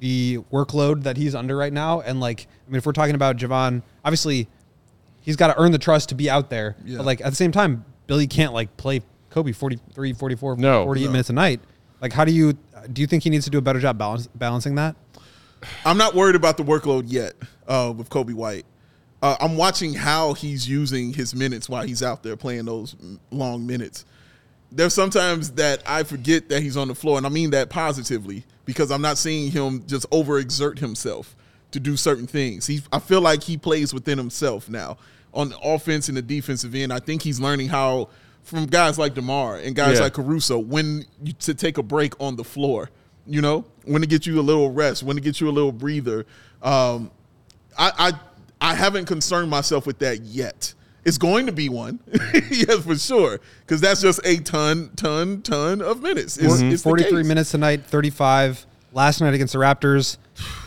the 0.00 0.38
workload 0.52 1.02
that 1.04 1.16
he's 1.16 1.34
under 1.34 1.56
right 1.56 1.72
now? 1.72 2.00
And 2.00 2.20
like, 2.20 2.46
I 2.66 2.70
mean, 2.70 2.78
if 2.78 2.86
we're 2.86 2.92
talking 2.92 3.14
about 3.14 3.36
Jevon, 3.36 3.82
obviously, 4.04 4.48
he's 5.20 5.36
got 5.36 5.48
to 5.48 5.60
earn 5.60 5.72
the 5.72 5.78
trust 5.78 6.08
to 6.10 6.14
be 6.14 6.28
out 6.30 6.50
there. 6.50 6.76
Yeah. 6.84 6.98
But 6.98 7.06
like, 7.06 7.20
at 7.20 7.30
the 7.30 7.36
same 7.36 7.52
time, 7.52 7.84
Billy 8.06 8.26
can't 8.26 8.52
like 8.52 8.76
play 8.76 9.02
Coby 9.30 9.54
43, 9.54 10.12
44, 10.14 10.56
No. 10.56 10.84
48 10.84 11.04
No. 11.04 11.10
minutes 11.12 11.30
a 11.30 11.32
night. 11.32 11.60
Like, 12.00 12.12
how 12.12 12.24
do 12.24 12.32
you, 12.32 12.54
do 12.92 13.00
you 13.02 13.06
think 13.06 13.22
he 13.24 13.30
needs 13.30 13.44
to 13.44 13.50
do 13.50 13.58
a 13.58 13.62
better 13.62 13.78
job 13.78 13.98
balance, 13.98 14.26
balancing 14.28 14.74
that? 14.76 14.96
I'm 15.84 15.98
not 15.98 16.14
worried 16.14 16.36
about 16.36 16.56
the 16.56 16.62
workload 16.64 17.04
yet 17.06 17.34
uh, 17.68 17.92
with 17.96 18.08
Coby 18.08 18.34
White. 18.34 18.66
Uh, 19.22 19.36
I'm 19.40 19.56
watching 19.56 19.92
how 19.94 20.32
he's 20.32 20.68
using 20.68 21.12
his 21.12 21.34
minutes 21.34 21.68
while 21.68 21.82
he's 21.86 22.02
out 22.02 22.22
there 22.22 22.36
playing 22.36 22.64
those 22.64 22.96
long 23.30 23.66
minutes. 23.66 24.04
There's 24.72 24.94
sometimes 24.94 25.50
that 25.52 25.82
I 25.84 26.04
forget 26.04 26.48
that 26.48 26.62
he's 26.62 26.76
on 26.76 26.88
the 26.88 26.94
floor, 26.94 27.18
and 27.18 27.26
I 27.26 27.28
mean 27.28 27.50
that 27.50 27.68
positively 27.70 28.44
because 28.64 28.90
I'm 28.90 29.02
not 29.02 29.18
seeing 29.18 29.50
him 29.50 29.84
just 29.86 30.08
overexert 30.10 30.78
himself 30.78 31.34
to 31.72 31.80
do 31.80 31.96
certain 31.96 32.26
things. 32.26 32.66
He, 32.66 32.80
I 32.92 32.98
feel 32.98 33.20
like 33.20 33.42
he 33.42 33.56
plays 33.58 33.92
within 33.92 34.16
himself 34.16 34.68
now 34.70 34.96
on 35.34 35.50
the 35.50 35.58
offense 35.58 36.08
and 36.08 36.16
the 36.16 36.22
defensive 36.22 36.74
end. 36.74 36.92
I 36.92 37.00
think 37.00 37.22
he's 37.22 37.40
learning 37.40 37.68
how 37.68 38.08
from 38.42 38.66
guys 38.66 38.98
like 38.98 39.14
Demar 39.14 39.56
and 39.56 39.76
guys 39.76 39.98
Yeah. 39.98 40.04
like 40.04 40.14
Caruso 40.14 40.58
when 40.58 41.04
you, 41.22 41.32
to 41.34 41.52
take 41.52 41.76
a 41.76 41.82
break 41.82 42.18
on 42.20 42.36
the 42.36 42.44
floor. 42.44 42.90
You 43.26 43.40
know, 43.40 43.64
when 43.84 44.02
to 44.02 44.08
get 44.08 44.26
you 44.26 44.40
a 44.40 44.42
little 44.42 44.70
rest, 44.70 45.02
when 45.02 45.16
to 45.16 45.22
get 45.22 45.40
you 45.40 45.48
a 45.48 45.52
little 45.52 45.72
breather. 45.72 46.26
Um, 46.62 47.10
I, 47.78 47.92
I 47.98 48.12
I 48.60 48.74
haven't 48.74 49.06
concerned 49.06 49.50
myself 49.50 49.86
with 49.86 49.98
that 50.00 50.20
yet. 50.20 50.74
It's 51.02 51.16
going 51.16 51.46
to 51.46 51.52
be 51.52 51.70
one, 51.70 51.98
yes, 52.50 52.84
for 52.84 52.94
sure, 52.96 53.40
because 53.60 53.80
that's 53.80 54.02
just 54.02 54.20
a 54.22 54.36
ton, 54.36 54.90
ton, 54.96 55.40
ton 55.40 55.80
of 55.80 56.02
minutes. 56.02 56.36
It's, 56.36 56.60
it's 56.60 56.82
the 56.82 56.88
43 56.90 57.22
case. 57.22 57.26
minutes 57.26 57.50
tonight, 57.52 57.86
35 57.86 58.66
last 58.92 59.22
night 59.22 59.32
against 59.32 59.54
the 59.54 59.60
Raptors, 59.60 60.18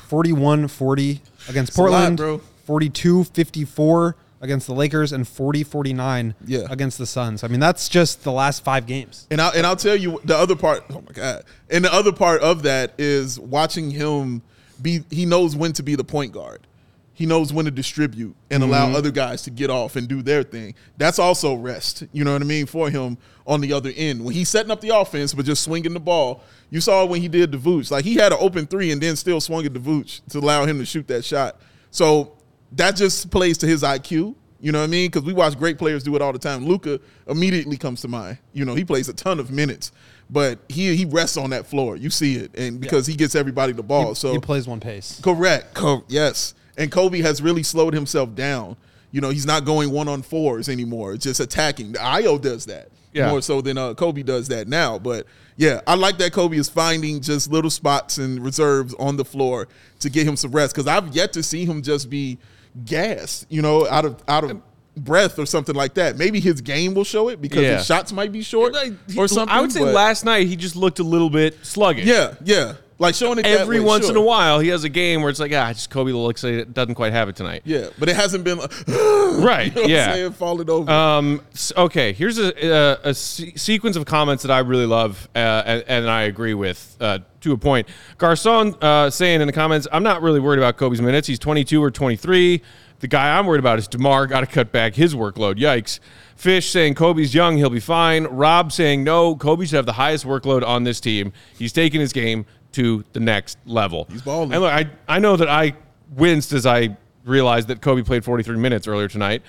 41 0.07 0.69
40 0.69 1.21
against 1.49 1.77
a 1.77 1.81
lot, 1.81 1.89
Portland, 1.89 2.17
bro. 2.17 2.37
42 2.65 3.25
54 3.25 4.15
against 4.43 4.67
the 4.67 4.73
Lakers, 4.75 5.11
and 5.11 5.27
40 5.27 5.63
49 5.63 6.35
Yeah. 6.45 6.67
against 6.69 6.99
the 6.99 7.07
Suns. 7.07 7.43
I 7.43 7.47
mean, 7.47 7.61
that's 7.61 7.89
just 7.89 8.23
the 8.23 8.31
last 8.31 8.63
five 8.63 8.85
games. 8.85 9.25
And 9.31 9.41
I'll, 9.41 9.53
and 9.53 9.65
I'll 9.65 9.77
tell 9.77 9.95
you 9.95 10.19
the 10.23 10.37
other 10.37 10.55
part. 10.55 10.83
Oh 10.91 11.01
my 11.01 11.13
god! 11.13 11.43
And 11.71 11.83
the 11.83 11.91
other 11.91 12.11
part 12.11 12.41
of 12.41 12.63
that 12.63 12.93
is 12.99 13.39
watching 13.39 13.89
him 13.89 14.43
be. 14.79 15.03
He 15.09 15.25
knows 15.25 15.55
when 15.55 15.73
to 15.73 15.83
be 15.83 15.95
the 15.95 16.03
point 16.03 16.33
guard. 16.33 16.67
He 17.15 17.27
knows 17.27 17.53
when 17.53 17.65
to 17.65 17.71
distribute 17.71 18.35
and 18.49 18.63
allow 18.63 18.87
mm-hmm. 18.87 18.95
other 18.95 19.11
guys 19.11 19.43
to 19.43 19.51
get 19.51 19.69
off 19.69 19.95
and 19.95 20.07
do 20.07 20.23
their 20.23 20.41
thing. 20.41 20.73
That's 20.97 21.19
also 21.19 21.53
rest. 21.53 22.03
You 22.11 22.23
know 22.23 22.33
what 22.33 22.41
I 22.41 22.45
mean 22.45 22.65
for 22.65 22.89
him 22.89 23.19
on 23.45 23.61
the 23.61 23.71
other 23.71 23.91
end 23.95 24.25
when 24.25 24.33
he's 24.33 24.49
setting 24.49 24.71
up 24.71 24.81
the 24.81 24.89
offense, 24.89 25.33
but 25.33 25.45
just 25.45 25.63
swinging 25.63 25.93
the 25.93 25.99
ball. 25.99 26.43
You 26.71 26.81
saw 26.81 27.05
when 27.05 27.21
he 27.21 27.27
did 27.27 27.51
the 27.51 27.57
Vooch, 27.57 27.91
like 27.91 28.03
he 28.03 28.15
had 28.15 28.31
an 28.31 28.39
open 28.41 28.65
three 28.65 28.91
and 28.91 28.99
then 28.99 29.15
still 29.15 29.39
swung 29.39 29.63
at 29.65 29.73
the 29.75 29.79
Vooch 29.79 30.21
to 30.29 30.39
allow 30.39 30.65
him 30.65 30.79
to 30.79 30.85
shoot 30.85 31.07
that 31.07 31.23
shot. 31.23 31.61
So 31.91 32.35
that 32.73 32.95
just 32.95 33.29
plays 33.31 33.57
to 33.59 33.67
his 33.67 33.83
IQ. 33.83 34.35
You 34.59 34.71
know 34.71 34.79
what 34.79 34.85
I 34.85 34.87
mean? 34.87 35.07
Because 35.07 35.23
we 35.23 35.33
watch 35.33 35.57
great 35.57 35.77
players 35.77 36.03
do 36.03 36.15
it 36.15 36.21
all 36.21 36.31
the 36.31 36.39
time. 36.39 36.65
Luka 36.65 36.99
immediately 37.27 37.75
comes 37.75 37.99
to 38.01 38.07
mind. 38.07 38.37
You 38.53 38.63
know, 38.63 38.75
he 38.75 38.85
plays 38.85 39.09
a 39.09 39.13
ton 39.13 39.39
of 39.39 39.51
minutes, 39.51 39.91
but 40.29 40.59
he 40.69 40.95
he 40.95 41.03
rests 41.05 41.35
on 41.35 41.49
that 41.49 41.67
floor. 41.67 41.97
You 41.97 42.09
see 42.09 42.35
it, 42.35 42.55
and 42.57 42.79
because 42.79 43.05
he 43.05 43.15
gets 43.15 43.35
everybody 43.35 43.73
the 43.73 43.83
ball. 43.83 44.09
He, 44.09 44.15
so 44.15 44.31
he 44.31 44.39
plays 44.39 44.65
one 44.67 44.79
pace. 44.79 45.19
correct, 45.21 45.73
Co- 45.73 46.03
yes. 46.07 46.53
And 46.77 46.89
Coby 46.91 47.21
has 47.21 47.41
really 47.41 47.61
slowed 47.61 47.93
himself 47.93 48.33
down. 48.35 48.77
You 49.11 49.21
know, 49.21 49.29
he's 49.29 49.45
not 49.45 49.63
going 49.65 49.91
one 49.91 50.07
on 50.07 50.21
fours 50.23 50.69
anymore. 50.69 51.13
It's 51.13 51.23
Just 51.25 51.39
attacking. 51.39 51.91
The 51.91 51.99
Ayo 51.99 52.41
does 52.41 52.65
that 52.65 52.87
Yeah. 53.11 53.29
more 53.29 53.41
so 53.43 53.61
than 53.61 53.77
uh, 53.77 53.93
Coby 53.93 54.25
does 54.25 54.47
that 54.47 54.67
now. 54.67 54.97
But 54.97 55.27
yeah, 55.55 55.81
I 55.85 55.93
like 55.93 56.17
that 56.17 56.31
Coby 56.31 56.55
is 56.55 56.67
finding 56.69 57.21
just 57.21 57.51
little 57.51 57.69
spots 57.69 58.17
and 58.17 58.39
reserves 58.43 58.95
on 58.97 59.17
the 59.17 59.25
floor 59.25 59.67
to 59.99 60.09
get 60.09 60.25
him 60.27 60.35
some 60.35 60.51
rest. 60.51 60.73
Because 60.73 60.87
I've 60.87 61.13
yet 61.15 61.31
to 61.33 61.43
see 61.43 61.63
him 61.65 61.83
just 61.83 62.09
be 62.09 62.39
gassed, 62.85 63.45
you 63.49 63.61
know, 63.61 63.87
out 63.87 64.05
of 64.05 64.21
out 64.27 64.43
of 64.43 64.61
breath 64.95 65.39
or 65.39 65.45
something 65.45 65.75
like 65.75 65.95
that. 65.95 66.17
Maybe 66.17 66.39
his 66.39 66.61
game 66.61 66.93
will 66.93 67.03
show 67.03 67.29
it 67.29 67.41
because 67.41 67.61
Yeah. 67.63 67.77
his 67.77 67.85
shots 67.85 68.11
might 68.11 68.31
be 68.31 68.43
short 68.43 68.75
or 69.17 69.27
something. 69.27 69.49
I 69.55 69.59
would 69.61 69.71
say 69.71 69.81
last 69.81 70.23
night 70.23 70.47
he 70.47 70.55
just 70.55 70.75
looked 70.75 70.99
a 70.99 71.03
little 71.03 71.29
bit 71.31 71.57
sluggish. 71.63 72.05
Yeah, 72.05 72.35
yeah, 72.43 72.73
like 72.99 73.15
showing 73.15 73.39
it 73.39 73.45
Every 73.45 73.79
way, 73.79 73.85
once 73.85 74.09
in 74.09 74.15
a 74.15 74.21
while, 74.21 74.59
he 74.59 74.69
has 74.69 74.83
a 74.83 74.89
game 74.89 75.21
where 75.21 75.29
it's 75.29 75.39
like, 75.39 75.51
ah, 75.53 75.73
just 75.73 75.89
Coby 75.89 76.13
looks 76.13 76.43
like 76.43 76.53
it 76.53 76.73
doesn't 76.73 76.95
quite 76.95 77.13
have 77.13 77.29
it 77.29 77.35
tonight. 77.35 77.63
Yeah, 77.65 77.89
but 77.97 78.09
it 78.09 78.15
hasn't 78.15 78.43
been 78.43 78.57
like, 78.57 78.71
Right. 78.87 79.75
you 79.75 79.81
know 79.81 79.87
yeah. 79.87 80.13
saying, 80.13 80.31
falling 80.33 80.69
over. 80.69 80.91
Um, 80.91 81.41
okay, 81.75 82.13
here's 82.13 82.37
a, 82.37 82.53
a, 82.65 83.09
a 83.09 83.13
se- 83.13 83.55
sequence 83.55 83.95
of 83.95 84.05
comments 84.05 84.43
that 84.43 84.51
I 84.51 84.59
really 84.59 84.85
love 84.85 85.27
uh, 85.35 85.63
and, 85.65 85.83
and 85.87 86.09
I 86.09 86.23
agree 86.23 86.53
with 86.53 86.95
uh, 86.99 87.19
to 87.41 87.51
a 87.53 87.57
point. 87.57 87.87
Garcon 88.17 88.75
uh, 88.81 89.09
saying 89.09 89.41
in 89.41 89.47
the 89.47 89.53
comments, 89.53 89.87
I'm 89.91 90.03
not 90.03 90.21
really 90.21 90.39
worried 90.39 90.59
about 90.59 90.77
Coby's 90.77 91.01
minutes. 91.01 91.27
He's 91.27 91.39
22 91.39 91.83
or 91.83 91.91
23. 91.91 92.61
The 92.99 93.07
guy 93.07 93.37
I'm 93.37 93.45
worried 93.45 93.59
about 93.59 93.79
is 93.79 93.87
DeMar. 93.89 94.27
Got 94.27 94.41
to 94.41 94.45
cut 94.45 94.71
back 94.71 94.95
his 94.95 95.13
workload. 95.13 95.55
Yikes. 95.55 95.99
Fish 96.37 96.69
saying 96.69 96.95
Coby's 96.95 97.35
young, 97.35 97.57
he'll 97.57 97.69
be 97.69 97.79
fine. 97.79 98.23
Rob 98.25 98.71
saying 98.71 99.03
no, 99.03 99.35
Coby 99.35 99.67
should 99.67 99.75
have 99.75 99.85
the 99.85 99.93
highest 99.93 100.25
workload 100.25 100.65
on 100.65 100.83
this 100.83 100.99
team. 100.99 101.33
He's 101.57 101.73
taking 101.73 101.99
his 101.99 102.13
game 102.13 102.45
to 102.73 103.03
the 103.13 103.19
next 103.19 103.57
level. 103.65 104.07
He's 104.11 104.21
balling. 104.21 104.51
And 104.53 104.61
look, 104.61 104.71
I, 104.71 104.89
I 105.07 105.19
know 105.19 105.35
that 105.35 105.49
I 105.49 105.73
winced 106.15 106.53
as 106.53 106.65
I 106.65 106.97
realized 107.25 107.67
that 107.69 107.81
Coby 107.81 108.05
played 108.05 108.23
43 108.23 108.57
minutes 108.57 108.87
earlier 108.87 109.07
tonight. 109.07 109.41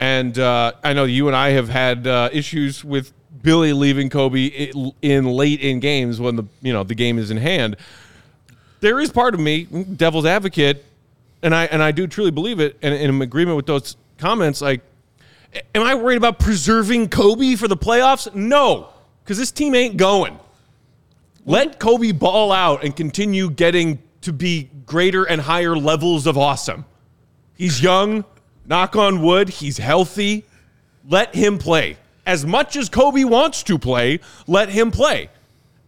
And 0.00 0.38
uh, 0.38 0.72
I 0.84 0.92
know 0.92 1.04
you 1.04 1.26
and 1.26 1.36
I 1.36 1.50
have 1.50 1.68
had 1.68 2.06
uh, 2.06 2.30
issues 2.32 2.84
with 2.84 3.12
Billy 3.42 3.72
leaving 3.72 4.10
Coby 4.10 4.92
in 5.02 5.24
late 5.26 5.60
in 5.60 5.80
games 5.80 6.20
when 6.20 6.36
the 6.36 6.44
you 6.62 6.72
know 6.72 6.84
the 6.84 6.94
game 6.94 7.18
is 7.18 7.30
in 7.30 7.36
hand. 7.36 7.76
There 8.80 9.00
is 9.00 9.10
part 9.10 9.34
of 9.34 9.40
me, 9.40 9.64
devil's 9.64 10.26
advocate, 10.26 10.84
and 11.42 11.54
I 11.54 11.64
and 11.66 11.82
I 11.82 11.90
do 11.90 12.06
truly 12.06 12.30
believe 12.30 12.60
it, 12.60 12.76
and, 12.82 12.94
and 12.94 13.04
in 13.04 13.22
agreement 13.22 13.56
with 13.56 13.66
those 13.66 13.96
comments. 14.18 14.60
Like, 14.60 14.82
am 15.74 15.82
I 15.82 15.94
worried 15.94 16.16
about 16.16 16.38
preserving 16.38 17.08
Coby 17.08 17.58
for 17.58 17.68
the 17.68 17.76
playoffs? 17.76 18.32
No, 18.34 18.88
because 19.24 19.38
this 19.38 19.50
team 19.50 19.74
ain't 19.74 19.96
going. 19.96 20.38
Let 21.48 21.80
Coby 21.80 22.16
ball 22.16 22.52
out 22.52 22.84
and 22.84 22.94
continue 22.94 23.48
getting 23.48 24.02
to 24.20 24.34
be 24.34 24.68
greater 24.84 25.24
and 25.24 25.40
higher 25.40 25.74
levels 25.74 26.26
of 26.26 26.36
awesome. 26.36 26.84
He's 27.56 27.82
young, 27.82 28.26
knock 28.66 28.96
on 28.96 29.22
wood, 29.22 29.48
he's 29.48 29.78
healthy. 29.78 30.44
Let 31.08 31.34
him 31.34 31.56
play. 31.56 31.96
As 32.26 32.44
much 32.44 32.76
as 32.76 32.90
Coby 32.90 33.24
wants 33.24 33.62
to 33.62 33.78
play, 33.78 34.20
let 34.46 34.68
him 34.68 34.90
play. 34.90 35.30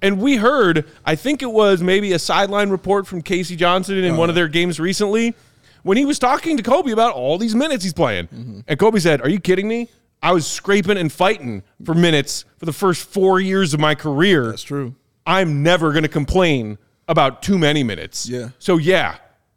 And 0.01 0.19
we 0.19 0.37
heard, 0.37 0.87
I 1.05 1.15
think 1.15 1.43
it 1.43 1.53
was 1.53 1.83
maybe 1.83 2.15
a 2.15 2.19
sideline 2.19 2.71
report 2.71 3.07
from 3.07 3.21
Casey 3.21 3.55
Johnson 3.55 3.99
in 3.99 4.17
one 4.17 4.31
of 4.31 4.35
their 4.35 4.49
games 4.49 4.81
recently 4.81 5.35
when 5.83 5.99
he 5.99 6.07
was 6.07 6.19
talking 6.19 6.57
to 6.57 6.63
Coby 6.63 6.93
about 6.93 7.13
all 7.13 7.37
these 7.37 7.55
minutes 7.55 7.85
he's 7.85 7.93
playing. 7.93 8.29
Mm-hmm. 8.29 8.61
And 8.67 8.79
Coby 8.79 8.99
said, 9.03 9.21
Are 9.21 9.29
you 9.29 9.41
kidding 9.41 9.69
me? 9.69 9.91
I 10.23 10.33
was 10.33 10.47
scraping 10.47 10.97
and 10.97 11.13
fighting 11.13 11.63
for 11.85 11.95
minutes 11.95 12.47
for 12.57 12.65
the 12.65 12.73
first 12.73 13.03
four 13.03 13.41
years 13.41 13.75
of 13.75 13.81
my 13.81 13.95
career. 13.95 14.49
That's 14.49 14.63
true. 14.63 14.95
I'm 15.27 15.63
never 15.63 15.93
going 15.93 16.03
to 16.03 16.09
complain 16.09 16.79
about 17.09 17.43
too 17.43 17.59
many 17.59 17.83
minutes. 17.83 18.29
Yeah. 18.29 18.51
So 18.59 18.79
yeah, 18.79 19.17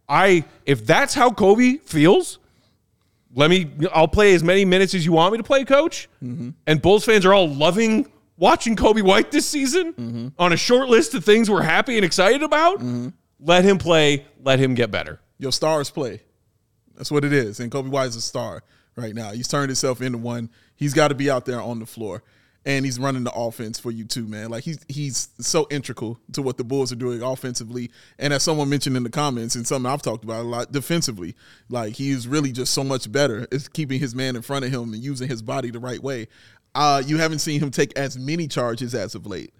I 0.10 0.46
if 0.66 0.86
that's 0.86 1.14
how 1.14 1.30
Coby 1.30 1.82
feels, 1.82 2.40
let 3.34 3.50
me. 3.50 3.72
I'll 3.94 4.08
play 4.08 4.34
as 4.34 4.44
many 4.44 4.66
minutes 4.66 4.94
as 4.94 5.06
you 5.06 5.14
want 5.14 5.32
me 5.34 5.38
to 5.38 5.44
play, 5.44 5.66
coach. 5.66 6.10
Mm-hmm. 6.24 6.50
And 6.68 6.82
Bulls 6.82 7.06
fans 7.06 7.26
are 7.26 7.34
all 7.34 7.50
loving 7.50 8.12
watching 8.38 8.76
Coby 8.76 9.02
White 9.02 9.32
this 9.32 9.46
season 9.46 9.94
mm-hmm. 9.94 10.28
on 10.38 10.54
a 10.54 10.58
short 10.58 10.90
list 10.90 11.14
of 11.14 11.24
things 11.24 11.50
we're 11.50 11.62
happy 11.62 11.96
and 11.96 12.06
excited 12.06 12.44
about. 12.44 12.80
Mm-hmm. 12.80 13.10
Let 13.40 13.64
him 13.64 13.78
play. 13.78 14.26
Let 14.42 14.60
him 14.60 14.74
get 14.74 14.92
better. 14.92 15.20
Your 15.38 15.52
stars 15.52 15.90
play. 15.90 16.22
That's 16.96 17.12
what 17.12 17.26
it 17.26 17.34
is. 17.34 17.60
And 17.60 17.72
Coby 17.72 17.90
White 17.90 18.10
is 18.10 18.16
a 18.16 18.22
star 18.22 18.64
right 18.96 19.16
now. 19.16 19.32
He's 19.32 19.48
turned 19.48 19.70
himself 19.70 20.02
into 20.02 20.18
one. 20.18 20.50
He's 20.76 20.94
got 20.94 21.10
to 21.10 21.16
be 21.16 21.30
out 21.30 21.46
there 21.46 21.62
on 21.62 21.80
the 21.80 21.86
floor. 21.86 22.24
And 22.66 22.86
he's 22.86 22.98
running 22.98 23.26
the 23.26 23.34
offense 23.34 23.78
for 23.78 23.92
you 23.92 24.06
too, 24.06 24.26
man. 24.26 24.50
Like 24.50 24.64
he's 24.64 24.80
he's 24.88 25.30
so 25.40 25.68
integral 25.70 26.18
to 26.32 26.42
what 26.42 26.58
the 26.58 26.64
Bulls 26.64 26.94
are 26.94 26.98
doing 26.98 27.22
offensively. 27.22 27.92
And 28.18 28.32
as 28.32 28.44
someone 28.44 28.70
mentioned 28.70 28.96
in 28.96 29.04
the 29.04 29.10
comments, 29.10 29.56
and 29.56 29.68
something 29.68 29.92
I've 29.92 30.02
talked 30.02 30.24
about 30.24 30.42
a 30.42 30.48
lot 30.48 30.72
defensively, 30.72 31.36
like 31.68 31.96
he 31.96 32.12
is 32.12 32.26
really 32.28 32.54
just 32.54 32.74
so 32.74 32.84
much 32.84 33.12
better. 33.12 33.46
It's 33.52 33.68
keeping 33.68 34.00
his 34.00 34.16
man 34.16 34.38
in 34.38 34.42
front 34.42 34.64
of 34.64 34.72
him 34.72 34.94
and 34.94 35.04
using 35.04 35.28
his 35.28 35.42
body 35.42 35.72
the 35.72 35.80
right 35.80 36.02
way. 36.02 36.28
Uh, 36.74 37.04
you 37.06 37.18
haven't 37.18 37.40
seen 37.40 37.60
him 37.60 37.70
take 37.70 37.98
as 37.98 38.18
many 38.18 38.48
charges 38.48 38.96
as 38.96 39.14
of 39.14 39.26
late. 39.26 39.54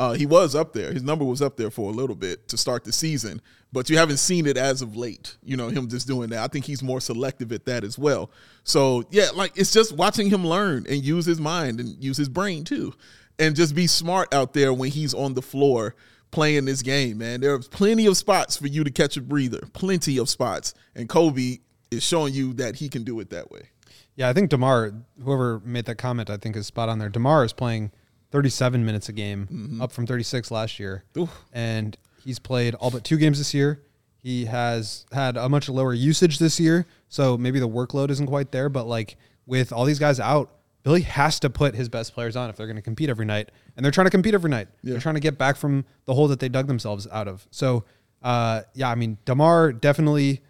Uh, 0.00 0.14
he 0.14 0.24
was 0.24 0.54
up 0.54 0.72
there. 0.72 0.90
His 0.94 1.02
number 1.02 1.26
was 1.26 1.42
up 1.42 1.58
there 1.58 1.70
for 1.70 1.90
a 1.90 1.92
little 1.92 2.16
bit 2.16 2.48
to 2.48 2.56
start 2.56 2.84
the 2.84 2.92
season, 2.92 3.42
but 3.70 3.90
you 3.90 3.98
haven't 3.98 4.16
seen 4.16 4.46
it 4.46 4.56
as 4.56 4.80
of 4.80 4.96
late. 4.96 5.36
You 5.42 5.58
know, 5.58 5.68
him 5.68 5.90
just 5.90 6.06
doing 6.06 6.30
that. 6.30 6.42
I 6.42 6.46
think 6.46 6.64
he's 6.64 6.82
more 6.82 7.02
selective 7.02 7.52
at 7.52 7.66
that 7.66 7.84
as 7.84 7.98
well. 7.98 8.30
So, 8.64 9.04
yeah, 9.10 9.28
like 9.34 9.52
it's 9.56 9.74
just 9.74 9.92
watching 9.92 10.30
him 10.30 10.42
learn 10.46 10.86
and 10.88 11.04
use 11.04 11.26
his 11.26 11.38
mind 11.38 11.80
and 11.80 12.02
use 12.02 12.16
his 12.16 12.30
brain 12.30 12.64
too. 12.64 12.94
And 13.38 13.54
just 13.54 13.74
be 13.74 13.86
smart 13.86 14.32
out 14.32 14.54
there 14.54 14.72
when 14.72 14.90
he's 14.90 15.12
on 15.12 15.34
the 15.34 15.42
floor 15.42 15.94
playing 16.30 16.64
this 16.64 16.80
game, 16.80 17.18
man. 17.18 17.42
There 17.42 17.52
are 17.52 17.58
plenty 17.58 18.06
of 18.06 18.16
spots 18.16 18.56
for 18.56 18.68
you 18.68 18.84
to 18.84 18.90
catch 18.90 19.18
a 19.18 19.20
breather, 19.20 19.68
plenty 19.74 20.16
of 20.16 20.30
spots. 20.30 20.72
And 20.94 21.10
Coby 21.10 21.60
is 21.90 22.02
showing 22.02 22.32
you 22.32 22.54
that 22.54 22.76
he 22.76 22.88
can 22.88 23.04
do 23.04 23.20
it 23.20 23.28
that 23.30 23.50
way. 23.50 23.68
Yeah, 24.16 24.30
I 24.30 24.32
think 24.32 24.48
Demar, 24.48 24.94
whoever 25.22 25.60
made 25.62 25.84
that 25.84 25.96
comment, 25.96 26.30
I 26.30 26.38
think 26.38 26.56
is 26.56 26.66
spot 26.66 26.88
on 26.88 26.98
there. 26.98 27.10
Demar 27.10 27.44
is 27.44 27.52
playing 27.52 27.92
37 28.30 28.84
minutes 28.84 29.08
a 29.08 29.12
game, 29.12 29.78
up 29.82 29.92
from 29.92 30.06
36 30.06 30.50
last 30.50 30.78
year, 30.78 31.04
and 31.52 31.96
he's 32.24 32.38
played 32.38 32.74
all 32.76 32.90
but 32.90 33.04
two 33.04 33.16
games 33.16 33.38
this 33.38 33.52
year. 33.54 33.82
He 34.22 34.44
has 34.44 35.06
had 35.12 35.36
a 35.36 35.48
much 35.48 35.68
lower 35.68 35.94
usage 35.94 36.38
this 36.38 36.60
year, 36.60 36.86
so 37.08 37.36
maybe 37.38 37.58
the 37.58 37.68
workload 37.68 38.10
isn't 38.10 38.26
quite 38.26 38.52
there. 38.52 38.68
But 38.68 38.86
like 38.86 39.16
with 39.46 39.72
all 39.72 39.84
these 39.84 39.98
guys 39.98 40.20
out, 40.20 40.50
Billy 40.82 41.02
has 41.02 41.40
to 41.40 41.50
put 41.50 41.74
his 41.74 41.88
best 41.88 42.14
players 42.14 42.36
on 42.36 42.50
if 42.50 42.56
they're 42.56 42.66
going 42.66 42.76
to 42.76 42.82
compete 42.82 43.10
every 43.10 43.26
night, 43.26 43.50
and 43.76 43.84
they're 43.84 43.90
trying 43.90 44.06
to 44.06 44.10
compete 44.10 44.34
every 44.34 44.50
night. 44.50 44.68
They're 44.82 45.00
trying 45.00 45.16
to 45.16 45.20
get 45.20 45.38
back 45.38 45.56
from 45.56 45.84
the 46.04 46.14
hole 46.14 46.28
that 46.28 46.38
they 46.40 46.48
dug 46.48 46.66
themselves 46.66 47.06
out 47.10 47.28
of. 47.28 47.46
So, 47.50 47.84
uh, 48.22 48.62
yeah, 48.74 48.90
I 48.90 48.94
mean, 48.94 49.18
Demar 49.24 49.72
definitely 49.72 50.42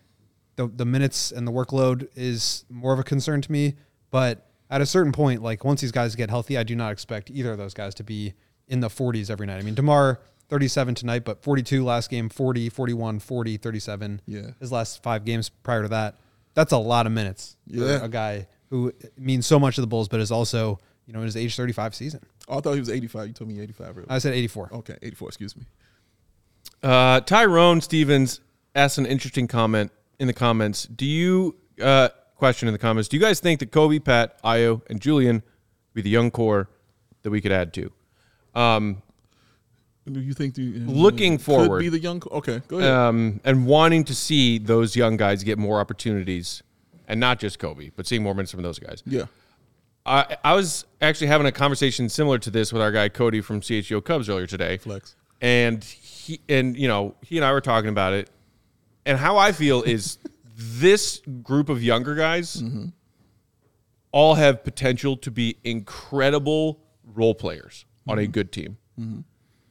the 0.56 0.66
the 0.68 0.84
minutes 0.84 1.32
and 1.32 1.46
the 1.46 1.52
workload 1.52 2.08
is 2.14 2.64
more 2.68 2.92
of 2.92 2.98
a 2.98 3.04
concern 3.04 3.40
to 3.42 3.50
me. 3.50 3.76
But 4.10 4.49
at 4.70 4.80
a 4.80 4.86
certain 4.86 5.12
point, 5.12 5.42
like 5.42 5.64
once 5.64 5.80
these 5.80 5.92
guys 5.92 6.14
get 6.14 6.30
healthy, 6.30 6.56
I 6.56 6.62
do 6.62 6.74
not 6.76 6.92
expect 6.92 7.30
either 7.30 7.52
of 7.52 7.58
those 7.58 7.74
guys 7.74 7.94
to 7.96 8.04
be 8.04 8.34
in 8.68 8.80
the 8.80 8.88
40s 8.88 9.30
every 9.30 9.46
night. 9.46 9.58
I 9.58 9.62
mean, 9.62 9.74
Demar 9.74 10.20
37 10.48 10.94
tonight, 10.94 11.24
but 11.24 11.42
42 11.42 11.84
last 11.84 12.08
game, 12.10 12.28
40, 12.28 12.68
41, 12.68 13.18
40, 13.20 13.56
37. 13.56 14.20
Yeah. 14.26 14.40
His 14.60 14.70
last 14.72 15.02
five 15.02 15.24
games 15.24 15.48
prior 15.48 15.82
to 15.82 15.88
that. 15.88 16.16
That's 16.54 16.72
a 16.72 16.78
lot 16.78 17.06
of 17.06 17.12
minutes 17.12 17.56
Yeah. 17.66 17.98
for 17.98 18.04
a 18.04 18.08
guy 18.08 18.46
who 18.70 18.92
means 19.18 19.46
so 19.46 19.58
much 19.58 19.74
to 19.76 19.80
the 19.80 19.86
Bulls, 19.86 20.08
but 20.08 20.20
is 20.20 20.30
also, 20.30 20.78
you 21.06 21.12
know, 21.12 21.20
in 21.20 21.24
his 21.26 21.36
age 21.36 21.54
35 21.56 21.94
season. 21.94 22.20
Oh, 22.48 22.58
I 22.58 22.60
thought 22.60 22.74
he 22.74 22.80
was 22.80 22.90
85. 22.90 23.26
You 23.28 23.32
told 23.32 23.50
me 23.50 23.60
85 23.60 23.88
earlier. 23.98 24.06
I 24.08 24.18
said 24.18 24.34
84. 24.34 24.70
Okay, 24.72 24.96
84, 25.02 25.28
excuse 25.28 25.56
me. 25.56 25.64
Uh, 26.82 27.20
Tyrone 27.20 27.80
Stevens 27.80 28.40
asked 28.74 28.98
an 28.98 29.06
interesting 29.06 29.46
comment 29.46 29.92
in 30.18 30.26
the 30.26 30.32
comments. 30.32 30.84
Do 30.84 31.04
you 31.06 31.56
uh, 31.80 32.08
question 32.40 32.66
in 32.66 32.72
the 32.72 32.78
comments? 32.78 33.08
Do 33.08 33.16
you 33.16 33.22
guys 33.22 33.38
think 33.38 33.60
that 33.60 33.70
Coby, 33.70 34.02
Pat, 34.04 34.42
Ayo, 34.42 34.82
and 34.90 35.00
Julian 35.00 35.42
be 35.94 36.02
the 36.02 36.10
young 36.10 36.32
core 36.32 36.68
that 37.22 37.30
we 37.30 37.40
could 37.40 37.52
add 37.52 37.72
to? 37.74 37.92
Um, 38.54 39.00
Do 40.10 40.18
you 40.20 40.32
think 40.32 40.54
the 40.56 40.62
Looking 40.80 41.36
could 41.36 41.44
forward. 41.46 41.78
be 41.80 41.88
the 41.88 42.00
young? 42.00 42.20
Okay, 42.32 42.60
go 42.66 42.78
ahead. 42.78 42.90
um, 42.90 43.40
and 43.44 43.64
wanting 43.66 44.02
to 44.04 44.14
see 44.14 44.58
those 44.58 44.96
young 44.96 45.16
guys 45.16 45.44
get 45.44 45.56
more 45.58 45.78
opportunities, 45.78 46.62
and 47.06 47.20
not 47.20 47.38
just 47.38 47.58
Coby, 47.60 47.92
but 47.94 48.06
seeing 48.08 48.22
more 48.22 48.34
minutes 48.34 48.50
from 48.50 48.62
those 48.62 48.78
guys. 48.80 49.02
yeah, 49.06 49.26
I, 50.04 50.36
I 50.42 50.54
was 50.54 50.84
actually 51.00 51.28
having 51.28 51.46
a 51.46 51.52
conversation 51.52 52.08
similar 52.08 52.38
to 52.38 52.50
this 52.50 52.72
with 52.72 52.82
our 52.82 52.90
guy 52.90 53.08
Cody 53.08 53.40
from 53.40 53.60
CHGO 53.60 54.02
Cubs 54.02 54.28
earlier 54.28 54.46
today. 54.48 54.78
Flex. 54.78 55.14
And 55.42 55.84
he 55.84 56.40
and 56.48 56.76
you 56.76 56.88
know, 56.88 57.14
he 57.22 57.36
and 57.38 57.44
I 57.44 57.52
were 57.52 57.60
talking 57.60 57.90
about 57.90 58.12
it. 58.14 58.28
And 59.06 59.16
how 59.18 59.36
I 59.38 59.52
feel 59.52 59.82
is 59.82 60.18
this 60.60 61.22
group 61.42 61.68
of 61.68 61.82
younger 61.82 62.14
guys 62.14 62.62
all 64.12 64.34
have 64.34 64.62
potential 64.64 65.16
to 65.18 65.30
be 65.30 65.56
incredible 65.64 66.80
role 67.04 67.34
players 67.34 67.84
on 68.08 68.18
a 68.18 68.26
good 68.26 68.52
team. 68.52 68.76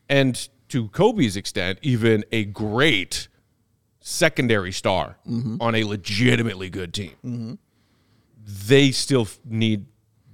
And 0.07 0.49
to 0.69 0.87
Coby's 0.89 1.35
extent, 1.37 1.79
even 1.81 2.23
a 2.31 2.45
great 2.45 3.27
secondary 3.99 4.71
star 4.71 5.17
on 5.61 5.75
a 5.75 5.83
legitimately 5.83 6.69
good 6.69 6.93
team 6.93 7.59
they 8.67 8.89
still 8.91 9.27
need 9.45 9.85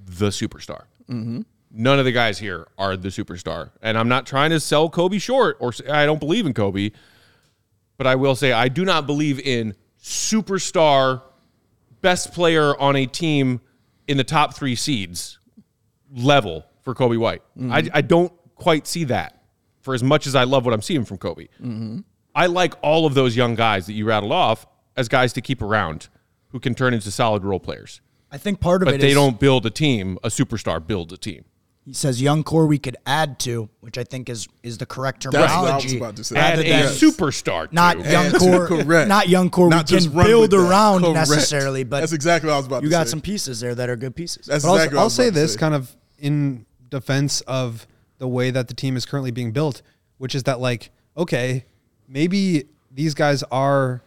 the 0.05 0.27
superstar. 0.29 0.83
None 1.77 1.99
of 1.99 2.05
the 2.05 2.13
guys 2.13 2.39
here 2.39 2.67
are 2.77 2.95
the 2.95 3.09
superstar, 3.09 3.71
and 3.81 3.97
I'm 3.97 4.07
not 4.07 4.25
trying 4.25 4.51
to 4.51 4.59
sell 4.61 4.89
Coby 4.89 5.21
short 5.21 5.57
or 5.59 5.73
I 5.91 6.05
don't 6.05 6.19
believe 6.21 6.45
in 6.45 6.53
Coby, 6.53 6.93
but 7.97 8.07
I 8.07 8.15
will 8.15 8.35
say 8.35 8.53
I 8.53 8.69
do 8.69 8.85
not 8.85 9.05
believe 9.05 9.39
in 9.41 9.75
superstar, 10.05 11.23
best 12.01 12.31
player 12.31 12.79
on 12.79 12.95
a 12.95 13.07
team 13.07 13.59
in 14.07 14.17
the 14.17 14.23
top 14.23 14.53
three 14.55 14.75
seeds 14.75 15.39
level 16.15 16.63
for 16.83 16.93
Coby 16.93 17.17
White. 17.17 17.41
I, 17.57 17.59
mm-hmm. 17.59 17.87
I 17.91 18.01
don't 18.01 18.31
quite 18.53 18.85
see 18.85 19.05
that 19.05 19.41
for 19.81 19.95
as 19.95 20.03
much 20.03 20.27
as 20.27 20.35
I 20.35 20.43
love 20.43 20.63
what 20.63 20.73
I'm 20.75 20.83
seeing 20.83 21.05
from 21.05 21.17
Coby. 21.17 21.47
Mm-hmm. 21.59 21.99
I 22.35 22.45
like 22.45 22.75
all 22.83 23.07
of 23.07 23.15
those 23.15 23.35
young 23.35 23.55
guys 23.55 23.87
that 23.87 23.93
you 23.93 24.05
rattled 24.05 24.31
off 24.31 24.67
as 24.95 25.07
guys 25.07 25.33
to 25.33 25.41
keep 25.41 25.61
around 25.63 26.09
who 26.49 26.59
can 26.59 26.75
turn 26.75 26.93
into 26.93 27.09
solid 27.09 27.43
role 27.43 27.59
players. 27.59 28.01
I 28.31 28.37
think 28.37 28.59
part 28.59 28.83
of 28.83 28.85
But 28.85 28.95
it 28.95 29.01
they 29.01 29.09
is- 29.09 29.15
don't 29.15 29.39
build 29.39 29.65
a 29.65 29.71
team. 29.71 30.19
A 30.23 30.27
superstar 30.27 30.85
builds 30.85 31.13
a 31.13 31.17
team. 31.17 31.45
He 31.85 31.93
says 31.93 32.19
young 32.19 32.43
core 32.43 32.65
we 32.65 32.79
could 32.79 32.97
add 33.05 33.37
to, 33.41 33.69
which 33.81 33.99
I 33.99 34.03
think 34.03 34.27
is 34.27 34.47
is 34.63 34.79
the 34.79 34.87
correct 34.87 35.21
terminology. 35.21 35.53
That's 35.53 35.61
what 35.61 35.71
I 35.71 35.75
was 35.83 35.93
about 35.93 36.15
to 36.15 36.23
say. 36.23 36.35
Add 36.35 36.49
rather 36.57 36.61
a 36.63 36.67
than- 36.69 36.93
superstar. 36.93 37.71
not 37.71 37.93
to. 38.03 38.11
young 38.11 38.25
Add 38.25 38.35
core, 38.39 38.67
correct. 38.67 39.07
not 39.07 39.29
young 39.29 39.49
core 39.51 39.69
Not 39.69 39.89
we 39.91 39.97
just 39.97 40.11
can 40.11 40.23
build 40.25 40.41
with 40.41 40.51
that. 40.51 40.67
around 40.67 41.01
Correct. 41.01 41.15
necessarily, 41.15 41.83
but 41.83 41.99
That's 41.99 42.11
exactly 42.11 42.47
what 42.47 42.55
I 42.55 42.57
was 42.57 42.65
about 42.65 42.77
to 42.77 42.81
say. 42.81 42.85
you 42.85 42.89
to 42.89 42.95
got 42.97 43.05
say. 43.07 43.11
some 43.11 43.21
pieces 43.21 43.59
there 43.59 43.75
that 43.75 43.87
are 43.89 43.95
good 43.95 44.15
pieces. 44.15 44.47
That's 44.47 44.63
But 44.63 44.69
I'll, 44.69 44.75
exactly 44.77 44.95
what 44.95 44.99
I 44.99 45.01
I'll 45.03 45.05
was 45.07 45.13
say 45.15 45.27
about 45.27 45.35
to 45.35 45.39
this 45.41 45.55
kind 45.57 45.73
of 45.75 45.95
in 46.17 46.65
defense 46.89 47.41
of 47.41 47.85
the 48.17 48.27
way 48.27 48.49
that 48.49 48.67
the 48.67 48.73
team 48.73 48.97
is 48.97 49.05
currently 49.05 49.29
being 49.31 49.51
built, 49.51 49.83
which 50.17 50.33
is 50.33 50.41
that 50.43 50.59
like, 50.59 50.89
okay, 51.15 51.65
maybe 52.07 52.65
these 52.91 53.13
guys 53.13 53.43
are 53.51 54.01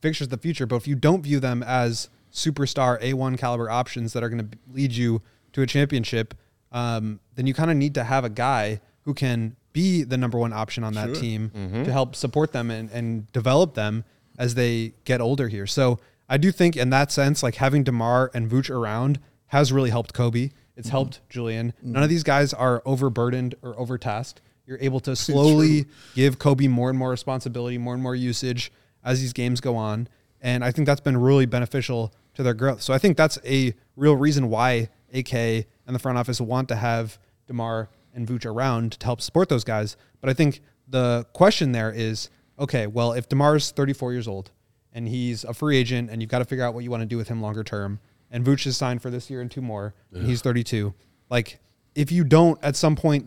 fixtures 0.00 0.26
of 0.28 0.30
the 0.30 0.38
future, 0.38 0.64
but 0.66 0.76
if 0.76 0.88
you 0.88 0.94
don't 0.94 1.22
view 1.22 1.40
them 1.40 1.62
as 1.62 2.08
superstar 2.32 2.98
A1 3.02 3.36
caliber 3.36 3.68
options 3.68 4.14
that 4.14 4.22
are 4.22 4.30
going 4.30 4.48
to 4.50 4.58
lead 4.72 4.92
you 4.92 5.20
to 5.52 5.60
a 5.62 5.66
championship, 5.66 6.32
um, 6.72 7.20
then 7.34 7.46
you 7.46 7.54
kind 7.54 7.70
of 7.70 7.76
need 7.76 7.94
to 7.94 8.04
have 8.04 8.24
a 8.24 8.30
guy 8.30 8.80
who 9.02 9.14
can 9.14 9.56
be 9.72 10.02
the 10.02 10.16
number 10.16 10.38
one 10.38 10.52
option 10.52 10.84
on 10.84 10.94
that 10.94 11.14
team 11.14 11.50
mm-hmm. 11.54 11.84
to 11.84 11.92
help 11.92 12.14
support 12.14 12.52
them 12.52 12.70
and, 12.70 12.90
and 12.90 13.30
develop 13.32 13.74
them 13.74 14.04
as 14.38 14.54
they 14.54 14.92
get 15.04 15.20
older 15.20 15.48
here. 15.48 15.66
So 15.66 15.98
I 16.28 16.36
do 16.36 16.52
think 16.52 16.76
in 16.76 16.90
that 16.90 17.10
sense, 17.10 17.42
like 17.42 17.56
having 17.56 17.84
DeMar 17.84 18.30
and 18.34 18.50
Vooch 18.50 18.70
around 18.70 19.18
has 19.46 19.72
really 19.72 19.90
helped 19.90 20.14
Coby. 20.14 20.52
It's 20.76 20.88
mm-hmm. 20.88 20.90
helped 20.90 21.20
Julian. 21.28 21.74
None 21.82 21.94
mm-hmm. 21.94 22.02
of 22.02 22.08
these 22.08 22.22
guys 22.22 22.54
are 22.54 22.82
overburdened 22.84 23.54
or 23.62 23.74
overtasked. 23.74 24.40
You're 24.66 24.78
able 24.80 25.00
to 25.00 25.16
slowly 25.16 25.86
give 26.14 26.38
Coby 26.38 26.68
more 26.68 26.88
and 26.88 26.98
more 26.98 27.10
responsibility, 27.10 27.78
more 27.78 27.94
and 27.94 28.02
more 28.02 28.14
usage 28.14 28.72
as 29.04 29.20
these 29.20 29.32
games 29.32 29.60
go 29.60 29.76
on. 29.76 30.08
And 30.40 30.64
I 30.64 30.70
think 30.70 30.86
that's 30.86 31.00
been 31.00 31.16
really 31.16 31.46
beneficial 31.46 32.14
to 32.34 32.42
their 32.42 32.54
growth. 32.54 32.82
So 32.82 32.94
I 32.94 32.98
think 32.98 33.16
that's 33.16 33.38
a 33.44 33.74
real 33.96 34.16
reason 34.16 34.48
why 34.48 34.88
AK 35.12 35.66
and 35.86 35.94
the 35.94 35.98
front 35.98 36.18
office 36.18 36.40
want 36.40 36.68
to 36.68 36.76
have 36.76 37.18
DeMar 37.46 37.88
and 38.14 38.26
Vooch 38.26 38.46
around 38.46 38.92
to 38.92 39.06
help 39.06 39.20
support 39.20 39.48
those 39.48 39.64
guys. 39.64 39.96
But 40.20 40.30
I 40.30 40.34
think 40.34 40.60
the 40.88 41.26
question 41.32 41.72
there 41.72 41.90
is 41.90 42.30
okay, 42.58 42.86
well, 42.86 43.12
if 43.12 43.28
DeMar's 43.28 43.70
34 43.70 44.12
years 44.12 44.28
old 44.28 44.50
and 44.92 45.08
he's 45.08 45.42
a 45.44 45.54
free 45.54 45.76
agent 45.78 46.10
and 46.10 46.20
you've 46.20 46.30
got 46.30 46.40
to 46.40 46.44
figure 46.44 46.64
out 46.64 46.74
what 46.74 46.84
you 46.84 46.90
want 46.90 47.00
to 47.00 47.06
do 47.06 47.16
with 47.16 47.28
him 47.28 47.40
longer 47.40 47.64
term, 47.64 47.98
and 48.30 48.44
Vooch 48.44 48.66
is 48.66 48.76
signed 48.76 49.02
for 49.02 49.10
this 49.10 49.30
year 49.30 49.40
and 49.40 49.50
two 49.50 49.62
more, 49.62 49.94
and 50.12 50.26
he's 50.26 50.42
32, 50.42 50.94
like 51.30 51.58
if 51.94 52.12
you 52.12 52.24
don't 52.24 52.62
at 52.62 52.76
some 52.76 52.96
point 52.96 53.26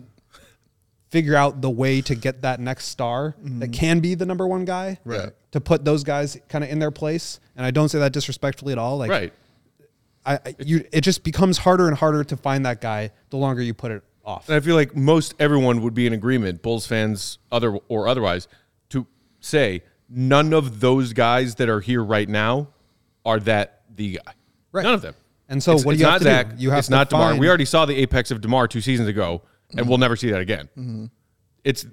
figure 1.10 1.36
out 1.36 1.60
the 1.60 1.70
way 1.70 2.00
to 2.00 2.14
get 2.14 2.42
that 2.42 2.58
next 2.58 2.86
star 2.86 3.36
that 3.40 3.70
mm-hmm. 3.70 3.70
can 3.70 4.00
be 4.00 4.14
the 4.14 4.26
number 4.26 4.46
one 4.46 4.64
guy, 4.64 4.98
Right. 5.04 5.30
to 5.52 5.60
put 5.60 5.84
those 5.84 6.02
guys 6.02 6.36
kind 6.48 6.64
of 6.64 6.70
in 6.70 6.78
their 6.78 6.90
place, 6.90 7.40
and 7.56 7.64
I 7.64 7.70
don't 7.70 7.88
say 7.88 7.98
that 8.00 8.12
disrespectfully 8.12 8.72
at 8.72 8.78
all, 8.78 8.98
like 8.98 9.10
right. 9.10 9.32
I, 10.26 10.54
you 10.58 10.84
it 10.92 11.02
just 11.02 11.22
becomes 11.22 11.58
harder 11.58 11.86
and 11.86 11.96
harder 11.96 12.24
to 12.24 12.36
find 12.36 12.66
that 12.66 12.80
guy 12.80 13.10
the 13.30 13.36
longer 13.36 13.62
you 13.62 13.74
put 13.74 13.92
it 13.92 14.02
off. 14.24 14.48
And 14.48 14.56
I 14.56 14.60
feel 14.60 14.74
like 14.74 14.96
most 14.96 15.34
everyone 15.38 15.82
would 15.82 15.94
be 15.94 16.06
in 16.06 16.12
agreement, 16.12 16.62
Bulls 16.62 16.86
fans, 16.86 17.38
other 17.52 17.78
or 17.88 18.08
otherwise, 18.08 18.48
to 18.90 19.06
say 19.40 19.82
none 20.08 20.52
of 20.52 20.80
those 20.80 21.12
guys 21.12 21.54
that 21.56 21.68
are 21.68 21.80
here 21.80 22.02
right 22.02 22.28
now 22.28 22.68
are 23.24 23.38
that 23.40 23.82
the 23.94 24.18
guy. 24.24 24.32
Right. 24.72 24.82
None 24.82 24.94
of 24.94 25.02
them. 25.02 25.14
And 25.48 25.62
so 25.62 25.74
it's, 25.74 25.84
what 25.84 25.92
do 25.92 25.98
you 25.98 26.04
not 26.04 26.14
have 26.14 26.22
to 26.22 26.24
Zach. 26.24 26.56
do? 26.56 26.62
You 26.62 26.70
have 26.70 26.80
it's 26.80 26.88
to 26.88 26.94
not 26.94 27.08
Demar. 27.08 27.36
We 27.36 27.48
already 27.48 27.64
saw 27.64 27.86
the 27.86 27.96
apex 27.96 28.32
of 28.32 28.40
Demar 28.40 28.66
two 28.66 28.80
seasons 28.80 29.08
ago, 29.08 29.42
and 29.76 29.88
we'll 29.88 29.98
never 29.98 30.16
see 30.16 30.30
that 30.32 30.40
again. 30.40 31.10
It's 31.62 31.86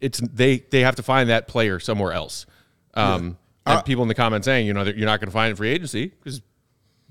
it's 0.00 0.20
they 0.20 0.58
they 0.70 0.80
have 0.80 0.96
to 0.96 1.02
find 1.02 1.28
that 1.28 1.48
player 1.48 1.78
somewhere 1.78 2.12
else. 2.12 2.46
Um, 2.94 3.36
and 3.66 3.84
people 3.84 4.02
in 4.02 4.08
the 4.08 4.14
comments 4.14 4.46
saying, 4.46 4.66
you 4.66 4.72
know, 4.74 4.84
you're 4.84 5.06
not 5.06 5.20
going 5.20 5.28
to 5.28 5.32
find 5.32 5.48
it 5.48 5.50
in 5.50 5.56
free 5.56 5.70
agency 5.70 6.06
because 6.06 6.40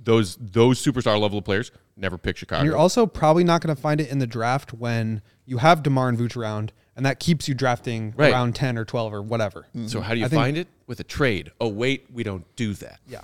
those 0.03 0.35
those 0.39 0.83
superstar 0.83 1.19
level 1.19 1.37
of 1.39 1.45
players 1.45 1.71
never 1.95 2.17
pick 2.17 2.37
Chicago. 2.37 2.59
And 2.61 2.67
you're 2.67 2.77
also 2.77 3.05
probably 3.05 3.43
not 3.43 3.61
going 3.61 3.75
to 3.75 3.81
find 3.81 4.01
it 4.01 4.09
in 4.09 4.19
the 4.19 4.27
draft 4.27 4.73
when 4.73 5.21
you 5.45 5.57
have 5.59 5.83
Demar 5.83 6.09
and 6.09 6.17
Vooch 6.17 6.35
around, 6.35 6.71
and 6.95 7.05
that 7.05 7.19
keeps 7.19 7.47
you 7.47 7.53
drafting 7.53 8.13
Right. 8.17 8.31
around 8.33 8.55
ten 8.55 8.77
or 8.77 8.85
twelve 8.85 9.13
or 9.13 9.21
whatever. 9.21 9.65
so 9.87 10.01
how 10.01 10.13
do 10.13 10.19
you 10.19 10.25
I 10.25 10.29
think- 10.29 10.41
find 10.41 10.57
it 10.57 10.67
with 10.87 10.99
a 10.99 11.03
trade? 11.03 11.51
Oh 11.61 11.67
wait, 11.69 12.05
we 12.11 12.23
don't 12.23 12.45
do 12.55 12.73
that. 12.75 12.99
Yeah. 13.07 13.21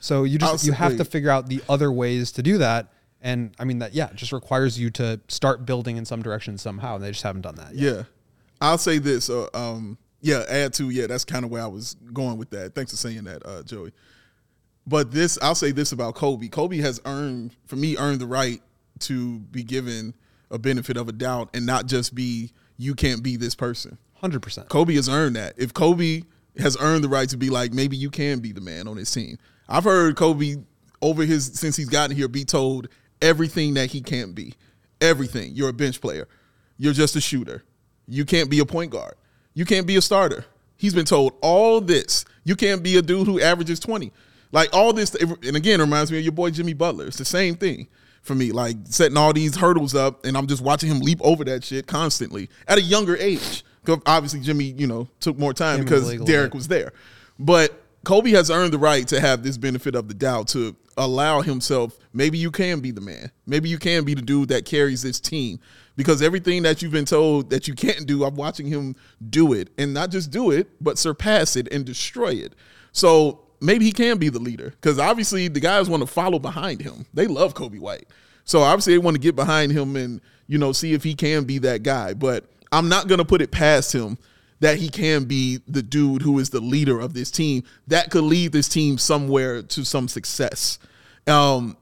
So 0.00 0.24
you 0.24 0.38
I'll 0.42 0.52
just 0.52 0.64
you 0.66 0.72
have 0.72 0.96
to 0.96 1.04
figure 1.04 1.30
out 1.30 1.48
the 1.48 1.62
other 1.68 1.90
ways 1.90 2.30
to 2.32 2.42
do 2.42 2.58
that. 2.58 2.92
And 3.20 3.50
I 3.58 3.64
mean 3.64 3.80
that 3.80 3.94
yeah, 3.94 4.10
it 4.10 4.16
just 4.16 4.32
requires 4.32 4.78
you 4.78 4.90
to 4.90 5.20
start 5.28 5.66
building 5.66 5.96
in 5.96 6.04
some 6.04 6.22
direction 6.22 6.56
somehow. 6.58 6.94
And 6.96 7.04
they 7.04 7.10
just 7.10 7.22
haven't 7.24 7.42
done 7.42 7.56
that. 7.56 7.74
Yet. 7.74 7.94
Yeah, 7.96 8.02
I'll 8.60 8.78
say 8.78 8.98
this. 8.98 9.28
Uh, 9.28 9.48
um, 9.54 9.98
yeah, 10.20 10.44
add 10.48 10.72
to 10.74 10.90
yeah. 10.90 11.06
That's 11.08 11.24
kind 11.24 11.44
of 11.44 11.50
where 11.50 11.62
I 11.62 11.66
was 11.66 11.96
going 12.12 12.38
with 12.38 12.50
that. 12.50 12.74
Thanks 12.74 12.92
for 12.92 12.96
saying 12.96 13.24
that, 13.24 13.44
uh, 13.44 13.62
Joey. 13.64 13.92
But 14.88 15.10
this, 15.12 15.38
I'll 15.42 15.54
say 15.54 15.70
this 15.70 15.92
about 15.92 16.14
Coby. 16.14 16.48
Coby 16.48 16.80
has 16.80 16.98
earned, 17.04 17.54
for 17.66 17.76
me, 17.76 17.98
earned 17.98 18.20
the 18.20 18.26
right 18.26 18.62
to 19.00 19.38
be 19.38 19.62
given 19.62 20.14
a 20.50 20.58
benefit 20.58 20.96
of 20.96 21.08
a 21.08 21.12
doubt 21.12 21.50
and 21.52 21.66
not 21.66 21.86
just 21.86 22.14
be 22.14 22.52
you 22.78 22.94
can't 22.94 23.22
be 23.22 23.36
this 23.36 23.54
person. 23.54 23.98
Hundred 24.14 24.40
percent. 24.40 24.68
Coby 24.70 24.94
has 24.94 25.06
earned 25.06 25.36
that. 25.36 25.54
If 25.58 25.74
Coby 25.74 26.24
has 26.56 26.74
earned 26.80 27.04
the 27.04 27.08
right 27.08 27.28
to 27.28 27.36
be 27.36 27.50
like, 27.50 27.74
maybe 27.74 27.98
you 27.98 28.08
can 28.08 28.38
be 28.38 28.52
the 28.52 28.62
man 28.62 28.88
on 28.88 28.96
his 28.96 29.10
team. 29.10 29.36
I've 29.68 29.84
heard 29.84 30.16
Coby 30.16 30.64
over 31.02 31.22
his 31.22 31.44
since 31.44 31.76
he's 31.76 31.90
gotten 31.90 32.16
here 32.16 32.26
be 32.26 32.46
told 32.46 32.88
everything 33.20 33.74
that 33.74 33.90
he 33.90 34.00
can't 34.00 34.34
be. 34.34 34.54
Everything. 35.02 35.52
You're 35.54 35.68
a 35.68 35.74
bench 35.74 36.00
player. 36.00 36.26
You're 36.78 36.94
just 36.94 37.14
a 37.14 37.20
shooter. 37.20 37.62
You 38.06 38.24
can't 38.24 38.48
be 38.48 38.60
a 38.60 38.64
point 38.64 38.90
guard. 38.90 39.16
You 39.52 39.66
can't 39.66 39.86
be 39.86 39.96
a 39.96 40.02
starter. 40.02 40.46
He's 40.76 40.94
been 40.94 41.04
told 41.04 41.34
all 41.42 41.82
this. 41.82 42.24
You 42.44 42.56
can't 42.56 42.82
be 42.82 42.96
a 42.96 43.02
dude 43.02 43.26
who 43.26 43.38
averages 43.38 43.80
20. 43.80 44.12
Like 44.52 44.70
all 44.72 44.92
this, 44.92 45.14
and 45.14 45.56
again, 45.56 45.80
it 45.80 45.84
reminds 45.84 46.10
me 46.10 46.18
of 46.18 46.24
your 46.24 46.32
boy 46.32 46.50
Jimmy 46.50 46.72
Butler. 46.72 47.06
It's 47.06 47.18
the 47.18 47.24
same 47.24 47.54
thing 47.54 47.88
for 48.22 48.34
me, 48.34 48.52
like 48.52 48.76
setting 48.84 49.16
all 49.16 49.32
these 49.32 49.56
hurdles 49.56 49.94
up, 49.94 50.24
and 50.24 50.36
I'm 50.36 50.46
just 50.46 50.62
watching 50.62 50.90
him 50.90 51.00
leap 51.00 51.20
over 51.22 51.44
that 51.44 51.64
shit 51.64 51.86
constantly 51.86 52.48
at 52.66 52.78
a 52.78 52.82
younger 52.82 53.16
age. 53.16 53.64
'Cause 53.84 54.00
Obviously, 54.06 54.40
Jimmy, 54.40 54.74
you 54.76 54.86
know, 54.86 55.08
took 55.20 55.38
more 55.38 55.54
time 55.54 55.78
the 55.78 55.84
because 55.84 56.02
league 56.04 56.20
a 56.20 56.24
little 56.24 56.26
Derek 56.26 56.54
was 56.54 56.68
there. 56.68 56.92
But 57.38 57.82
Coby 58.04 58.32
has 58.32 58.50
earned 58.50 58.72
the 58.72 58.78
right 58.78 59.06
to 59.08 59.20
have 59.20 59.42
this 59.42 59.56
benefit 59.56 59.94
of 59.94 60.08
the 60.08 60.14
doubt 60.14 60.48
to 60.48 60.76
allow 60.96 61.40
himself. 61.40 61.96
Maybe 62.12 62.38
you 62.38 62.50
can 62.50 62.80
be 62.80 62.90
the 62.90 63.00
man. 63.00 63.30
Maybe 63.46 63.68
you 63.68 63.78
can 63.78 64.04
be 64.04 64.14
the 64.14 64.22
dude 64.22 64.48
that 64.48 64.64
carries 64.64 65.02
this 65.02 65.20
team. 65.20 65.58
Because 65.96 66.22
everything 66.22 66.62
that 66.62 66.80
you've 66.82 66.92
been 66.92 67.04
told 67.04 67.50
that 67.50 67.66
you 67.66 67.74
can't 67.74 68.06
do, 68.06 68.24
I'm 68.24 68.36
watching 68.36 68.66
him 68.66 68.94
do 69.30 69.52
it, 69.52 69.70
and 69.78 69.94
not 69.94 70.10
just 70.10 70.30
do 70.30 70.50
it, 70.50 70.68
but 70.80 70.98
surpass 70.98 71.56
it 71.56 71.66
and 71.72 71.84
destroy 71.84 72.34
it. 72.34 72.54
So 72.92 73.40
maybe 73.60 73.84
he 73.84 73.92
can 73.92 74.18
be 74.18 74.28
the 74.28 74.38
leader. 74.38 74.70
Because 74.70 74.98
obviously 74.98 75.48
the 75.48 75.60
guys 75.60 75.88
want 75.88 76.02
to 76.02 76.06
follow 76.06 76.38
behind 76.38 76.82
him. 76.82 77.06
They 77.14 77.26
love 77.26 77.54
Coby 77.54 77.80
White. 77.80 78.08
So 78.44 78.60
obviously 78.60 78.94
they 78.94 78.98
want 78.98 79.14
to 79.14 79.20
get 79.20 79.36
behind 79.36 79.72
him 79.72 79.96
and 79.96 80.20
you 80.46 80.58
know 80.58 80.72
see 80.72 80.94
if 80.94 81.04
he 81.04 81.14
can 81.14 81.44
be 81.44 81.58
that 81.58 81.82
guy. 81.82 82.14
But 82.14 82.44
I'm 82.72 82.88
not 82.88 83.08
gonna 83.08 83.24
put 83.24 83.42
it 83.42 83.50
past 83.50 83.92
him 83.92 84.18
that 84.60 84.78
he 84.78 84.88
can 84.88 85.24
be 85.24 85.60
the 85.68 85.82
dude 85.82 86.22
who 86.22 86.38
is 86.38 86.50
the 86.50 86.60
leader 86.60 86.98
of 86.98 87.14
this 87.14 87.30
team 87.30 87.62
that 87.86 88.10
could 88.10 88.24
lead 88.24 88.52
this 88.52 88.68
team 88.68 88.98
somewhere 88.98 89.62
to 89.62 89.84
some 89.84 90.08
success. 90.08 90.78
Um, 91.26 91.76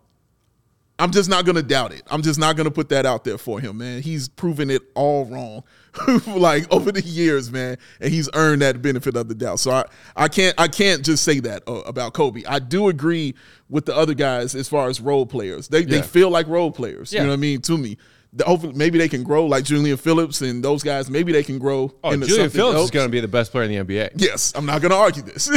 I'm 0.98 1.10
just 1.10 1.28
not 1.28 1.44
gonna 1.44 1.62
doubt 1.62 1.92
it. 1.92 2.02
I'm 2.10 2.22
just 2.22 2.38
not 2.38 2.56
gonna 2.56 2.70
put 2.70 2.88
that 2.88 3.06
out 3.06 3.24
there 3.24 3.38
for 3.38 3.60
him, 3.60 3.78
man. 3.78 4.02
He's 4.02 4.28
proven 4.28 4.70
it 4.70 4.82
all 4.94 5.26
wrong, 5.26 5.62
like 6.26 6.72
over 6.72 6.92
the 6.92 7.02
years, 7.02 7.50
man, 7.50 7.78
and 8.00 8.12
he's 8.12 8.28
earned 8.34 8.62
that 8.62 8.82
benefit 8.82 9.16
of 9.16 9.28
the 9.28 9.34
doubt. 9.34 9.58
So 9.58 9.70
I, 9.70 9.84
I 10.14 10.28
can't, 10.28 10.54
I 10.58 10.68
can't 10.68 11.04
just 11.04 11.24
say 11.24 11.40
that 11.40 11.62
uh, 11.66 11.82
about 11.82 12.14
Coby. 12.14 12.44
I 12.48 12.58
do 12.58 12.88
agree 12.88 13.34
with 13.68 13.86
the 13.86 13.96
other 13.96 14.14
guys 14.14 14.54
as 14.54 14.68
far 14.68 14.88
as 14.88 15.00
role 15.00 15.26
players. 15.26 15.68
They 15.68 15.84
they 15.84 16.02
feel 16.02 16.30
like 16.30 16.46
role 16.46 16.70
players. 16.70 17.12
Yeah. 17.12 17.20
You 17.20 17.26
know 17.26 17.32
what 17.32 17.38
I 17.38 17.40
mean? 17.40 17.60
To 17.62 17.78
me, 17.78 17.96
the, 18.32 18.44
hopefully 18.44 18.74
maybe 18.74 18.98
they 18.98 19.08
can 19.08 19.22
grow 19.22 19.46
like 19.46 19.64
Julian 19.64 19.96
Phillips 19.96 20.42
and 20.42 20.62
those 20.62 20.82
guys. 20.82 21.10
Maybe 21.10 21.32
they 21.32 21.42
can 21.42 21.58
grow. 21.58 21.94
Oh, 22.04 22.12
into 22.12 22.26
Julian 22.26 22.50
Phillips 22.50 22.76
else. 22.76 22.84
is 22.86 22.90
going 22.90 23.06
to 23.06 23.12
be 23.12 23.20
the 23.20 23.28
best 23.28 23.50
player 23.50 23.64
in 23.64 23.86
the 23.86 23.94
NBA. 23.94 24.10
Yes, 24.16 24.52
I'm 24.54 24.66
not 24.66 24.80
going 24.82 24.90
to 24.90 24.96
argue 24.96 25.22
this, 25.22 25.50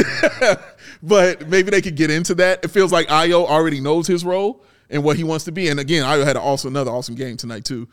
but 1.02 1.48
maybe 1.48 1.70
they 1.70 1.82
could 1.82 1.96
get 1.96 2.10
into 2.10 2.34
that. 2.36 2.64
It 2.64 2.68
feels 2.68 2.92
like 2.92 3.08
Ayo 3.08 3.46
already 3.46 3.80
knows 3.80 4.06
his 4.06 4.24
role 4.24 4.64
and 4.88 5.04
what 5.04 5.16
he 5.16 5.24
wants 5.24 5.44
to 5.44 5.52
be. 5.52 5.68
And 5.68 5.78
again, 5.78 6.04
Ayo 6.04 6.24
had 6.24 6.36
also 6.36 6.68
another 6.68 6.90
awesome 6.90 7.14
game 7.14 7.36
tonight 7.36 7.64
too. 7.64 7.88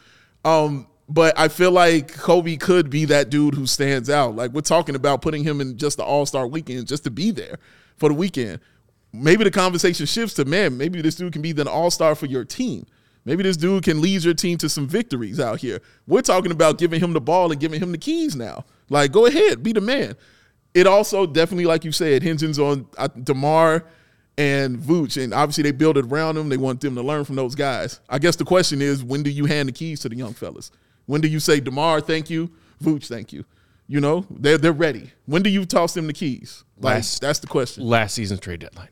Um, 0.45 0.87
but 1.09 1.37
I 1.39 1.47
feel 1.47 1.71
like 1.71 2.13
Coby 2.13 2.59
could 2.59 2.89
be 2.89 3.05
that 3.05 3.29
dude 3.29 3.55
who 3.55 3.65
stands 3.65 4.09
out. 4.09 4.35
Like 4.35 4.51
we're 4.51 4.61
talking 4.61 4.95
about 4.95 5.21
putting 5.21 5.43
him 5.43 5.61
in 5.61 5.77
just 5.77 5.97
the 5.97 6.03
All 6.03 6.25
Star 6.25 6.47
weekend, 6.47 6.87
just 6.87 7.03
to 7.05 7.11
be 7.11 7.31
there 7.31 7.57
for 7.95 8.09
the 8.09 8.15
weekend. 8.15 8.59
Maybe 9.13 9.43
the 9.43 9.51
conversation 9.51 10.05
shifts 10.05 10.35
to 10.35 10.45
man. 10.45 10.77
Maybe 10.77 11.01
this 11.01 11.15
dude 11.15 11.33
can 11.33 11.41
be 11.41 11.53
the 11.53 11.69
All 11.69 11.89
Star 11.89 12.13
for 12.13 12.25
your 12.25 12.43
team. 12.43 12.85
Maybe 13.23 13.43
this 13.43 13.57
dude 13.57 13.83
can 13.83 14.01
lead 14.01 14.23
your 14.23 14.33
team 14.33 14.57
to 14.59 14.69
some 14.69 14.87
victories 14.87 15.39
out 15.39 15.59
here. 15.59 15.81
We're 16.07 16.21
talking 16.21 16.51
about 16.51 16.77
giving 16.77 17.01
him 17.01 17.11
the 17.11 17.19
ball 17.19 17.51
and 17.51 17.59
giving 17.59 17.81
him 17.81 17.91
the 17.91 17.97
keys 17.97 18.35
now. 18.37 18.63
Like, 18.89 19.11
go 19.11 19.25
ahead, 19.25 19.63
be 19.63 19.73
the 19.73 19.81
man. 19.81 20.15
It 20.73 20.87
also 20.87 21.25
definitely, 21.25 21.65
like 21.65 21.83
you 21.83 21.91
said, 21.91 22.23
hinges 22.23 22.57
on 22.57 22.87
uh, 22.97 23.07
Demar 23.07 23.83
and 24.37 24.77
Vooch, 24.77 25.21
and 25.21 25.33
obviously 25.33 25.63
they 25.63 25.71
build 25.71 25.97
it 25.97 26.05
around 26.05 26.35
them. 26.35 26.47
They 26.49 26.57
want 26.57 26.79
them 26.79 26.95
to 26.95 27.01
learn 27.01 27.25
from 27.25 27.35
those 27.35 27.55
guys. 27.55 27.99
I 28.07 28.19
guess 28.19 28.35
the 28.35 28.45
question 28.45 28.81
is, 28.81 29.03
when 29.03 29.23
do 29.23 29.29
you 29.29 29.45
hand 29.45 29.67
the 29.67 29.73
keys 29.73 29.99
to 30.01 30.09
the 30.09 30.15
young 30.15 30.33
fellas? 30.33 30.71
When 31.07 31.19
do 31.21 31.27
you 31.27 31.39
say 31.39 31.59
Demar, 31.59 31.99
thank 32.01 32.29
you, 32.29 32.51
Vooch, 32.83 33.07
thank 33.07 33.33
you? 33.33 33.43
You 33.87 33.99
know, 34.01 34.25
they're 34.29 34.57
they're 34.59 34.71
ready. 34.73 35.11
When 35.25 35.41
do 35.41 35.49
you 35.49 35.65
toss 35.65 35.93
them 35.93 36.05
the 36.07 36.13
keys? 36.13 36.63
Like 36.79 36.95
Last- 36.95 37.21
that's 37.21 37.39
the 37.39 37.47
question. 37.47 37.83
Last 37.85 38.13
season's 38.13 38.39
trade 38.41 38.59
deadline. 38.59 38.89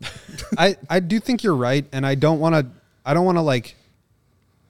I, 0.58 0.76
I 0.88 1.00
do 1.00 1.20
think 1.20 1.42
you're 1.44 1.54
right, 1.56 1.84
and 1.92 2.06
I 2.06 2.14
don't 2.14 2.40
want 2.40 2.54
to 2.54 2.66
I 3.04 3.14
don't 3.14 3.24
want 3.26 3.36
to 3.38 3.42
like 3.42 3.74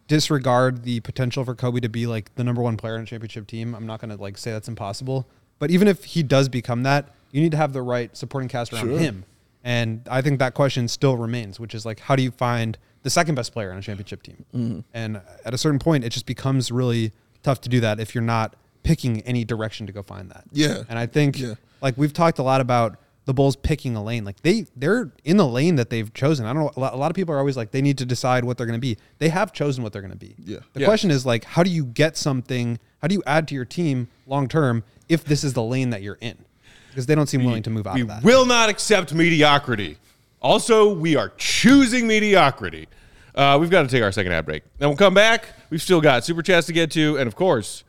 disregard 0.08 0.82
the 0.84 1.00
potential 1.00 1.44
for 1.44 1.54
Coby 1.54 1.80
to 1.82 1.88
be 1.88 2.06
like 2.06 2.34
the 2.34 2.44
number 2.44 2.60
one 2.62 2.76
player 2.76 2.96
in 2.96 3.02
a 3.02 3.06
championship 3.06 3.46
team. 3.46 3.74
I'm 3.74 3.86
not 3.86 4.00
going 4.00 4.14
to 4.14 4.20
like 4.20 4.36
say 4.38 4.50
that's 4.52 4.68
impossible, 4.68 5.26
but 5.58 5.70
even 5.70 5.88
if 5.88 6.04
he 6.04 6.22
does 6.22 6.48
become 6.48 6.82
that, 6.82 7.10
you 7.30 7.40
need 7.40 7.52
to 7.52 7.56
have 7.56 7.72
the 7.72 7.82
right 7.82 8.14
supporting 8.16 8.48
cast 8.48 8.72
around 8.72 8.86
Sure. 8.88 8.98
him. 8.98 9.24
And 9.64 10.06
I 10.10 10.22
think 10.22 10.38
that 10.40 10.54
question 10.54 10.88
still 10.88 11.16
remains, 11.16 11.60
which 11.60 11.74
is 11.74 11.86
like, 11.86 12.00
how 12.00 12.16
do 12.16 12.22
you 12.22 12.30
find 12.30 12.76
the 13.02 13.10
second 13.10 13.34
best 13.36 13.52
player 13.52 13.70
on 13.72 13.78
a 13.78 13.82
championship 13.82 14.22
team? 14.22 14.44
Mm-hmm. 14.54 14.80
And 14.94 15.20
at 15.44 15.54
a 15.54 15.58
certain 15.58 15.78
point, 15.78 16.04
it 16.04 16.10
just 16.10 16.26
becomes 16.26 16.72
really 16.72 17.12
tough 17.42 17.60
to 17.62 17.68
do 17.68 17.80
that 17.80 18.00
if 18.00 18.14
you're 18.14 18.22
not 18.22 18.56
picking 18.82 19.20
any 19.22 19.44
direction 19.44 19.86
to 19.86 19.92
go 19.92 20.02
find 20.02 20.30
that. 20.30 20.44
Yeah. 20.52 20.82
And 20.88 20.98
I 20.98 21.06
think 21.06 21.38
Yeah. 21.38 21.54
like 21.80 21.96
we've 21.96 22.12
talked 22.12 22.38
a 22.38 22.42
lot 22.42 22.60
about 22.60 22.96
the 23.24 23.32
Bulls 23.32 23.54
picking 23.54 23.94
a 23.94 24.02
lane. 24.02 24.24
Like 24.24 24.42
they 24.42 24.66
they're 24.74 25.12
in 25.22 25.36
the 25.36 25.46
lane 25.46 25.76
that 25.76 25.90
they've 25.90 26.12
chosen. 26.12 26.44
I 26.44 26.52
don't 26.52 26.64
know. 26.64 26.72
A 26.76 26.96
lot, 26.96 27.08
of 27.10 27.14
people 27.14 27.32
are 27.32 27.38
always 27.38 27.56
like 27.56 27.70
they 27.70 27.80
need 27.82 27.98
to 27.98 28.04
decide 28.04 28.44
what 28.44 28.56
they're 28.58 28.66
going 28.66 28.76
to 28.76 28.80
be. 28.80 28.96
They 29.18 29.28
have 29.28 29.52
chosen 29.52 29.84
what 29.84 29.92
they're 29.92 30.02
going 30.02 30.10
to 30.12 30.18
be. 30.18 30.34
Yeah. 30.44 30.58
The 30.72 30.80
Yeah. 30.80 30.86
question 30.86 31.12
is 31.12 31.24
like, 31.24 31.44
how 31.44 31.62
do 31.62 31.70
you 31.70 31.84
get 31.84 32.16
something? 32.16 32.80
How 33.00 33.06
do 33.06 33.14
you 33.14 33.22
add 33.24 33.46
to 33.48 33.54
your 33.54 33.64
team 33.64 34.08
long 34.26 34.48
term 34.48 34.82
if 35.08 35.22
this 35.24 35.44
is 35.44 35.52
the 35.52 35.62
lane 35.62 35.90
that 35.90 36.02
you're 36.02 36.18
in? 36.20 36.36
Because 36.92 37.06
they 37.06 37.14
don't 37.14 37.26
seem 37.26 37.42
willing 37.44 37.62
to 37.62 37.70
move 37.70 37.86
out 37.86 37.94
we 37.94 38.02
of 38.02 38.08
that. 38.08 38.22
will 38.22 38.44
not 38.44 38.68
accept 38.68 39.14
mediocrity. 39.14 39.96
Also, 40.42 40.92
we 40.92 41.16
are 41.16 41.30
choosing 41.38 42.06
mediocrity. 42.06 42.86
Uh, 43.34 43.56
we've 43.58 43.70
got 43.70 43.82
to 43.82 43.88
take 43.88 44.02
our 44.02 44.12
second 44.12 44.32
ad 44.32 44.44
break. 44.44 44.62
Then 44.76 44.90
we'll 44.90 44.98
come 44.98 45.14
back. 45.14 45.48
We've 45.70 45.80
still 45.80 46.02
got 46.02 46.24
super 46.24 46.42
chats 46.42 46.66
to 46.66 46.74
get 46.74 46.90
to, 46.92 47.16
and 47.16 47.26
of 47.26 47.34
course, 47.34 47.82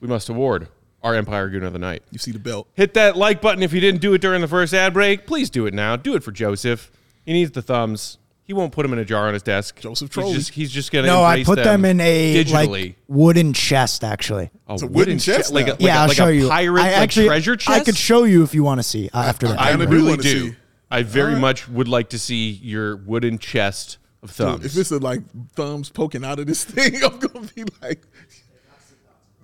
we 0.00 0.08
must 0.08 0.28
award 0.30 0.68
our 1.02 1.14
Empire 1.14 1.50
Goon 1.50 1.64
of 1.64 1.74
the 1.74 1.78
Night. 1.78 2.02
You 2.10 2.18
see 2.18 2.32
the 2.32 2.38
belt. 2.38 2.66
Hit 2.72 2.94
that 2.94 3.16
like 3.16 3.42
button 3.42 3.62
if 3.62 3.72
you 3.72 3.80
didn't 3.80 4.00
do 4.00 4.14
it 4.14 4.20
during 4.20 4.40
the 4.40 4.48
first 4.48 4.72
ad 4.72 4.94
break. 4.94 5.26
Please 5.26 5.50
do 5.50 5.66
it 5.66 5.74
now. 5.74 5.96
Do 5.96 6.14
it 6.14 6.22
for 6.22 6.32
Joseph. 6.32 6.90
He 7.24 7.32
needs 7.34 7.50
the 7.50 7.60
thumbs. 7.62 8.18
He 8.46 8.52
won't 8.52 8.70
put 8.72 8.82
them 8.82 8.92
in 8.92 9.00
a 9.00 9.04
jar 9.04 9.26
on 9.26 9.34
his 9.34 9.42
desk. 9.42 9.80
Joseph 9.80 10.06
He's 10.08 10.14
Trolley. 10.14 10.34
just, 10.34 10.50
he's 10.50 10.70
just 10.70 10.92
gonna. 10.92 11.08
No, 11.08 11.22
I 11.22 11.32
embrace 11.38 11.46
put 11.46 11.64
them, 11.64 11.84
in 11.84 12.00
a 12.00 12.44
digitally. 12.44 12.68
like 12.68 12.96
wooden 13.08 13.52
chest. 13.52 14.04
Actually, 14.04 14.50
a, 14.68 14.74
It's 14.74 14.82
a 14.82 14.86
wooden 14.86 15.18
chest 15.18 15.52
like 15.52 15.64
a, 15.64 15.70
now. 15.70 15.72
like 15.72 15.80
yeah, 15.80 15.96
a, 15.96 16.00
I'll 16.02 16.08
like 16.08 16.16
show 16.16 16.28
a 16.28 16.32
you. 16.32 16.48
pirate 16.48 16.80
I 16.80 16.84
like, 16.84 16.92
actually, 16.96 17.26
treasure 17.26 17.56
chest. 17.56 17.80
I 17.80 17.84
could 17.84 17.96
show 17.96 18.22
you 18.22 18.44
if 18.44 18.54
you 18.54 18.62
want 18.62 18.78
to 18.78 18.84
see 18.84 19.10
uh, 19.12 19.18
after 19.18 19.48
that. 19.48 19.60
I 19.60 19.70
kinda 19.70 19.86
do 19.86 19.92
really 19.92 20.10
wanna 20.10 20.22
do. 20.22 20.50
see. 20.50 20.56
I 20.92 21.02
very 21.02 21.34
much 21.34 21.68
would 21.68 21.88
like 21.88 22.10
to 22.10 22.18
see 22.20 22.50
your 22.50 22.96
wooden 22.98 23.38
chest 23.38 23.98
of 24.22 24.30
thumbs. 24.30 24.58
Dude, 24.62 24.66
if 24.66 24.76
it's 24.78 24.92
a, 24.92 24.98
like 24.98 25.22
thumbs 25.54 25.90
poking 25.90 26.24
out 26.24 26.38
of 26.38 26.46
this 26.46 26.62
thing, 26.64 27.02
I'm 27.02 27.18
gonna 27.18 27.48
be 27.52 27.64
like, 27.82 28.06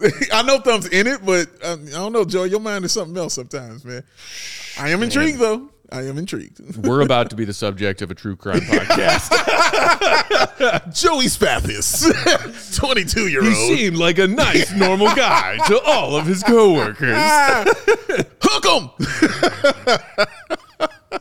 I 0.32 0.42
know 0.42 0.58
thumbs 0.60 0.86
in 0.86 1.08
it, 1.08 1.26
but 1.26 1.48
um, 1.64 1.86
I 1.88 1.90
don't 1.90 2.12
know, 2.12 2.24
Joe. 2.24 2.44
Your 2.44 2.60
mind 2.60 2.84
is 2.84 2.92
something 2.92 3.16
else 3.16 3.34
sometimes, 3.34 3.84
man. 3.84 4.04
I 4.78 4.90
am 4.90 5.02
intrigued 5.02 5.40
though. 5.40 5.70
I 5.92 6.02
am 6.08 6.16
intrigued. 6.18 6.60
We're 6.86 7.02
about 7.02 7.28
to 7.30 7.36
be 7.36 7.44
the 7.44 7.52
subject 7.52 8.00
of 8.02 8.10
a 8.10 8.14
true 8.14 8.34
crime 8.34 8.60
podcast. 8.62 9.28
Joey 10.94 11.26
Spathis, 11.26 12.76
22 12.76 13.28
year 13.28 13.42
old. 13.44 13.52
he 13.52 13.76
seemed 13.76 13.96
like 13.96 14.18
a 14.18 14.26
nice, 14.26 14.72
normal 14.72 15.08
guy 15.14 15.58
to 15.66 15.78
all 15.82 16.16
of 16.16 16.26
his 16.26 16.42
coworkers. 16.42 17.14
Hook 18.42 18.64
him. 18.66 18.90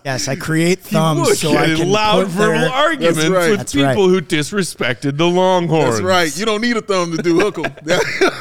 Yes, 0.05 0.27
I 0.29 0.35
create 0.37 0.79
thumbs 0.79 1.19
Look 1.27 1.35
so 1.37 1.51
I 1.51 1.65
at 1.71 1.77
can 1.77 1.89
loud 1.89 2.23
put 2.27 2.31
verbal 2.31 2.59
their- 2.61 2.69
arguments 2.69 3.17
That's 3.19 3.29
right. 3.29 3.49
with 3.49 3.57
That's 3.59 3.73
people 3.73 3.87
right. 3.87 3.95
who 3.97 4.21
disrespected 4.21 5.17
the 5.17 5.27
Longhorns. 5.27 5.95
That's 5.95 6.01
right. 6.01 6.35
You 6.37 6.45
don't 6.45 6.61
need 6.61 6.77
a 6.77 6.81
thumb 6.81 7.15
to 7.15 7.21
do 7.21 7.39
hook 7.39 7.59
'em. 7.59 7.71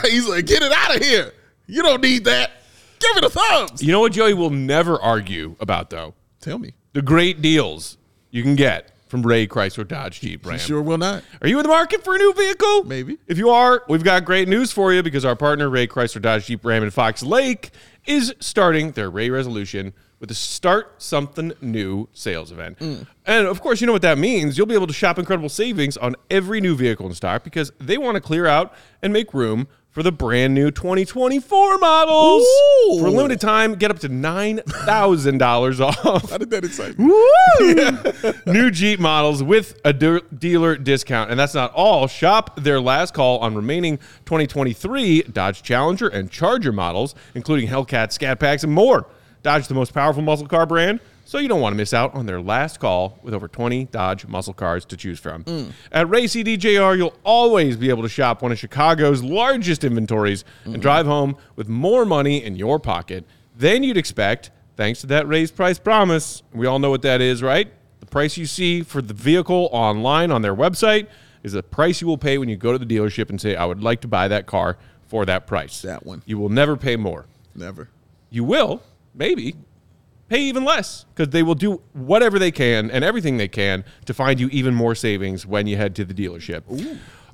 He's 0.08 0.28
like, 0.28 0.46
get 0.46 0.62
it 0.62 0.72
out 0.72 0.96
of 0.96 1.02
here. 1.02 1.32
You 1.66 1.82
don't 1.82 2.00
need 2.02 2.24
that. 2.24 2.52
Give 3.00 3.14
me 3.16 3.20
the 3.22 3.30
thumbs. 3.30 3.82
You 3.82 3.90
know 3.92 4.00
what 4.00 4.12
Joey 4.12 4.32
will 4.34 4.50
never 4.50 4.98
argue 5.00 5.56
about 5.60 5.90
though? 5.90 6.14
Tell 6.40 6.58
me. 6.58 6.72
The 6.92 7.02
great 7.02 7.42
deals 7.42 7.98
you 8.30 8.42
can 8.42 8.56
get 8.56 8.92
from 9.08 9.22
Ray 9.22 9.46
Chrysler 9.46 9.86
Dodge 9.86 10.20
Jeep 10.20 10.46
Ram. 10.46 10.58
Sure 10.58 10.80
will 10.80 10.96
not. 10.96 11.22
Are 11.42 11.48
you 11.48 11.58
in 11.58 11.64
the 11.64 11.68
market 11.68 12.04
for 12.04 12.14
a 12.14 12.18
new 12.18 12.32
vehicle? 12.32 12.84
Maybe. 12.84 13.18
If 13.26 13.38
you 13.38 13.50
are, 13.50 13.82
we've 13.88 14.04
got 14.04 14.24
great 14.24 14.48
news 14.48 14.70
for 14.72 14.92
you 14.92 15.02
because 15.02 15.24
our 15.24 15.36
partner 15.36 15.68
Ray 15.68 15.86
Chrysler 15.86 16.22
Dodge 16.22 16.46
Jeep 16.46 16.64
Ram 16.64 16.82
in 16.82 16.90
Fox 16.90 17.22
Lake 17.22 17.70
is 18.06 18.34
starting 18.40 18.92
their 18.92 19.10
Ray 19.10 19.28
Resolution 19.28 19.92
with 20.20 20.30
a 20.30 20.34
Start 20.34 21.02
Something 21.02 21.52
New 21.60 22.08
sales 22.12 22.52
event. 22.52 22.78
Mm. 22.78 23.06
And 23.26 23.46
of 23.46 23.60
course, 23.60 23.80
you 23.80 23.86
know 23.86 23.92
what 23.92 24.02
that 24.02 24.18
means. 24.18 24.56
You'll 24.56 24.66
be 24.66 24.74
able 24.74 24.86
to 24.86 24.92
shop 24.92 25.18
incredible 25.18 25.48
savings 25.48 25.96
on 25.96 26.14
every 26.30 26.60
new 26.60 26.76
vehicle 26.76 27.06
in 27.06 27.14
stock 27.14 27.42
because 27.42 27.72
they 27.80 27.98
want 27.98 28.14
to 28.14 28.20
clear 28.20 28.46
out 28.46 28.72
and 29.02 29.12
make 29.12 29.34
room 29.34 29.66
for 29.90 30.02
the 30.02 30.12
brand 30.12 30.54
new 30.54 30.70
2024 30.70 31.78
models. 31.78 32.46
For 33.00 33.06
a 33.06 33.10
limited 33.10 33.40
time, 33.40 33.74
get 33.74 33.90
up 33.90 33.98
to 34.00 34.08
$9,000 34.08 35.80
off. 36.06 36.30
How 36.30 36.38
did 36.38 36.50
that 36.50 36.64
excite 36.64 36.98
me? 36.98 37.12
New 38.52 38.70
Jeep 38.70 39.00
models 39.00 39.42
with 39.42 39.80
a 39.84 39.92
de- 39.92 40.22
dealer 40.38 40.76
discount. 40.76 41.30
And 41.30 41.38
that's 41.38 41.54
not 41.54 41.72
all. 41.74 42.06
Shop 42.06 42.60
their 42.60 42.80
last 42.80 43.14
call 43.14 43.38
on 43.40 43.54
remaining 43.54 43.98
2023 44.26 45.22
Dodge 45.24 45.62
Challenger 45.62 46.08
and 46.08 46.30
Charger 46.30 46.72
models, 46.72 47.14
including 47.34 47.68
Hellcat, 47.68 48.12
Scat 48.12 48.38
Packs, 48.38 48.62
and 48.62 48.72
more. 48.72 49.06
Dodge 49.42 49.66
the 49.68 49.74
most 49.74 49.92
powerful 49.94 50.22
muscle 50.22 50.46
car 50.46 50.66
brand, 50.66 51.00
so 51.30 51.38
you 51.38 51.46
don't 51.46 51.60
want 51.60 51.72
to 51.72 51.76
miss 51.76 51.94
out 51.94 52.12
on 52.16 52.26
their 52.26 52.40
last 52.40 52.80
call 52.80 53.16
with 53.22 53.32
over 53.32 53.46
20 53.46 53.84
Dodge 53.84 54.26
muscle 54.26 54.52
cars 54.52 54.84
to 54.86 54.96
choose 54.96 55.20
from. 55.20 55.44
Mm. 55.44 55.70
At 55.92 56.10
Ray 56.10 56.24
CDJR, 56.24 56.96
you'll 56.96 57.14
always 57.22 57.76
be 57.76 57.88
able 57.88 58.02
to 58.02 58.08
shop 58.08 58.42
one 58.42 58.50
of 58.50 58.58
Chicago's 58.58 59.22
largest 59.22 59.84
inventories 59.84 60.44
and 60.64 60.82
drive 60.82 61.06
home 61.06 61.36
with 61.54 61.68
more 61.68 62.04
money 62.04 62.42
in 62.42 62.56
your 62.56 62.80
pocket 62.80 63.24
than 63.56 63.84
you'd 63.84 63.96
expect 63.96 64.50
thanks 64.76 65.02
to 65.02 65.06
that 65.06 65.28
raised 65.28 65.54
price 65.54 65.78
promise. 65.78 66.42
We 66.52 66.66
all 66.66 66.80
know 66.80 66.90
what 66.90 67.02
that 67.02 67.20
is, 67.20 67.44
right? 67.44 67.72
The 68.00 68.06
price 68.06 68.36
you 68.36 68.46
see 68.46 68.82
for 68.82 69.00
the 69.00 69.14
vehicle 69.14 69.68
online 69.70 70.32
on 70.32 70.42
their 70.42 70.56
website 70.56 71.06
is 71.44 71.52
the 71.52 71.62
price 71.62 72.00
you 72.00 72.08
will 72.08 72.18
pay 72.18 72.38
when 72.38 72.48
you 72.48 72.56
go 72.56 72.72
to 72.72 72.78
the 72.78 72.84
dealership 72.84 73.30
and 73.30 73.40
say, 73.40 73.54
I 73.54 73.66
would 73.66 73.84
like 73.84 74.00
to 74.00 74.08
buy 74.08 74.26
that 74.26 74.46
car 74.46 74.78
for 75.06 75.24
that 75.26 75.46
price. 75.46 75.82
That 75.82 76.04
one. 76.04 76.22
You 76.26 76.38
will 76.38 76.48
never 76.48 76.76
pay 76.76 76.96
more. 76.96 77.26
Never. 77.54 77.88
You 78.30 78.42
will, 78.42 78.82
maybe, 79.14 79.54
pay 80.30 80.40
even 80.40 80.64
less 80.64 81.04
because 81.14 81.30
they 81.30 81.42
will 81.42 81.54
do 81.54 81.82
whatever 81.92 82.38
they 82.38 82.50
can 82.52 82.90
and 82.90 83.04
everything 83.04 83.36
they 83.36 83.48
can 83.48 83.84
to 84.06 84.14
find 84.14 84.40
you 84.40 84.48
even 84.48 84.74
more 84.74 84.94
savings 84.94 85.44
when 85.44 85.66
you 85.66 85.76
head 85.76 85.94
to 85.96 86.04
the 86.04 86.14
dealership. 86.14 86.62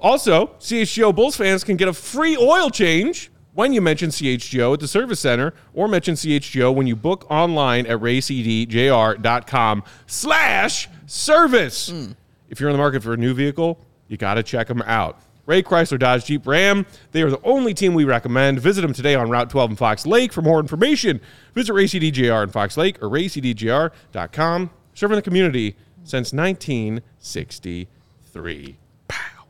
Also, 0.00 0.48
CHGO 0.58 1.14
Bulls 1.14 1.36
fans 1.36 1.62
can 1.62 1.76
get 1.76 1.86
a 1.88 1.92
free 1.92 2.36
oil 2.36 2.70
change 2.70 3.30
when 3.52 3.72
you 3.72 3.80
mention 3.80 4.10
CHGO 4.10 4.74
at 4.74 4.80
the 4.80 4.88
service 4.88 5.20
center 5.20 5.54
or 5.72 5.88
mention 5.88 6.14
CHGO 6.14 6.74
when 6.74 6.86
you 6.86 6.96
book 6.96 7.30
online 7.30 7.86
at 7.86 7.98
raycdjr.com 7.98 9.82
slash 10.06 10.88
service. 11.06 11.90
Hmm. 11.90 12.12
If 12.48 12.60
you're 12.60 12.70
in 12.70 12.74
the 12.74 12.78
market 12.78 13.02
for 13.02 13.12
a 13.12 13.16
new 13.16 13.34
vehicle, 13.34 13.78
you 14.08 14.16
got 14.16 14.34
to 14.34 14.42
check 14.42 14.68
them 14.68 14.82
out. 14.82 15.20
Ray 15.46 15.62
Chrysler 15.62 15.98
Dodge 15.98 16.26
Jeep 16.26 16.46
Ram. 16.46 16.84
They 17.12 17.22
are 17.22 17.30
the 17.30 17.40
only 17.44 17.72
team 17.72 17.94
we 17.94 18.04
recommend. 18.04 18.60
Visit 18.60 18.82
them 18.82 18.92
today 18.92 19.14
on 19.14 19.30
Route 19.30 19.48
12 19.48 19.70
in 19.70 19.76
Fox 19.76 20.04
Lake 20.06 20.30
for 20.32 20.42
more 20.42 20.60
information. 20.60 21.20
Visit 21.54 21.72
RayCDJR 21.72 22.42
in 22.44 22.50
Fox 22.50 22.76
Lake 22.76 23.02
or 23.02 23.08
raycdjr.com. 23.08 24.70
Serving 24.94 25.16
the 25.16 25.22
community 25.22 25.76
since 26.04 26.32
1963. 26.32 28.76
Pow, 29.08 29.44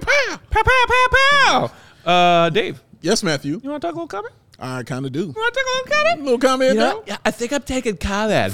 pow. 0.00 0.38
Pow, 0.50 0.62
pow, 0.62 0.84
pow, 0.88 1.06
pow. 1.12 1.70
Uh, 2.10 2.48
Dave, 2.50 2.82
Yes, 3.00 3.22
Matthew. 3.22 3.60
you 3.62 3.70
want 3.70 3.80
to 3.82 3.86
talk 3.88 3.94
a 3.94 3.98
little 3.98 4.08
comment? 4.08 4.34
I 4.58 4.82
kind 4.82 5.06
of 5.06 5.12
do. 5.12 5.20
You 5.20 5.26
want 5.36 5.54
to 5.54 5.60
talk 5.60 5.66
a 5.66 5.70
little 5.70 5.92
comment? 5.96 6.20
A 6.20 6.24
little 6.24 6.38
comment 6.38 6.72
You 6.74 6.80
know, 6.80 7.04
yeah, 7.06 7.16
I 7.24 7.30
think 7.30 7.52
I'm 7.52 7.62
taking 7.62 7.96
comment. 7.96 8.52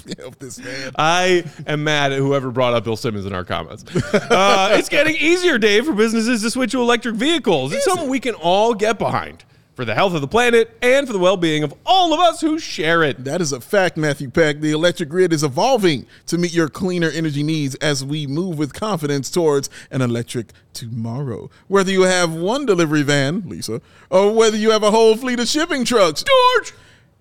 Help 0.20 0.38
this 0.40 0.60
man. 0.60 0.92
I 0.98 1.44
am 1.68 1.84
mad 1.84 2.12
at 2.12 2.20
whoever 2.20 2.52
brought 2.52 2.74
up 2.74 2.84
Bill 2.84 2.98
Simmons 2.98 3.26
in 3.26 3.34
our 3.34 3.44
comments. 3.46 3.84
Uh, 4.14 4.76
it's 4.78 4.90
getting 4.90 5.16
easier, 5.16 5.58
Dave, 5.58 5.86
for 5.86 5.94
businesses 5.94 6.42
to 6.42 6.50
switch 6.50 6.72
to 6.72 6.82
electric 6.82 7.16
vehicles. 7.16 7.74
It's 7.74 7.86
something 7.86 8.10
we 8.10 8.20
can 8.20 8.36
all 8.36 8.74
get 8.74 8.98
behind 9.00 9.44
for 9.76 9.84
the 9.84 9.94
health 9.94 10.14
of 10.14 10.22
the 10.22 10.28
planet 10.28 10.76
and 10.82 11.06
for 11.06 11.14
the 11.14 11.20
well 11.20 11.38
being 11.38 11.64
of 11.64 11.74
all 11.86 12.14
of 12.14 12.20
us 12.20 12.42
who 12.42 12.58
share 12.58 13.04
it. 13.04 13.24
That 13.26 13.42
is 13.42 13.52
a 13.52 13.60
fact, 13.60 13.98
Matthew 13.98 14.30
Peck. 14.30 14.62
The 14.62 14.72
electric 14.72 15.10
grid 15.10 15.34
is 15.34 15.44
evolving 15.44 16.06
to 16.28 16.38
meet 16.38 16.54
your 16.54 16.70
cleaner 16.70 17.10
energy 17.10 17.44
needs 17.44 17.76
as 17.76 18.04
we 18.04 18.26
move 18.26 18.58
with 18.58 18.74
confidence 18.74 19.30
towards 19.30 19.70
an 19.92 20.02
electric 20.02 20.52
tomorrow. 20.74 21.50
Whether 21.68 21.92
you 21.92 22.04
have 22.04 22.34
one 22.34 22.66
delivery 22.66 23.04
van, 23.04 23.44
Lisa, 23.48 23.82
or 24.10 24.34
whether 24.34 24.58
you 24.58 24.72
have 24.72 24.84
a 24.84 24.92
whole 24.92 25.18
fleet 25.18 25.40
of 25.40 25.48
shipping 25.48 25.84
trucks, 25.84 26.24
George, 26.24 26.74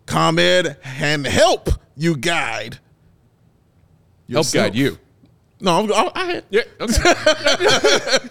ComEd 0.07 0.77
and 0.85 1.27
help 1.27 1.69
you 1.97 2.17
guide. 2.17 2.79
Help 4.31 4.51
guide 4.53 4.75
you. 4.75 4.99
No, 5.61 5.81
I'm, 5.81 5.93
I, 5.93 6.11
I, 6.15 6.43
Yeah. 6.51 6.63
Okay. 6.81 8.29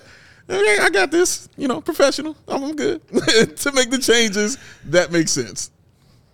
Okay, 0.50 0.78
I 0.82 0.90
got 0.92 1.12
this. 1.12 1.50
You 1.58 1.68
know, 1.68 1.82
professional. 1.82 2.36
I'm, 2.48 2.64
I'm 2.64 2.76
good 2.76 3.08
to 3.58 3.72
make 3.72 3.90
the 3.90 4.00
changes 4.02 4.58
that 4.86 5.12
make 5.12 5.28
sense. 5.28 5.72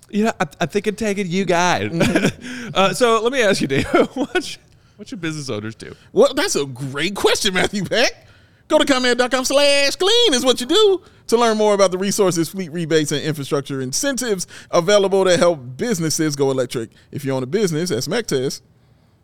you 0.10 0.26
know, 0.26 0.34
I, 0.40 0.48
I 0.62 0.66
think 0.66 0.88
I'm 0.88 0.96
taking 0.96 1.28
you 1.28 1.46
guide. 1.46 1.92
uh, 2.74 2.94
so 2.94 3.22
let 3.22 3.32
me 3.32 3.42
ask 3.42 3.62
you, 3.62 3.68
Dave, 3.68 3.86
what, 3.88 4.58
what 4.96 5.08
should 5.08 5.22
business 5.22 5.50
owners 5.50 5.76
do? 5.76 5.96
Well, 6.12 6.34
that's 6.34 6.56
a 6.56 6.66
great 6.66 7.16
question, 7.16 7.54
Matthew 7.54 7.86
Peck. 7.86 8.28
Go 8.70 8.78
to 8.78 8.86
comment.com 8.86 9.44
slash 9.46 9.96
clean 9.98 10.34
is 10.34 10.46
what 10.46 10.62
you 10.62 10.68
do 10.68 11.02
to 11.28 11.38
learn 11.38 11.58
more 11.58 11.74
about 11.74 11.92
the 11.92 11.98
resources, 11.98 12.50
fleet 12.50 12.72
rebates, 12.72 13.12
and 13.12 13.22
infrastructure 13.22 13.82
incentives 13.82 14.48
available 14.72 15.26
to 15.26 15.36
help 15.38 15.76
businesses 15.76 16.36
go 16.36 16.52
electric. 16.52 16.92
If 17.12 17.26
you 17.26 17.34
own 17.34 17.44
a 17.44 17.48
business, 17.48 17.92
as 17.92 18.08
Mac 18.08 18.28
test, 18.28 18.64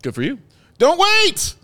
Good 0.04 0.14
for 0.14 0.22
you. 0.24 0.40
don't 0.78 1.00
wait. 1.00 1.56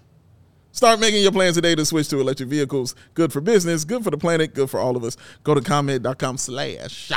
Start 0.72 1.00
making 1.00 1.22
your 1.22 1.32
plans 1.34 1.56
today 1.56 1.76
to 1.76 1.84
switch 1.86 2.08
to 2.10 2.20
electric 2.22 2.48
vehicles. 2.50 2.96
Good 3.14 3.34
for 3.34 3.42
business, 3.42 3.84
good 3.84 4.04
for 4.04 4.10
the 4.12 4.18
planet, 4.18 4.54
good 4.54 4.70
for 4.70 4.80
all 4.80 4.96
of 4.96 5.04
us. 5.04 5.18
Go 5.44 5.54
to 5.54 5.62
comment.com 5.62 6.38
slash 6.38 7.12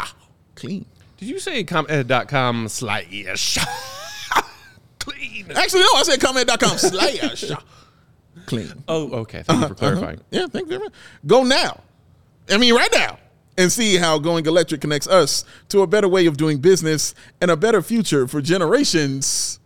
clean. 0.57 0.87
Did 1.19 1.29
you 1.29 1.39
say 1.39 1.62
com.com 1.62 2.69
slash 2.69 3.59
clean? 4.99 5.53
Actually, 5.55 5.81
no, 5.81 5.89
I 5.95 6.03
said 6.05 6.21
comment.com 6.21 6.79
slash 6.79 7.45
clean. 8.47 8.72
Oh, 8.88 9.11
okay. 9.20 9.42
Thank 9.42 9.62
you 9.62 9.68
for 9.68 9.74
clarifying. 9.74 10.20
Yeah, 10.30 10.47
thank 10.47 10.64
you 10.66 10.70
very 10.70 10.82
much. 10.84 10.92
Go 11.26 11.42
now. 11.45 11.80
I 12.51 12.59
mean, 12.59 12.74
right 12.74 12.92
now. 12.92 13.18
And 13.57 13.70
see 13.70 13.97
how 13.99 14.18
going 14.18 14.45
electric 14.47 14.80
connects 14.80 15.07
us 15.07 15.45
to 15.68 15.82
a 15.82 15.86
better 15.86 16.09
way 16.09 16.26
of 16.26 16.36
doing 16.36 16.59
business 16.59 17.14
and 17.40 17.53
a 17.53 17.57
better 17.57 17.82
future 17.82 18.26
for 18.26 18.40
generations 18.42 19.61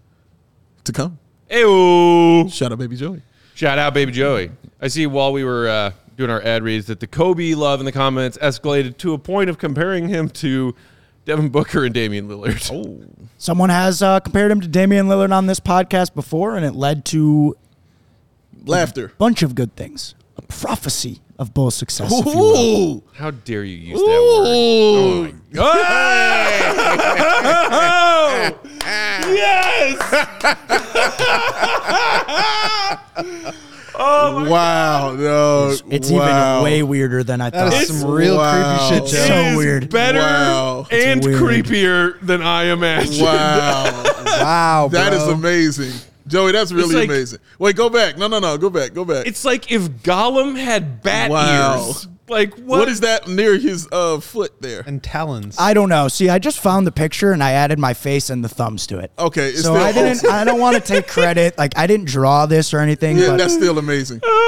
to 0.85 0.93
come. 0.93 1.19
Ew. 1.51 2.51
Shout 2.51 2.71
out, 2.71 2.79
baby 2.79 2.97
Joey. 2.97 3.23
Shout 3.55 3.79
out, 3.79 3.95
baby 3.95 4.13
Joey. 4.13 4.51
I 4.81 4.89
see 4.89 5.07
while 5.07 5.33
we 5.33 5.43
were 5.43 5.69
uh, 5.69 5.91
doing 6.17 6.29
our 6.31 6.43
ad 6.43 6.63
reads 6.63 6.87
that 6.89 7.01
the 7.01 7.07
Coby 7.07 7.57
love 7.57 7.81
in 7.81 7.87
the 7.87 7.93
comments 7.93 8.37
escalated 8.39 8.99
to 8.99 9.15
a 9.15 9.19
point 9.19 9.49
of 9.49 9.57
comparing 9.57 10.07
him 10.09 10.29
to 10.31 10.75
Devin 11.25 11.49
Booker 11.49 11.85
and 11.85 11.95
Damian 11.95 12.29
Lillard. 12.29 12.71
Oh, 12.73 13.03
Someone 13.39 13.71
has 13.71 14.03
uh, 14.03 14.21
compared 14.21 14.51
him 14.51 14.61
to 14.61 14.69
Damian 14.69 15.07
Lillard 15.09 15.33
on 15.33 15.47
this 15.47 15.61
podcast 15.61 16.15
before, 16.15 16.57
and 16.57 16.65
it 16.67 16.75
led 16.75 17.05
to 17.07 17.57
Laughter. 18.67 19.07
a 19.07 19.11
bunch 19.19 19.43
of 19.43 19.55
good 19.55 19.75
things. 19.77 20.15
A 20.37 20.43
prophecy 20.43 21.21
of 21.39 21.55
Bulls 21.55 21.75
success, 21.75 22.13
if 22.13 22.27
you 22.27 22.33
will. 22.33 22.57
Ooh. 22.97 23.03
how 23.15 23.31
dare 23.31 23.65
you 23.65 23.77
use 23.77 23.99
that 23.99 24.07
word? 24.07 24.47
Oh 24.47 25.23
my 25.25 25.33
god! 25.53 25.69
yes! 29.35 29.99
Oh 34.01 34.49
Wow. 34.49 35.17
No. 35.17 35.75
It's 35.91 36.09
wow. 36.09 36.59
even 36.59 36.65
way 36.65 36.85
weirder 36.85 37.25
than 37.25 37.41
I 37.41 37.51
thought. 37.51 37.73
is 37.73 37.89
some 38.01 38.09
real 38.09 38.37
Wow. 38.37 38.87
creepy 38.89 39.01
shit, 39.01 39.09
So 39.09 39.27
Joe. 39.27 39.35
It 39.35 39.47
is 39.51 39.57
weird. 39.57 39.91
Better 39.91 40.21
Wow. 40.21 40.87
and 40.93 41.25
weird. 41.25 41.43
creepier 41.43 42.21
than 42.21 42.41
I 42.41 42.67
imagined. 42.67 43.21
Wow. 43.25 44.05
Wow, 44.39 44.87
that 44.93 45.13
is 45.13 45.25
bro. 45.25 45.33
amazing. 45.33 45.93
Joey, 46.29 46.53
that's 46.53 46.71
really 46.73 46.95
like- 46.95 47.09
amazing. 47.09 47.39
Wait, 47.59 47.75
go 47.77 47.89
back. 47.91 48.17
No, 48.19 48.29
no, 48.29 48.39
no. 48.39 48.57
Go 48.59 48.71
back. 48.71 48.95
Go 48.95 49.05
back. 49.05 49.27
It's 49.27 49.45
like 49.45 49.73
if 49.73 49.83
Gollum 50.03 50.57
had 50.57 51.03
bat 51.03 51.31
Wow. 51.31 51.87
ears. 51.89 52.07
Like 52.29 52.55
what? 52.57 52.81
what 52.81 52.89
is 52.89 53.01
that 53.01 53.29
near 53.29 53.57
his 53.59 53.89
uh, 53.93 54.21
foot 54.21 54.61
there? 54.61 54.83
And 54.87 55.03
talons. 55.03 55.57
I 55.59 55.75
don't 55.75 55.89
know. 55.89 56.09
See, 56.09 56.29
I 56.29 56.39
just 56.39 56.61
found 56.61 56.87
the 56.87 56.93
picture 56.93 57.33
and 57.33 57.43
I 57.43 57.53
added 57.53 57.79
my 57.79 57.95
face 57.95 58.31
and 58.31 58.45
the 58.45 58.49
thumbs 58.49 58.87
to 58.89 58.99
it. 58.99 59.11
Okay, 59.19 59.49
it's 59.49 59.63
so 59.63 59.75
still 59.75 59.77
I 59.77 59.93
didn't. 59.93 60.27
I 60.27 60.45
don't 60.45 60.61
want 60.61 60.77
to 60.77 60.83
take 60.83 61.07
credit. 61.17 61.57
Like 61.59 61.77
I 61.77 61.87
didn't 61.87 62.07
draw 62.07 62.47
this 62.47 62.73
or 62.75 62.81
anything. 62.81 63.19
Yeah, 63.19 63.29
but 63.29 63.37
that's 63.39 63.55
still 63.55 63.79
amazing. 63.79 64.21
Oh 64.25 64.45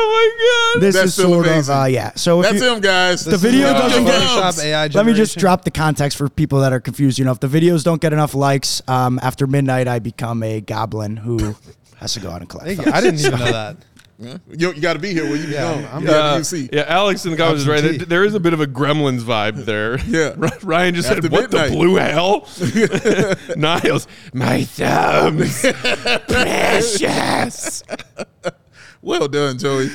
one? 0.74 0.81
This 0.81 0.95
That's 0.95 1.07
is 1.09 1.14
still 1.14 1.31
sort 1.31 1.47
amazing. 1.47 1.74
of 1.74 1.81
uh, 1.83 1.85
yeah. 1.87 2.12
So 2.14 2.43
That's 2.43 2.61
you, 2.61 2.74
him, 2.74 2.81
guys. 2.81 3.24
The 3.24 3.37
video 3.37 3.68
Look 3.68 3.76
at 3.76 3.83
doesn't 3.89 4.05
get- 4.05 4.12
gums. 4.20 4.57
Photoshop 4.59 4.64
AI 4.64 4.87
Let 4.89 5.07
me 5.07 5.14
just 5.14 5.39
drop 5.39 5.64
the 5.64 5.70
context 5.70 6.16
for 6.18 6.28
people 6.28 6.61
that 6.61 6.72
are 6.72 6.81
confused. 6.81 7.18
You 7.18 7.24
know, 7.24 7.33
if 7.33 7.41
the 7.41 7.49
videos 7.49 7.85
don't 7.85 8.01
get 8.01 8.12
enough 8.12 8.35
likes 8.35 8.83
um, 8.89 9.18
after 9.22 9.47
midnight, 9.47 9.89
I 9.89 9.99
become 9.99 10.43
a 10.43 10.61
goblin 10.61 11.16
who 11.16 11.57
has 11.97 12.14
to 12.14 12.20
go 12.20 12.31
out 12.31 12.41
and 12.41 12.49
collect. 12.49 12.87
I 12.87 13.01
didn't 13.01 13.20
even 13.20 13.39
know 13.39 13.45
that. 13.53 13.76
You, 14.21 14.39
you 14.75 14.81
got 14.81 14.93
to 14.95 14.99
be 14.99 15.12
here 15.14 15.25
when 15.25 15.41
you 15.41 15.47
be 15.47 15.53
Yeah, 15.55 15.75
gone. 15.75 15.85
I'm- 15.87 16.03
You 16.03 16.09
gotta 16.09 16.41
Uh, 16.41 16.43
see. 16.43 16.68
yeah, 16.73 16.85
Alex 16.89 17.25
in 17.25 17.31
the 17.31 17.37
comments 17.39 17.62
is 17.62 17.68
right. 17.68 17.81
There, 17.83 17.93
there 17.99 18.25
is 18.25 18.35
a 18.35 18.41
bit 18.41 18.53
of 18.53 18.61
a 18.61 18.66
Gremlins 18.66 19.21
vibe 19.23 19.64
there. 19.64 19.99
Yeah. 20.07 20.35
Ryan 20.62 20.95
just 20.95 21.09
After 21.09 21.23
said, 21.23 21.33
"What 21.33 21.51
midnight." 21.51 21.71
the 21.71 21.77
blue 21.77 21.95
hell?" 21.97 22.47
Niles, 23.57 24.07
my 24.35 24.64
thumbs, 24.64 25.62
precious. 26.29 27.83
Well 29.03 29.29
done, 29.29 29.57
Joey. 29.59 29.89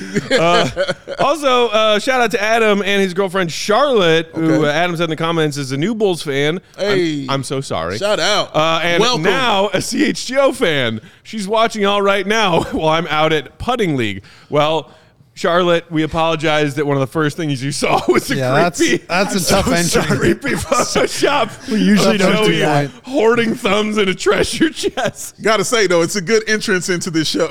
Also, 1.18 1.68
uh, 1.68 1.98
shout 1.98 2.20
out 2.20 2.30
to 2.32 2.42
Adam 2.42 2.82
and 2.82 3.00
his 3.00 3.14
girlfriend 3.14 3.50
Charlotte, 3.52 4.26
who 4.34 4.64
uh, 4.66 4.68
Adam 4.68 4.96
said 4.96 5.04
in 5.04 5.10
the 5.10 5.16
comments 5.16 5.56
is 5.56 5.72
a 5.72 5.76
new 5.76 5.94
Bulls 5.94 6.22
fan. 6.22 6.60
I'm- 6.76 6.86
Hey. 6.98 7.26
I'm, 7.28 7.42
so 7.42 7.60
sorry. 7.60 7.98
Shout 7.98 8.20
out. 8.20 8.54
Uh, 8.54 8.80
and 8.82 9.00
Welcome. 9.00 9.22
now 9.22 9.68
a 9.68 9.78
CHGO 9.78 10.54
fan. 10.54 11.00
She's 11.22 11.46
watching 11.48 11.86
all 11.86 12.02
right 12.02 12.26
now 12.26 12.62
while 12.72 12.88
I'm 12.90 13.06
out 13.06 13.32
at 13.32 13.58
putting 13.58 13.96
league. 13.96 14.24
Well, 14.50 14.90
Charlotte, 15.36 15.90
we 15.92 16.02
apologize 16.02 16.76
that 16.76 16.86
one 16.86 16.96
of 16.96 17.00
the 17.02 17.06
first 17.06 17.36
things 17.36 17.62
you 17.62 17.70
saw 17.70 18.00
was 18.08 18.30
a 18.30 18.36
Yeah, 18.36 18.52
that's- 18.52 18.78
creepy, 18.78 19.04
that's 19.04 19.34
a 19.34 19.46
tough 19.46 19.68
entry. 19.68 20.16
creepy 20.16 20.50
Photoshop. 20.56 21.68
We 21.70 21.82
usually 21.82 22.16
don't 22.16 22.46
do 22.46 22.58
that. 22.60 22.90
Hoarding 23.04 23.54
thumbs 23.54 23.98
in 23.98 24.08
a 24.08 24.14
treasure 24.14 24.70
chest. 24.70 25.42
Gotta 25.42 25.62
say 25.64 25.86
though, 25.86 26.00
it's 26.00 26.16
a 26.16 26.22
good 26.22 26.48
entrance 26.48 26.88
into 26.88 27.10
this 27.10 27.28
show 27.28 27.48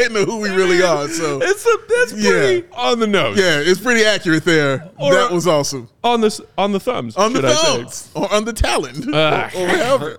into 0.00 0.24
who 0.24 0.40
we 0.40 0.50
really 0.50 0.82
are. 0.82 1.06
So 1.08 1.40
It's 1.40 1.64
a, 1.64 1.78
that's 1.88 2.12
pretty 2.12 2.66
on 2.72 2.98
the 2.98 3.06
nose. 3.06 3.38
yeah, 3.38 3.60
it's 3.60 3.80
pretty 3.80 4.04
accurate 4.04 4.44
there. 4.44 4.90
Or- 4.98 5.14
that 5.14 5.30
was 5.30 5.46
awesome. 5.46 5.88
On 6.02 6.20
the 6.20 6.44
on 6.58 6.72
the 6.72 6.80
thumbs. 6.80 7.16
On 7.16 7.32
the 7.32 7.42
thumbs 7.42 8.10
or 8.14 8.32
on 8.34 8.44
the 8.44 8.52
talent 8.52 9.06
Ah. 9.14 9.48
or, 9.54 9.60
or 9.60 9.66
whatever. 9.68 10.10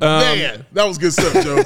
Um, 0.00 0.08
Man, 0.20 0.66
that 0.72 0.86
was 0.86 0.98
good 0.98 1.12
stuff, 1.12 1.32
Joe. 1.42 1.64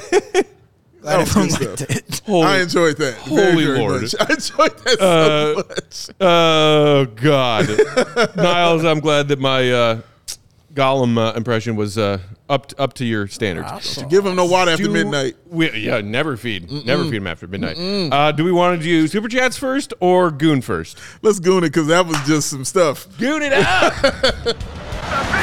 That 1.03 1.19
was 1.19 1.33
good 1.33 1.37
Everyone 1.37 1.49
liked 1.49 1.79
stuff. 1.79 1.89
it. 1.89 2.21
Holy- 2.25 2.45
I 2.47 2.57
enjoyed 2.61 2.97
that. 2.97 3.13
Holy 3.15 3.65
very 3.65 3.79
Lord. 3.79 4.01
much. 4.01 4.15
I 4.19 4.33
enjoyed 4.33 4.77
that 4.85 5.01
Uh, 5.01 5.53
so 5.89 6.09
much. 6.09 6.09
Oh 6.21 7.05
God, 7.15 8.35
Niles, 8.35 8.83
I'm 8.85 8.99
glad 8.99 9.27
that 9.29 9.39
my 9.39 9.71
uh, 9.71 10.01
Gollum 10.73 11.17
uh, 11.17 11.33
impression 11.35 11.75
was 11.75 11.97
uh, 11.97 12.19
up 12.47 12.67
to, 12.67 12.79
up 12.81 12.93
to 12.93 13.05
your 13.05 13.27
standards. 13.27 14.01
Give 14.03 14.25
him 14.25 14.35
no 14.35 14.45
water 14.45 14.71
after 14.71 14.83
Do 14.83 14.91
midnight. 14.91 15.35
We, 15.47 15.71
yeah, 15.71 16.01
never 16.01 16.37
feed, 16.37 16.71
never 16.85 17.03
feed 17.05 17.15
him 17.15 17.27
after 17.27 17.47
midnight. 17.47 17.77
Uh, 18.11 18.31
do 18.31 18.43
we 18.43 18.51
want 18.51 18.79
to 18.79 18.83
do 18.83 19.07
super 19.07 19.27
chats 19.27 19.57
first 19.57 19.93
or 19.99 20.29
goon 20.31 20.61
first? 20.61 20.97
Let's 21.21 21.39
goon 21.39 21.63
it 21.63 21.69
because 21.69 21.87
that 21.87 22.05
was 22.05 22.17
just 22.27 22.49
some 22.49 22.63
stuff. 22.65 23.07
Goon 23.17 23.41
it 23.43 23.53
up. 23.53 23.93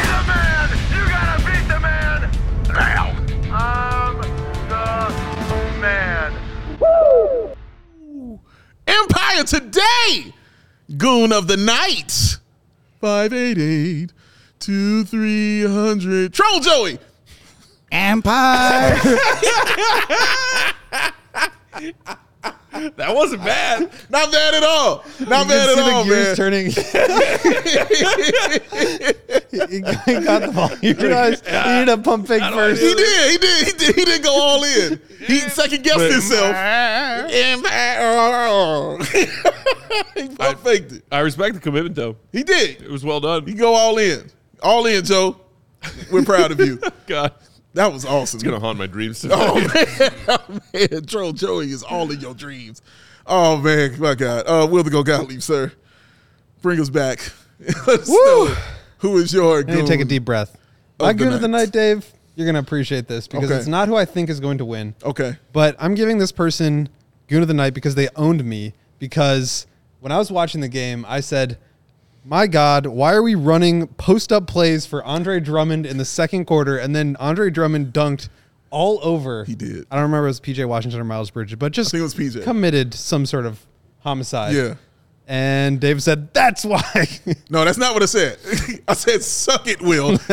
Empire 9.27 9.45
today, 9.45 10.33
goon 10.97 11.33
of 11.33 11.49
the 11.49 11.57
night. 11.57 12.39
588 13.01 14.13
2300. 14.61 16.33
Troll 16.33 16.61
Joey. 16.61 16.99
Empire. 17.91 18.97
that 22.97 23.15
wasn't 23.15 23.43
bad. 23.45 23.91
Not 24.11 24.31
bad 24.33 24.55
at 24.55 24.63
all. 24.63 25.05
Not 25.21 25.21
You 25.21 25.27
bad 25.27 25.49
can 25.49 25.69
at 25.71 25.75
see 25.75 25.81
all, 25.91 26.05
the 26.05 26.11
gears 26.11 26.27
man. 26.27 26.37
turning. 26.37 26.67
he, 29.51 29.59
he 29.71 29.81
got 30.25 30.43
the 30.43 30.51
ball. 30.55 30.71
You 30.83 30.95
realized 30.95 31.47
he 31.47 31.53
ended 31.55 31.89
up 31.89 32.05
pump 32.05 32.27
fake 32.29 32.43
first. 32.43 32.81
He 32.83 32.95
did. 32.95 33.31
He 33.33 33.39
did. 33.39 33.67
He 33.67 33.73
did. 33.73 33.95
He 33.97 34.05
didn't 34.05 34.25
go 34.25 34.39
all 34.41 34.63
in. 34.65 35.01
He 35.27 35.39
second 35.41 35.83
guessed 35.85 35.99
But- 35.99 36.13
himself. 36.13 36.57
He 40.17 40.29
pump 40.29 40.59
faked 40.61 40.93
it. 40.93 41.05
I 41.11 41.21
respect 41.21 41.55
the 41.55 41.61
commitment 41.61 41.95
though. 41.95 42.17
He 42.33 42.43
did. 42.43 42.83
It 42.83 42.91
was 42.91 43.05
well 43.05 43.21
done. 43.21 43.47
He 43.47 43.55
go 43.55 43.75
all 43.75 43.97
in. 43.99 44.31
All 44.63 44.87
in, 44.87 45.05
Joe. 45.05 45.41
We're 46.11 46.25
proud 46.25 46.51
of 46.53 46.61
you. 46.61 46.79
God, 47.07 47.33
That 47.77 47.93
was 47.93 48.05
awesome. 48.07 48.39
it's 48.39 48.43
gonna 48.43 48.59
haunt 48.59 48.79
my 48.79 48.87
dreams 48.87 49.21
tonight. 49.23 49.37
Oh 49.39 49.55
man, 49.61 50.13
oh, 50.29 50.61
man, 50.73 51.07
Troll 51.07 51.33
Joey 51.33 51.71
is 51.71 51.83
all 51.83 52.11
in 52.11 52.21
your 52.21 52.35
dreams. 52.35 52.81
Oh 53.27 53.59
man, 53.59 54.01
my 54.01 54.15
God. 54.15 54.45
Uh, 54.47 54.67
Will 54.71 54.83
the 54.83 54.91
Go 54.91 55.03
Gottlieb, 55.03 55.43
sir, 55.43 55.73
bring 56.63 56.81
us 56.81 56.89
back. 56.91 57.21
Let 57.87 58.01
us 58.01 58.09
know 58.09 58.55
who 58.99 59.19
is 59.19 59.33
your? 59.33 59.59
I 59.59 59.63
need 59.63 59.83
to 59.83 59.87
take 59.87 60.01
a 60.01 60.05
deep 60.07 60.25
breath. 60.25 60.55
of 60.55 60.61
My 61.07 61.13
the 61.13 61.19
good 61.19 61.33
of 61.35 61.41
the 61.43 61.49
night. 61.49 61.65
night, 61.67 61.73
Dave. 61.73 62.13
You're 62.35 62.47
gonna 62.47 62.59
appreciate 62.61 63.09
this 63.09 63.29
because 63.29 63.51
Okay. 63.51 63.59
it's 63.59 63.67
not 63.67 63.89
who 63.89 63.97
I 63.97 64.05
think 64.05 64.29
is 64.31 64.41
going 64.41 64.59
to 64.59 64.65
win. 64.65 64.95
Okay, 65.03 65.37
But 65.53 65.77
I'm 65.79 65.95
giving 65.95 66.19
this 66.19 66.33
person 66.33 66.89
Goon 67.29 67.43
of 67.43 67.49
the 67.49 67.55
Night 67.55 67.75
because 67.75 67.95
they 67.95 68.09
owned 68.17 68.45
me. 68.45 68.73
Because 68.99 69.67
when 70.01 70.13
I 70.13 70.19
was 70.19 70.31
watching 70.31 70.61
the 70.63 70.69
game, 70.69 71.05
I 71.09 71.21
said, 71.21 71.59
My 72.29 72.49
God, 72.49 72.87
why 72.87 73.15
are 73.15 73.23
we 73.23 73.37
running 73.37 73.87
post 73.87 74.33
up 74.33 74.49
plays 74.49 74.85
for 74.85 75.05
Andre 75.05 75.39
Drummond 75.39 75.87
in 75.87 75.97
the 75.97 76.05
second 76.05 76.47
quarter? 76.47 76.77
And 76.77 76.95
then 76.95 77.17
Andre 77.21 77.51
Drummond 77.51 77.93
dunked 77.93 78.29
all 78.71 78.99
over. 79.01 79.45
He 79.45 79.55
did. 79.55 79.87
I 79.93 79.95
don't 79.95 80.03
remember 80.03 80.27
if 80.27 80.39
it 80.39 80.49
was 80.49 80.57
PJ 80.57 80.69
Washington 80.69 81.01
or 81.01 81.05
Miles 81.05 81.31
Bridges, 81.31 81.57
but 81.57 81.71
just 81.71 81.93
think 81.93 82.01
it 82.01 82.03
was 82.03 82.17
PJ. 82.17 82.43
committed 82.43 82.95
some 82.95 83.27
sort 83.27 83.47
of 83.47 83.65
homicide. 84.01 84.57
Yeah. 84.57 84.75
And 85.29 85.81
Dave 85.81 86.03
said, 86.03 86.35
That's 86.35 86.65
why. 86.65 86.83
no, 87.49 87.65
that's 87.65 87.79
not 87.79 87.95
what 87.95 88.03
I 88.03 88.07
said. 88.07 88.39
I 88.89 88.95
said, 88.95 89.23
"Suck 89.23 89.69
it, 89.69 89.81
Will," 89.81 90.13
because 90.19 90.29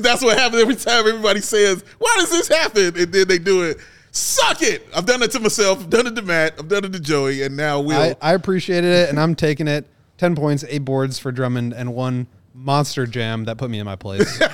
that's 0.00 0.22
what 0.22 0.38
happens 0.38 0.62
every 0.62 0.76
time 0.76 1.06
everybody 1.06 1.40
says, 1.40 1.84
"Why 1.98 2.14
does 2.18 2.30
this 2.30 2.46
happen?" 2.48 2.96
And 2.96 3.12
then 3.12 3.26
they 3.26 3.38
do 3.38 3.64
it. 3.64 3.78
Suck 4.16 4.62
it. 4.62 4.86
I've 4.94 5.04
done 5.04 5.22
it 5.22 5.30
to 5.32 5.40
myself. 5.40 5.80
I've 5.80 5.90
done 5.90 6.06
it 6.06 6.16
to 6.16 6.22
Matt. 6.22 6.54
I've 6.58 6.68
done 6.68 6.84
it 6.84 6.92
to 6.94 7.00
Joey, 7.00 7.42
and 7.42 7.56
now 7.56 7.80
Will. 7.80 8.00
I, 8.00 8.16
I 8.22 8.32
appreciated 8.34 8.90
it, 8.90 9.10
and 9.10 9.20
I'm 9.20 9.34
taking 9.34 9.68
it. 9.68 9.86
10 10.16 10.34
points, 10.34 10.64
eight 10.68 10.84
boards 10.86 11.18
for 11.18 11.30
Drummond, 11.30 11.74
and 11.74 11.94
one 11.94 12.26
monster 12.54 13.06
jam 13.06 13.44
that 13.44 13.58
put 13.58 13.68
me 13.70 13.78
in 13.78 13.84
my 13.84 13.96
place. 13.96 14.40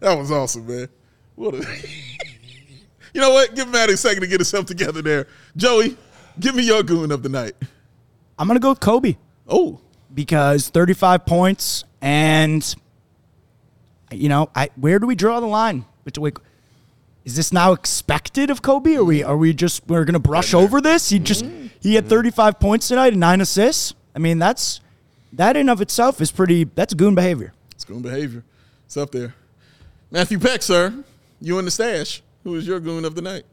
That 0.00 0.16
was 0.16 0.30
awesome, 0.30 0.66
man. 0.66 0.88
What 1.34 1.54
a 1.54 1.58
You 3.14 3.20
know 3.20 3.30
what? 3.30 3.54
Give 3.54 3.68
Matt 3.68 3.90
a 3.90 3.96
second 3.96 4.22
to 4.22 4.26
get 4.26 4.40
himself 4.40 4.64
together 4.64 5.02
there. 5.02 5.26
Joey, 5.56 5.96
give 6.38 6.54
me 6.54 6.62
your 6.62 6.82
goon 6.82 7.12
of 7.12 7.22
the 7.22 7.28
night. 7.28 7.54
I'm 8.38 8.46
gonna 8.48 8.60
go 8.60 8.70
with 8.70 8.80
Coby 8.80 9.18
Oh, 9.46 9.80
because 10.14 10.70
35 10.70 11.26
points, 11.26 11.84
and 12.00 12.74
you 14.10 14.30
know, 14.30 14.48
I 14.54 14.70
where 14.76 14.98
do 14.98 15.06
we 15.06 15.14
draw 15.14 15.38
the 15.40 15.46
line? 15.46 15.84
Which 16.04 16.16
wait, 16.16 16.38
is 17.24 17.36
this 17.36 17.52
now 17.52 17.72
expected 17.72 18.50
of 18.50 18.62
Coby? 18.62 18.96
Are 18.98 19.04
we 19.04 19.22
are 19.22 19.36
we 19.36 19.52
just 19.52 19.86
we're 19.86 20.04
gonna 20.04 20.18
brush 20.18 20.54
over 20.54 20.80
this? 20.80 21.10
He 21.10 21.18
just 21.18 21.44
he 21.80 21.94
had 21.94 22.08
35 22.08 22.58
points 22.60 22.88
tonight 22.88 23.12
and 23.12 23.20
nine 23.20 23.40
assists. 23.40 23.94
I 24.14 24.18
mean, 24.18 24.38
that's 24.38 24.80
that 25.32 25.56
in 25.56 25.68
of 25.68 25.80
itself 25.80 26.20
is 26.20 26.32
pretty. 26.32 26.64
That's 26.64 26.94
goon 26.94 27.14
behavior. 27.14 27.52
it's 27.72 27.84
goon 27.84 28.02
behavior. 28.02 28.42
It's 28.86 28.96
up 28.96 29.10
there. 29.12 29.34
Matthew 30.10 30.38
Peck, 30.38 30.62
sir. 30.62 30.92
You 31.40 31.58
in 31.58 31.64
the 31.64 31.70
stash. 31.70 32.22
Who 32.44 32.54
is 32.56 32.66
your 32.66 32.80
goon 32.80 33.04
of 33.04 33.14
the 33.14 33.22
night? 33.22 33.44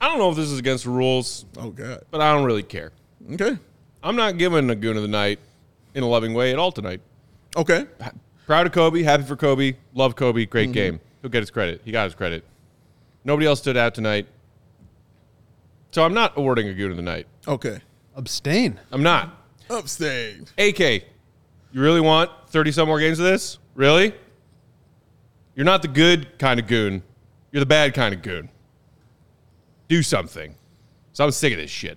I 0.00 0.08
don't 0.08 0.18
know 0.18 0.28
if 0.30 0.36
this 0.36 0.50
is 0.50 0.58
against 0.58 0.84
the 0.84 0.90
rules, 0.90 1.46
Oh, 1.56 1.70
God. 1.70 2.02
but 2.10 2.20
I 2.20 2.32
don't 2.34 2.44
really 2.44 2.62
care. 2.62 2.92
Okay. 3.32 3.56
I'm 4.02 4.16
not 4.16 4.36
giving 4.36 4.68
a 4.68 4.74
goon 4.74 4.96
of 4.96 5.02
the 5.02 5.08
night 5.08 5.38
in 5.94 6.02
a 6.02 6.06
loving 6.06 6.34
way 6.34 6.52
at 6.52 6.58
all 6.58 6.70
tonight. 6.72 7.00
Okay. 7.56 7.86
Proud 8.46 8.66
of 8.66 8.72
Coby, 8.72 9.02
happy 9.02 9.22
for 9.22 9.36
Coby, 9.36 9.76
love 9.94 10.14
Coby, 10.14 10.42
Mm-hmm. 10.42 10.50
great 10.50 10.72
game. 10.72 11.00
He'll 11.24 11.30
get 11.30 11.40
his 11.40 11.50
credit. 11.50 11.80
He 11.86 11.90
got 11.90 12.04
his 12.04 12.14
credit. 12.14 12.44
Nobody 13.24 13.46
else 13.46 13.58
stood 13.58 13.78
out 13.78 13.94
tonight. 13.94 14.26
So 15.90 16.04
I'm 16.04 16.12
not 16.12 16.36
awarding 16.36 16.68
a 16.68 16.74
goon 16.74 16.90
of 16.90 16.98
the 16.98 17.02
night. 17.02 17.26
Okay. 17.48 17.80
Abstain. 18.14 18.78
I'm 18.92 19.02
not. 19.02 19.34
Abstain. 19.70 20.44
AK, 20.58 20.78
you 20.78 21.00
really 21.72 22.02
want 22.02 22.30
30 22.48 22.72
some 22.72 22.88
more 22.88 23.00
games 23.00 23.18
of 23.18 23.24
this? 23.24 23.56
Really? 23.74 24.14
You're 25.54 25.64
not 25.64 25.80
the 25.80 25.88
good 25.88 26.38
kind 26.38 26.60
of 26.60 26.66
goon. 26.66 27.02
You're 27.52 27.60
the 27.60 27.66
bad 27.66 27.94
kind 27.94 28.14
of 28.14 28.20
goon. 28.20 28.50
Do 29.88 30.02
something. 30.02 30.54
So 31.14 31.24
I'm 31.24 31.30
sick 31.30 31.54
of 31.54 31.58
this 31.58 31.70
shit. 31.70 31.96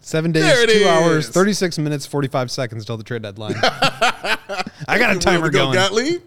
Seven 0.00 0.32
days, 0.32 0.52
two 0.64 0.78
is. 0.78 0.86
hours, 0.88 1.28
36 1.28 1.78
minutes, 1.78 2.06
45 2.06 2.50
seconds 2.50 2.84
till 2.84 2.96
the 2.96 3.04
trade 3.04 3.22
deadline. 3.22 3.54
I 3.62 4.98
got 4.98 5.14
a 5.14 5.18
timer 5.20 5.46
the 5.46 5.52
Go 5.52 5.66
going. 5.66 5.74
Gottlieb. 5.74 6.22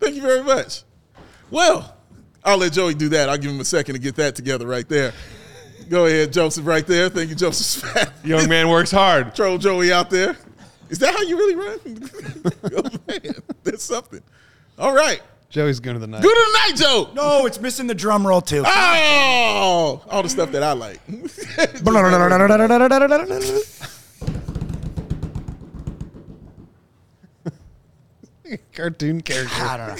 Thank 0.00 0.16
you 0.16 0.22
very 0.22 0.42
much. 0.42 0.82
Well, 1.50 1.96
I'll 2.44 2.58
let 2.58 2.72
Joey 2.72 2.94
do 2.94 3.08
that. 3.10 3.28
I'll 3.28 3.38
give 3.38 3.50
him 3.50 3.60
a 3.60 3.64
second 3.64 3.94
to 3.94 4.00
get 4.00 4.16
that 4.16 4.34
together 4.34 4.66
right 4.66 4.88
there. 4.88 5.12
Go 5.88 6.06
ahead, 6.06 6.32
Joseph, 6.32 6.66
right 6.66 6.86
there. 6.86 7.08
Thank 7.08 7.30
you, 7.30 7.36
Joseph 7.36 7.84
Spat. 7.84 8.12
Young 8.24 8.48
man 8.48 8.68
works 8.68 8.90
hard. 8.90 9.34
Troll 9.34 9.58
Joey 9.58 9.92
out 9.92 10.10
there. 10.10 10.36
Is 10.88 10.98
that 10.98 11.14
how 11.14 11.22
you 11.22 11.36
really 11.36 11.54
run? 11.54 11.78
oh, 12.76 12.82
man, 13.06 13.34
that's 13.62 13.84
something. 13.84 14.22
All 14.78 14.94
right. 14.94 15.20
Joey's 15.48 15.80
going 15.80 15.94
to 15.94 16.00
the 16.00 16.06
night. 16.06 16.22
Good 16.22 16.36
of 16.36 16.44
the 16.44 16.58
night, 16.58 16.72
Joe. 16.76 17.10
No, 17.14 17.46
it's 17.46 17.60
missing 17.60 17.86
the 17.86 17.94
drum 17.94 18.26
roll 18.26 18.40
too. 18.40 18.62
Oh, 18.66 20.02
all 20.10 20.22
the 20.22 20.28
stuff 20.28 20.52
that 20.52 20.62
I 20.62 20.72
like. 20.72 21.00
Cartoon 28.74 29.20
character. 29.22 29.96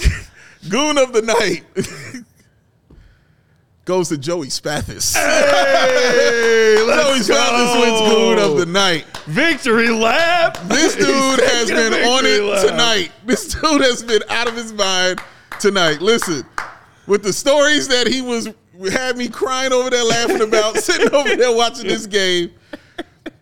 I 0.67 0.71
don't 0.71 0.95
know. 0.95 1.03
Goon 1.03 1.07
of 1.07 1.13
the 1.13 1.21
night 1.21 1.63
goes 3.85 4.09
to 4.09 4.17
Joey 4.17 4.47
Spathis. 4.47 5.15
Hey, 5.15 6.75
Joey 6.85 7.19
Spathis 7.19 7.81
wins 7.81 8.11
Goon 8.13 8.39
of 8.39 8.57
the 8.57 8.65
night. 8.65 9.05
Victory 9.25 9.89
lap. 9.89 10.57
This 10.65 10.95
dude 10.97 11.39
has 11.39 11.69
been 11.69 11.93
on 11.93 12.25
it 12.25 12.43
lap. 12.43 12.67
tonight. 12.67 13.11
This 13.25 13.47
dude 13.53 13.81
has 13.81 14.03
been 14.03 14.21
out 14.29 14.47
of 14.47 14.55
his 14.55 14.73
mind 14.73 15.21
tonight. 15.59 16.01
Listen, 16.01 16.45
with 17.07 17.23
the 17.23 17.33
stories 17.33 17.87
that 17.87 18.07
he 18.07 18.21
was 18.21 18.49
had 18.91 19.17
me 19.17 19.27
crying 19.27 19.73
over 19.73 19.89
there 19.89 20.03
laughing 20.03 20.41
about, 20.41 20.77
sitting 20.77 21.11
over 21.13 21.35
there 21.35 21.55
watching 21.55 21.87
this 21.87 22.05
game, 22.05 22.51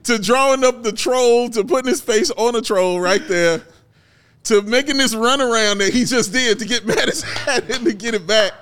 to 0.03 0.17
drawing 0.17 0.63
up 0.63 0.81
the 0.83 0.91
troll, 0.93 1.49
to 1.49 1.63
putting 1.63 1.89
his 1.89 1.99
face 2.01 2.31
on 2.31 2.55
a 2.55 2.61
troll 2.61 3.01
right 3.01 3.27
there, 3.27 3.61
to 4.45 4.61
making 4.61 4.97
this 4.97 5.13
runaround 5.15 5.79
that 5.79 5.93
he 5.93 6.05
just 6.05 6.31
did 6.31 6.59
to 6.59 6.65
get 6.65 6.83
Mattis 6.87 7.23
hat 7.23 7.69
and 7.69 7.85
to 7.85 7.93
get 7.93 8.13
it 8.13 8.25
back, 8.27 8.53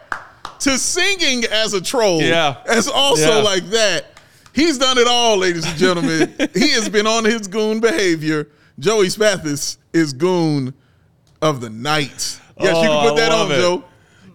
to 0.59 0.77
singing 0.77 1.43
as 1.45 1.73
a 1.73 1.81
troll, 1.81 2.21
Yeah. 2.21 2.57
as 2.67 2.87
also 2.87 3.37
Yeah. 3.37 3.43
like 3.43 3.69
that. 3.69 4.05
He's 4.53 4.77
done 4.77 4.97
it 4.97 5.07
all, 5.07 5.37
ladies 5.37 5.65
and 5.65 5.77
gentlemen. 5.77 6.33
he 6.53 6.69
has 6.71 6.87
been 6.89 7.07
on 7.07 7.25
his 7.25 7.47
goon 7.47 7.79
behavior. 7.79 8.47
Joey 8.79 9.07
Spathis 9.07 9.77
is 9.93 10.13
goon 10.13 10.73
of 11.41 11.59
the 11.61 11.69
night. 11.69 12.39
Yes, 12.59 12.75
you 12.75 12.89
Oh, 12.89 13.01
can 13.01 13.09
put 13.09 13.15
that 13.17 13.31
on, 13.31 13.39
love 13.49 13.51
it. 13.51 13.61
Joe. 13.61 13.83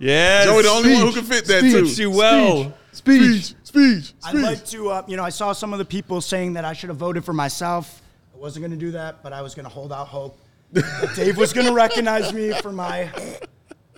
Yes. 0.00 0.44
Joey, 0.44 0.62
the 0.62 0.68
only 0.68 0.92
one 0.94 1.02
who 1.06 1.12
can 1.12 1.24
fit 1.24 1.44
that 1.46 1.60
too. 1.62 1.84
Fits 1.86 1.98
you 1.98 2.10
well. 2.10 2.74
Speech, 2.92 3.54
speech, 3.62 4.12
I'd 4.24 4.34
like 4.34 4.64
to, 4.66 4.90
uh, 4.90 5.02
you 5.06 5.16
know, 5.16 5.22
I 5.22 5.28
saw 5.30 5.52
some 5.52 5.72
of 5.72 5.78
the 5.78 5.84
people 5.84 6.20
saying 6.20 6.54
that 6.54 6.64
I 6.64 6.72
should 6.72 6.88
have 6.88 6.96
voted 6.98 7.24
for 7.24 7.32
myself. 7.32 8.02
I 8.34 8.38
wasn't 8.38 8.64
going 8.64 8.72
to 8.78 8.84
do 8.84 8.90
that, 8.92 9.22
but 9.22 9.32
I 9.32 9.40
was 9.40 9.54
going 9.54 9.64
to 9.64 9.70
hold 9.70 9.92
out 9.92 10.08
hope. 10.08 10.38
That 10.72 11.12
Dave 11.16 11.36
was 11.36 11.52
going 11.52 11.66
to 11.66 11.72
recognize 11.72 12.32
me 12.32 12.52
for 12.60 12.72
my 12.72 13.10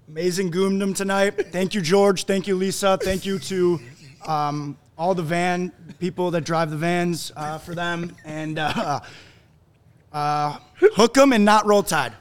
amazing 0.08 0.50
goondom 0.50 0.94
tonight. 0.94 1.52
Thank 1.52 1.74
you, 1.74 1.80
George. 1.80 2.24
Thank 2.24 2.46
you, 2.46 2.56
Lisa. 2.56 2.98
Thank 2.98 3.24
you 3.26 3.38
to 3.40 3.80
um, 4.26 4.76
all 4.96 5.14
the 5.14 5.22
van 5.22 5.72
people 5.98 6.30
that 6.32 6.42
drive 6.42 6.70
the 6.70 6.76
vans 6.76 7.32
uh, 7.36 7.58
for 7.58 7.74
them. 7.74 8.14
And 8.24 8.58
uh, 8.58 9.00
uh, 10.12 10.58
hook 10.74 11.16
'em 11.18 11.32
and 11.32 11.44
not 11.44 11.66
roll 11.66 11.82
tide. 11.82 12.12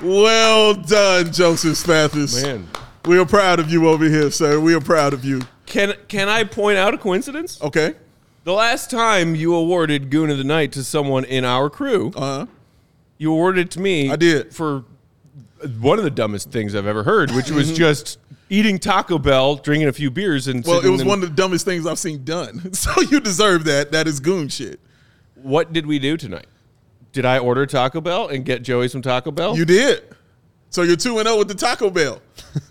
Well 0.00 0.74
done, 0.74 1.32
Joseph 1.32 1.78
Spathis. 1.78 2.42
Man. 2.42 2.68
We 3.06 3.18
are 3.18 3.24
proud 3.24 3.58
of 3.58 3.70
you 3.70 3.88
over 3.88 4.04
here, 4.04 4.30
sir. 4.30 4.60
We 4.60 4.74
are 4.74 4.80
proud 4.80 5.14
of 5.14 5.24
you. 5.24 5.42
Can 5.66 5.94
can 6.08 6.28
I 6.28 6.44
point 6.44 6.76
out 6.76 6.92
a 6.94 6.98
coincidence? 6.98 7.60
Okay. 7.62 7.94
The 8.44 8.52
last 8.52 8.90
time 8.90 9.34
you 9.34 9.54
awarded 9.54 10.10
Goon 10.10 10.30
of 10.30 10.38
the 10.38 10.44
Night 10.44 10.72
to 10.72 10.84
someone 10.84 11.24
in 11.24 11.44
our 11.44 11.70
crew, 11.70 12.12
Uh 12.14 12.20
huh. 12.20 12.46
you 13.18 13.32
awarded 13.32 13.66
it 13.66 13.70
to 13.72 13.80
me. 13.80 14.10
I 14.10 14.16
did. 14.16 14.54
for 14.54 14.84
one 15.80 15.96
of 15.98 16.04
the 16.04 16.10
dumbest 16.10 16.50
things 16.50 16.74
I've 16.74 16.86
ever 16.86 17.02
heard, 17.04 17.30
which 17.30 17.50
was 17.50 17.72
just 17.76 18.18
eating 18.50 18.78
Taco 18.78 19.18
Bell, 19.18 19.56
drinking 19.56 19.88
a 19.88 19.92
few 19.94 20.10
beers, 20.10 20.46
and 20.46 20.62
Well, 20.64 20.74
it 20.76 20.82
sitting 20.82 20.92
was 20.92 21.00
in- 21.00 21.08
one 21.08 21.22
of 21.22 21.28
the 21.30 21.34
dumbest 21.34 21.64
things 21.64 21.86
I've 21.86 21.98
seen 21.98 22.22
done. 22.24 22.70
So 22.74 23.00
you 23.00 23.18
deserve 23.20 23.64
that. 23.64 23.92
That 23.92 24.06
is 24.06 24.20
goon 24.20 24.48
shit. 24.48 24.78
What 25.36 25.72
did 25.72 25.86
we 25.86 25.98
do 25.98 26.16
tonight? 26.18 26.46
Did 27.12 27.24
I 27.24 27.38
order 27.38 27.64
Taco 27.64 28.00
Bell 28.02 28.28
and 28.28 28.44
get 28.44 28.62
Joey 28.62 28.88
some 28.88 29.00
Taco 29.00 29.30
Bell? 29.30 29.56
You 29.56 29.64
did. 29.64 30.02
So 30.68 30.82
you're 30.82 30.96
2 30.96 31.18
and 31.18 31.26
0 31.28 31.38
with 31.38 31.48
the 31.48 31.54
Taco 31.54 31.88
Bell. 31.88 32.20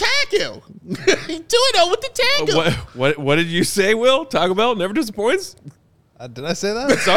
Taco. 0.00 0.62
2 0.86 0.94
and 1.28 1.50
0 1.50 1.90
with 1.90 2.00
the 2.00 2.10
Taco. 2.46 2.56
what, 2.56 2.72
what 2.96 3.18
what 3.18 3.36
did 3.36 3.46
you 3.48 3.64
say, 3.64 3.94
Will? 3.94 4.24
Taco 4.24 4.54
Bell 4.54 4.74
never 4.74 4.92
disappoints. 4.92 5.56
Uh, 6.18 6.26
did 6.26 6.44
I 6.44 6.52
say 6.52 6.72
that? 6.74 6.90
So- 7.00 7.12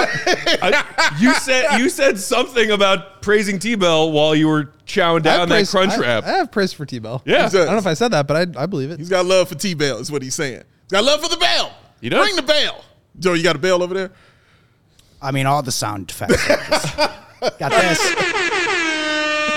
I- 0.61 1.17
you 1.19 1.33
said 1.33 1.77
you 1.79 1.89
said 1.89 2.17
something 2.19 2.71
about 2.71 3.21
praising 3.21 3.59
T 3.59 3.75
Bell 3.75 4.11
while 4.11 4.33
you 4.35 4.47
were 4.47 4.65
chowing 4.85 5.25
I 5.25 5.31
have 5.31 5.39
down 5.39 5.49
that 5.49 5.55
praise- 5.55 5.71
crunch 5.71 5.93
I- 5.93 5.97
wrap. 5.99 6.23
I 6.23 6.29
have 6.37 6.51
praise 6.51 6.71
for 6.73 6.85
T-Bell. 6.85 7.21
yeah, 7.25 7.43
He's 7.43 7.55
a- 7.55 7.61
I 7.61 7.65
don't 7.65 7.73
know 7.73 7.79
if 7.79 7.87
I 7.87 7.93
said 7.95 8.09
that, 8.09 8.27
but 8.27 8.57
I, 8.57 8.63
I 8.63 8.65
believe 8.65 8.91
it. 8.91 8.99
He's 8.99 9.09
got 9.09 9.25
love 9.25 9.49
for 9.49 9.55
T 9.55 9.73
Bell, 9.73 9.97
is 9.99 10.11
what 10.11 10.21
he's 10.21 10.35
saying. 10.35 10.63
He's 10.83 10.91
got 10.91 11.03
love 11.03 11.21
for 11.21 11.29
the 11.29 11.37
bell. 11.37 11.73
He 12.01 12.09
does. 12.09 12.23
Bring 12.23 12.35
the 12.35 12.41
bell. 12.43 12.83
Joe, 13.19 13.33
you 13.33 13.43
got 13.43 13.55
a 13.55 13.59
bell 13.59 13.83
over 13.83 13.93
there? 13.93 14.11
I 15.21 15.31
mean, 15.31 15.45
all 15.45 15.61
the 15.61 15.71
sound 15.71 16.09
effects. 16.11 16.45
Got 17.59 17.71
this. 17.71 17.99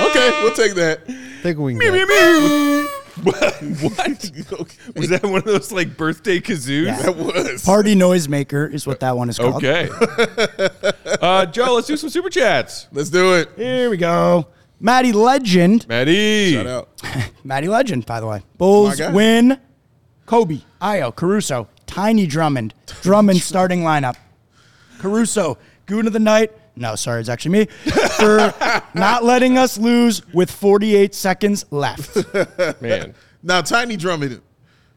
Okay, 0.00 0.30
we'll 0.42 0.52
take 0.54 0.74
that. 0.74 1.00
Take 1.42 1.56
a 1.56 1.60
wing. 1.60 1.78
What? 3.22 3.36
Was 4.96 5.08
that 5.08 5.20
one 5.22 5.38
of 5.38 5.44
those 5.44 5.72
like 5.72 5.96
birthday 5.96 6.40
kazoos? 6.40 6.86
Yeah. 6.86 7.02
That 7.02 7.16
was. 7.16 7.64
Party 7.64 7.94
noisemaker 7.94 8.72
is 8.72 8.86
what 8.86 9.00
that 9.00 9.16
one 9.16 9.28
is 9.28 9.38
called. 9.38 9.56
Okay. 9.64 9.88
uh, 11.20 11.46
Joe, 11.46 11.74
let's 11.74 11.86
do 11.86 11.96
some 11.96 12.10
super 12.10 12.28
chats. 12.28 12.88
Let's 12.92 13.10
do 13.10 13.34
it. 13.34 13.50
Here 13.56 13.88
we 13.88 13.96
go. 13.96 14.48
Maddie 14.78 15.12
Legend. 15.12 15.88
Maddie. 15.88 16.52
Shout 16.52 16.66
out. 16.66 16.88
Maddie 17.44 17.68
Legend, 17.68 18.04
by 18.04 18.20
the 18.20 18.26
way. 18.26 18.42
Bulls 18.58 18.98
guy. 18.98 19.12
win. 19.12 19.58
Coby, 20.26 20.62
Ayo, 20.82 21.14
Caruso, 21.14 21.68
Tiny 21.86 22.26
Drummond. 22.26 22.74
Drummond 23.00 23.40
starting 23.40 23.82
lineup. 23.82 24.16
Caruso, 24.98 25.56
goon 25.86 26.06
of 26.06 26.12
the 26.12 26.18
night. 26.18 26.52
No, 26.76 26.94
sorry, 26.94 27.20
it's 27.20 27.28
actually 27.30 27.52
me. 27.52 27.64
For 28.18 28.52
not 28.94 29.24
letting 29.24 29.56
us 29.56 29.78
lose 29.78 30.22
with 30.34 30.50
48 30.50 31.14
seconds 31.14 31.64
left. 31.70 32.16
Man. 32.82 33.14
Now, 33.42 33.62
Tiny 33.62 33.96
Drummond, 33.96 34.42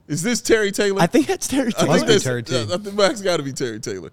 is 0.07 0.21
this 0.21 0.41
Terry 0.41 0.71
Taylor? 0.71 1.01
I 1.01 1.07
think 1.07 1.27
that's 1.27 1.47
Terry 1.47 1.71
Taylor. 1.71 1.87
Must 1.87 2.05
be 2.05 2.13
that's- 2.13 2.23
Terry 2.23 2.43
T. 2.43 2.55
I 2.61 2.65
think 2.77 2.95
that's 2.97 3.21
got 3.21 3.37
to 3.37 3.43
be 3.43 3.53
Terry 3.53 3.79
Taylor. 3.79 4.11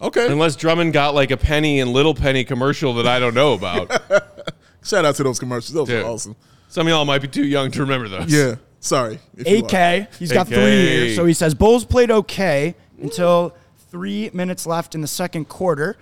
Okay. 0.00 0.30
Unless 0.30 0.56
Drummond 0.56 0.92
got 0.92 1.14
like 1.14 1.30
a 1.30 1.36
penny 1.38 1.80
and 1.80 1.90
little 1.92 2.14
penny 2.14 2.44
commercial 2.44 2.92
that 2.94 3.06
I 3.06 3.18
don't 3.18 3.32
know 3.34 3.54
about. 3.54 3.90
Shout 4.84 5.04
out 5.06 5.14
to 5.16 5.22
those 5.22 5.38
commercials. 5.38 5.72
Those 5.72 5.88
Dude. 5.88 6.04
were 6.04 6.10
awesome. 6.10 6.36
Some 6.68 6.86
of 6.86 6.90
y'all 6.90 7.04
might 7.06 7.22
be 7.22 7.28
too 7.28 7.46
young 7.46 7.70
to 7.70 7.80
remember 7.80 8.08
those. 8.08 8.30
Yeah. 8.30 8.56
Sorry. 8.80 9.18
if. 9.36 9.46
AK. 9.72 10.12
He's 10.18 10.30
got 10.32 10.48
AK. 10.48 10.52
three 10.54 10.86
here. 10.86 11.14
So 11.14 11.24
he 11.24 11.32
says 11.32 11.54
Bulls 11.54 11.84
played 11.86 12.10
okay 12.10 12.74
until 13.00 13.56
three 13.90 14.30
minutes 14.34 14.66
left 14.66 14.94
in 14.94 15.00
the 15.00 15.06
second 15.06 15.48
quarter. 15.48 15.96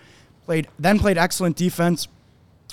Played 0.47 0.69
then 0.79 0.99
played 0.99 1.19
excellent 1.19 1.57
defense, 1.57 2.09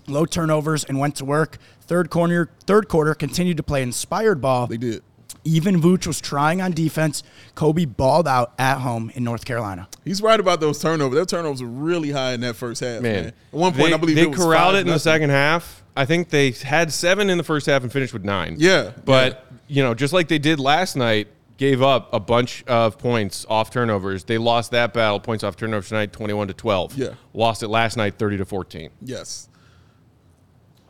low 0.08 0.26
turnovers, 0.26 0.84
and 0.84 1.00
went 1.00 1.16
to 1.18 1.26
work. 1.26 1.58
Third 1.82 2.10
corner, 2.10 2.50
third 2.66 2.88
quarter 2.88 3.14
continued 3.14 3.58
to 3.58 3.64
play 3.64 3.82
inspired 3.82 4.42
ball. 4.42 4.68
They 4.68 4.78
did. 4.78 5.04
Even 5.44 5.82
Vooch 5.82 6.06
was 6.06 6.22
trying 6.22 6.62
on 6.62 6.72
defense. 6.72 7.24
Coby 7.56 7.86
balled 7.98 8.28
out 8.28 8.54
at 8.60 8.78
home 8.80 9.12
in 9.16 9.24
North 9.24 9.44
Carolina. 9.44 9.88
He's 10.06 10.22
right 10.22 10.40
about 10.40 10.60
those 10.60 10.80
turnovers. 10.80 11.16
Their 11.16 11.26
turnovers 11.26 11.64
were 11.64 11.68
really 11.70 12.12
high 12.12 12.34
in 12.34 12.42
that 12.42 12.56
first 12.56 12.82
half, 12.82 13.02
man. 13.02 13.14
Man. 13.14 13.26
At 13.28 13.34
one 13.50 13.72
point, 13.74 13.88
they, 13.88 13.94
I 13.94 13.98
believe 13.98 14.16
they 14.18 14.22
it 14.24 14.30
was 14.30 14.38
corralled 14.38 14.74
five 14.74 14.76
it 14.76 14.82
in 14.82 14.88
the 14.88 15.00
second 15.00 15.32
half. 15.32 15.84
I 15.96 16.06
think 16.06 16.30
they 16.30 16.52
had 16.52 16.94
seven 16.94 17.30
in 17.30 17.38
the 17.38 17.44
first 17.44 17.66
half 17.66 17.82
and 17.82 17.92
finished 17.92 18.14
with 18.14 18.24
nine. 18.24 18.56
Yeah, 18.60 18.92
But, 19.04 19.46
you 19.68 19.82
know, 19.82 19.94
just 19.94 20.14
like 20.14 20.28
they 20.28 20.40
did 20.40 20.60
last 20.60 20.96
night, 20.96 21.28
gave 21.62 21.84
up 21.84 22.12
a 22.12 22.20
bunch 22.20 22.64
of 22.66 22.98
points 22.98 23.46
off 23.48 23.70
turnovers. 23.70 24.24
They 24.24 24.40
lost 24.40 24.72
that 24.72 24.96
battle, 24.96 25.20
points 25.20 25.44
off 25.44 25.56
turnovers 25.56 25.90
tonight, 25.90 26.12
21 26.12 26.48
to 26.48 26.56
12. 26.56 26.98
Yeah. 26.98 27.10
Lost 27.36 27.62
it 27.62 27.68
last 27.68 27.98
night, 27.98 28.16
30 28.18 28.38
to 28.38 28.46
14. 28.46 28.90
Yes. 29.00 29.48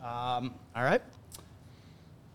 Um, 0.02 0.54
all 0.74 0.82
right. 0.82 1.02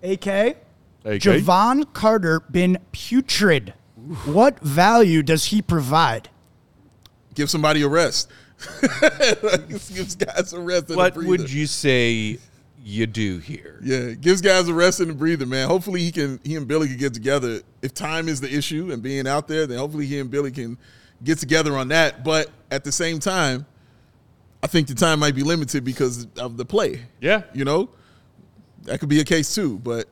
AK. 0.04 0.28
AK? 0.28 0.58
Jevon 1.04 1.92
Carter 1.94 2.42
been 2.42 2.78
putrid. 2.92 3.74
What 4.26 4.60
value 4.60 5.24
does 5.24 5.46
he 5.46 5.64
provide? 5.64 6.30
Give 7.34 7.50
somebody 7.50 7.82
a 7.82 7.88
rest. 7.88 8.30
gives 9.68 10.16
guys 10.16 10.54
a 10.54 10.60
rest. 10.60 10.90
And 10.90 10.98
What 10.98 11.18
a 11.18 11.22
would 11.22 11.52
you 11.52 11.66
say 11.66 12.38
you 12.88 13.06
do 13.06 13.40
here? 13.40 13.80
Yeah, 13.84 14.12
gives 14.12 14.40
guys 14.42 14.68
a 14.70 14.74
rest 14.74 15.02
and 15.02 15.12
a 15.12 15.14
breather, 15.14 15.46
man. 15.46 15.68
Hopefully 15.68 16.02
he 16.02 16.12
can 16.12 16.40
he 16.44 16.56
and 16.56 16.68
Billy 16.68 16.88
can 16.88 16.98
get 16.98 17.14
together. 17.14 17.62
If 17.82 17.94
time 17.94 18.30
is 18.30 18.40
the 18.40 18.54
issue 18.54 18.92
and 18.92 19.04
being 19.04 19.28
out 19.28 19.48
there, 19.48 19.68
then 19.68 19.78
hopefully 19.78 20.06
he 20.06 20.20
and 20.20 20.32
Billy 20.32 20.52
can 20.52 20.78
get 21.24 21.38
together 21.38 21.76
on 21.78 21.90
that. 21.90 22.24
But 22.24 22.50
at 22.72 22.86
the 22.86 22.92
same 22.92 23.20
time, 23.20 23.66
I 24.64 24.68
think 24.68 24.88
the 24.88 24.96
time 24.96 25.20
might 25.20 25.36
be 25.36 25.44
limited 25.44 25.84
because 25.84 26.28
of 26.38 26.56
the 26.56 26.64
play. 26.64 27.02
Yeah. 27.20 27.44
You 27.54 27.66
know? 27.66 27.90
That 28.84 29.00
could 29.00 29.10
be 29.10 29.20
a 29.20 29.26
case 29.26 29.54
too. 29.54 29.80
But 29.80 30.08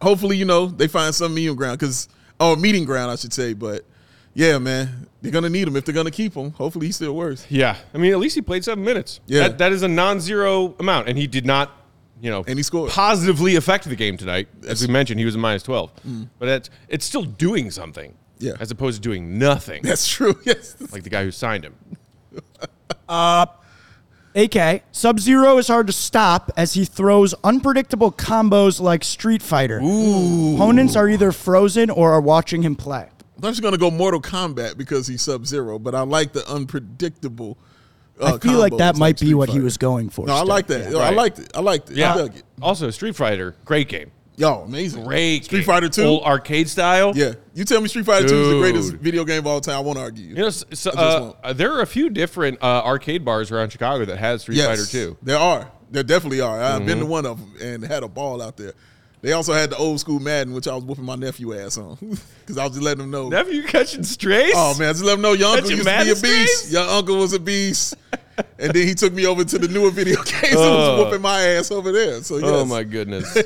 hopefully, 0.00 0.36
you 0.36 0.44
know, 0.44 0.66
they 0.66 0.86
find 0.86 1.12
some 1.12 1.34
medium 1.34 1.56
ground 1.56 1.80
because 1.80 2.08
oh 2.38 2.54
meeting 2.54 2.84
ground 2.84 3.10
I 3.10 3.16
should 3.16 3.32
say. 3.32 3.54
But 3.54 3.84
yeah, 4.34 4.58
man, 4.58 5.08
they're 5.20 5.32
gonna 5.32 5.50
need 5.50 5.66
him 5.66 5.74
if 5.74 5.84
they're 5.84 5.94
gonna 5.94 6.12
keep 6.12 6.34
him. 6.34 6.52
Hopefully 6.52 6.86
he 6.86 6.92
still 6.92 7.16
works. 7.16 7.44
Yeah. 7.50 7.76
I 7.92 7.98
mean, 7.98 8.12
at 8.12 8.18
least 8.18 8.36
he 8.36 8.42
played 8.42 8.64
seven 8.64 8.84
minutes. 8.84 9.18
Yeah. 9.26 9.48
That, 9.48 9.58
that 9.58 9.72
is 9.72 9.82
a 9.82 9.88
non 9.88 10.20
zero 10.20 10.76
amount. 10.78 11.08
And 11.08 11.18
he 11.18 11.26
did 11.26 11.44
not, 11.44 11.72
you 12.20 12.30
know, 12.30 12.44
And 12.46 12.58
he 12.58 12.62
scored. 12.62 12.90
positively 12.90 13.56
affect 13.56 13.88
the 13.88 13.96
game 13.96 14.16
tonight. 14.16 14.48
As 14.66 14.82
Mm. 14.82 14.86
we 14.88 14.92
mentioned, 14.92 15.18
he 15.20 15.24
was 15.26 15.34
a 15.34 15.38
minus 15.38 15.62
12. 15.62 15.90
But 16.38 16.48
it's, 16.48 16.70
it's 16.88 17.04
still 17.04 17.22
doing 17.24 17.70
something. 17.70 18.14
Yeah. 18.38 18.52
As 18.60 18.70
opposed 18.70 19.02
to 19.02 19.08
doing 19.08 19.38
nothing. 19.38 19.82
That's 19.82 20.06
true. 20.08 20.38
Yes. 20.46 20.74
like 20.92 21.02
the 21.02 21.10
guy 21.10 21.24
who 21.24 21.30
signed 21.30 21.64
him. 21.64 21.74
Uh, 23.08 23.46
AK, 24.36 24.84
Sub 24.92 25.18
Zero 25.18 25.58
is 25.58 25.66
hard 25.66 25.88
to 25.88 25.92
stop 25.92 26.52
as 26.56 26.74
he 26.74 26.84
throws 26.84 27.34
unpredictable 27.42 28.12
combos 28.12 28.80
like 28.80 29.02
Street 29.02 29.42
Fighter. 29.42 29.78
Opponents 29.78 30.94
are 30.94 31.08
either 31.08 31.32
frozen 31.32 31.90
or 31.90 32.12
are 32.12 32.20
watching 32.20 32.62
him 32.62 32.76
play. 32.76 33.08
I'm 33.42 33.50
just 33.50 33.62
gonna 33.62 33.78
go 33.78 33.90
Mortal 33.90 34.20
Kombat 34.22 34.76
because 34.76 35.08
he's 35.08 35.22
Sub 35.22 35.44
Zero, 35.46 35.78
but 35.78 35.94
I 35.96 36.02
like 36.02 36.32
the 36.32 36.48
unpredictable. 36.48 37.58
Uh, 38.20 38.34
I 38.34 38.38
feel 38.38 38.58
like 38.58 38.76
that 38.76 38.96
might 38.96 39.18
be 39.18 39.26
Street 39.26 39.34
what 39.34 39.48
he 39.48 39.60
was 39.60 39.76
going 39.76 40.10
for. 40.10 40.26
No, 40.26 40.34
I 40.34 40.42
like 40.42 40.66
that. 40.68 40.88
I 40.94 40.98
Right. 40.98 41.16
liked 41.16 41.38
it. 41.38 41.50
I 41.54 41.60
liked 41.60 41.90
it. 41.90 41.94
I 41.96 42.00
Yeah. 42.00 42.14
dug 42.14 42.36
it. 42.36 42.42
Also, 42.60 42.90
Street 42.90 43.16
Fighter, 43.16 43.54
great 43.64 43.88
game. 43.88 44.10
Yo, 44.36 44.62
amazing. 44.62 45.04
Great. 45.04 45.44
Street 45.44 45.58
game. 45.60 45.66
Fighter 45.66 45.88
Two. 45.90 46.02
Old 46.04 46.22
arcade 46.24 46.68
style. 46.68 47.12
Yeah, 47.14 47.32
you 47.54 47.64
tell 47.64 47.80
me 47.80 47.88
Street 47.88 48.06
Fighter 48.06 48.26
Two 48.28 48.34
is 48.40 48.46
the 48.46 48.52
Dude. 48.54 48.62
greatest 48.62 48.92
video 48.94 49.24
game 49.24 49.38
of 49.40 49.46
all 49.46 49.60
time. 49.60 49.76
I 49.76 49.80
won't 49.80 49.98
argue 49.98 50.22
you. 50.24 50.30
You 50.30 50.34
know, 50.36 50.46
s- 50.46 50.64
so, 50.72 50.90
I 50.92 50.94
just 50.94 51.34
uh, 51.44 51.52
there 51.52 51.72
are 51.74 51.82
a 51.82 51.86
few 51.86 52.08
different 52.08 52.58
uh, 52.62 52.82
arcade 52.84 53.22
bars 53.24 53.50
around 53.50 53.70
Chicago 53.70 54.04
that 54.06 54.18
has 54.18 54.42
Street 54.42 54.56
yes, 54.56 54.66
Fighter 54.68 54.86
2. 54.86 55.16
There 55.22 55.38
are. 55.38 55.70
There 55.90 56.02
definitely 56.04 56.40
are. 56.40 56.60
I've 56.62 56.86
been 56.86 56.98
to 56.98 57.02
Mm-hmm. 57.04 57.10
one 57.10 57.26
of 57.26 57.38
them 57.38 57.54
and 57.60 57.84
had 57.84 58.02
a 58.02 58.08
ball 58.08 58.40
out 58.40 58.56
there. 58.56 58.72
They 59.22 59.32
also 59.32 59.52
had 59.52 59.68
the 59.70 59.76
old 59.76 60.00
school 60.00 60.18
Madden, 60.18 60.54
which 60.54 60.66
I 60.66 60.74
was 60.74 60.82
whooping 60.84 61.04
my 61.04 61.14
nephew 61.14 61.54
ass 61.58 61.76
on 61.76 61.96
because 62.40 62.56
I 62.56 62.64
was 62.64 62.72
just 62.72 62.82
letting 62.82 63.04
him 63.04 63.10
know. 63.10 63.28
Nephew, 63.28 63.54
you 63.54 63.62
catching 63.64 64.02
strays? 64.02 64.52
Oh 64.56 64.74
man, 64.78 64.94
just 64.94 65.04
let 65.04 65.14
him 65.16 65.20
know 65.20 65.32
your 65.34 65.48
uncle 65.48 65.68
Catching 65.68 65.76
used 65.84 65.88
to 65.88 66.04
be 66.04 66.10
a 66.10 66.14
beast. 66.14 66.58
strays? 66.58 66.72
Your 66.72 66.82
uncle 66.88 67.18
was 67.18 67.32
a 67.34 67.38
beast. 67.40 67.94
and 68.58 68.72
then 68.72 68.86
he 68.86 68.94
took 68.94 69.12
me 69.12 69.26
over 69.26 69.44
to 69.44 69.58
the 69.58 69.68
newer 69.68 69.90
video 69.90 70.16
games 70.24 70.44
and 70.44 70.56
Oh. 70.56 70.96
was 70.96 71.04
whooping 71.04 71.20
my 71.20 71.40
ass 71.40 71.70
over 71.70 71.92
there. 71.92 72.22
So 72.22 72.36
yes. 72.38 72.44
Oh 72.46 72.64
my 72.64 72.82
goodness. 72.82 73.36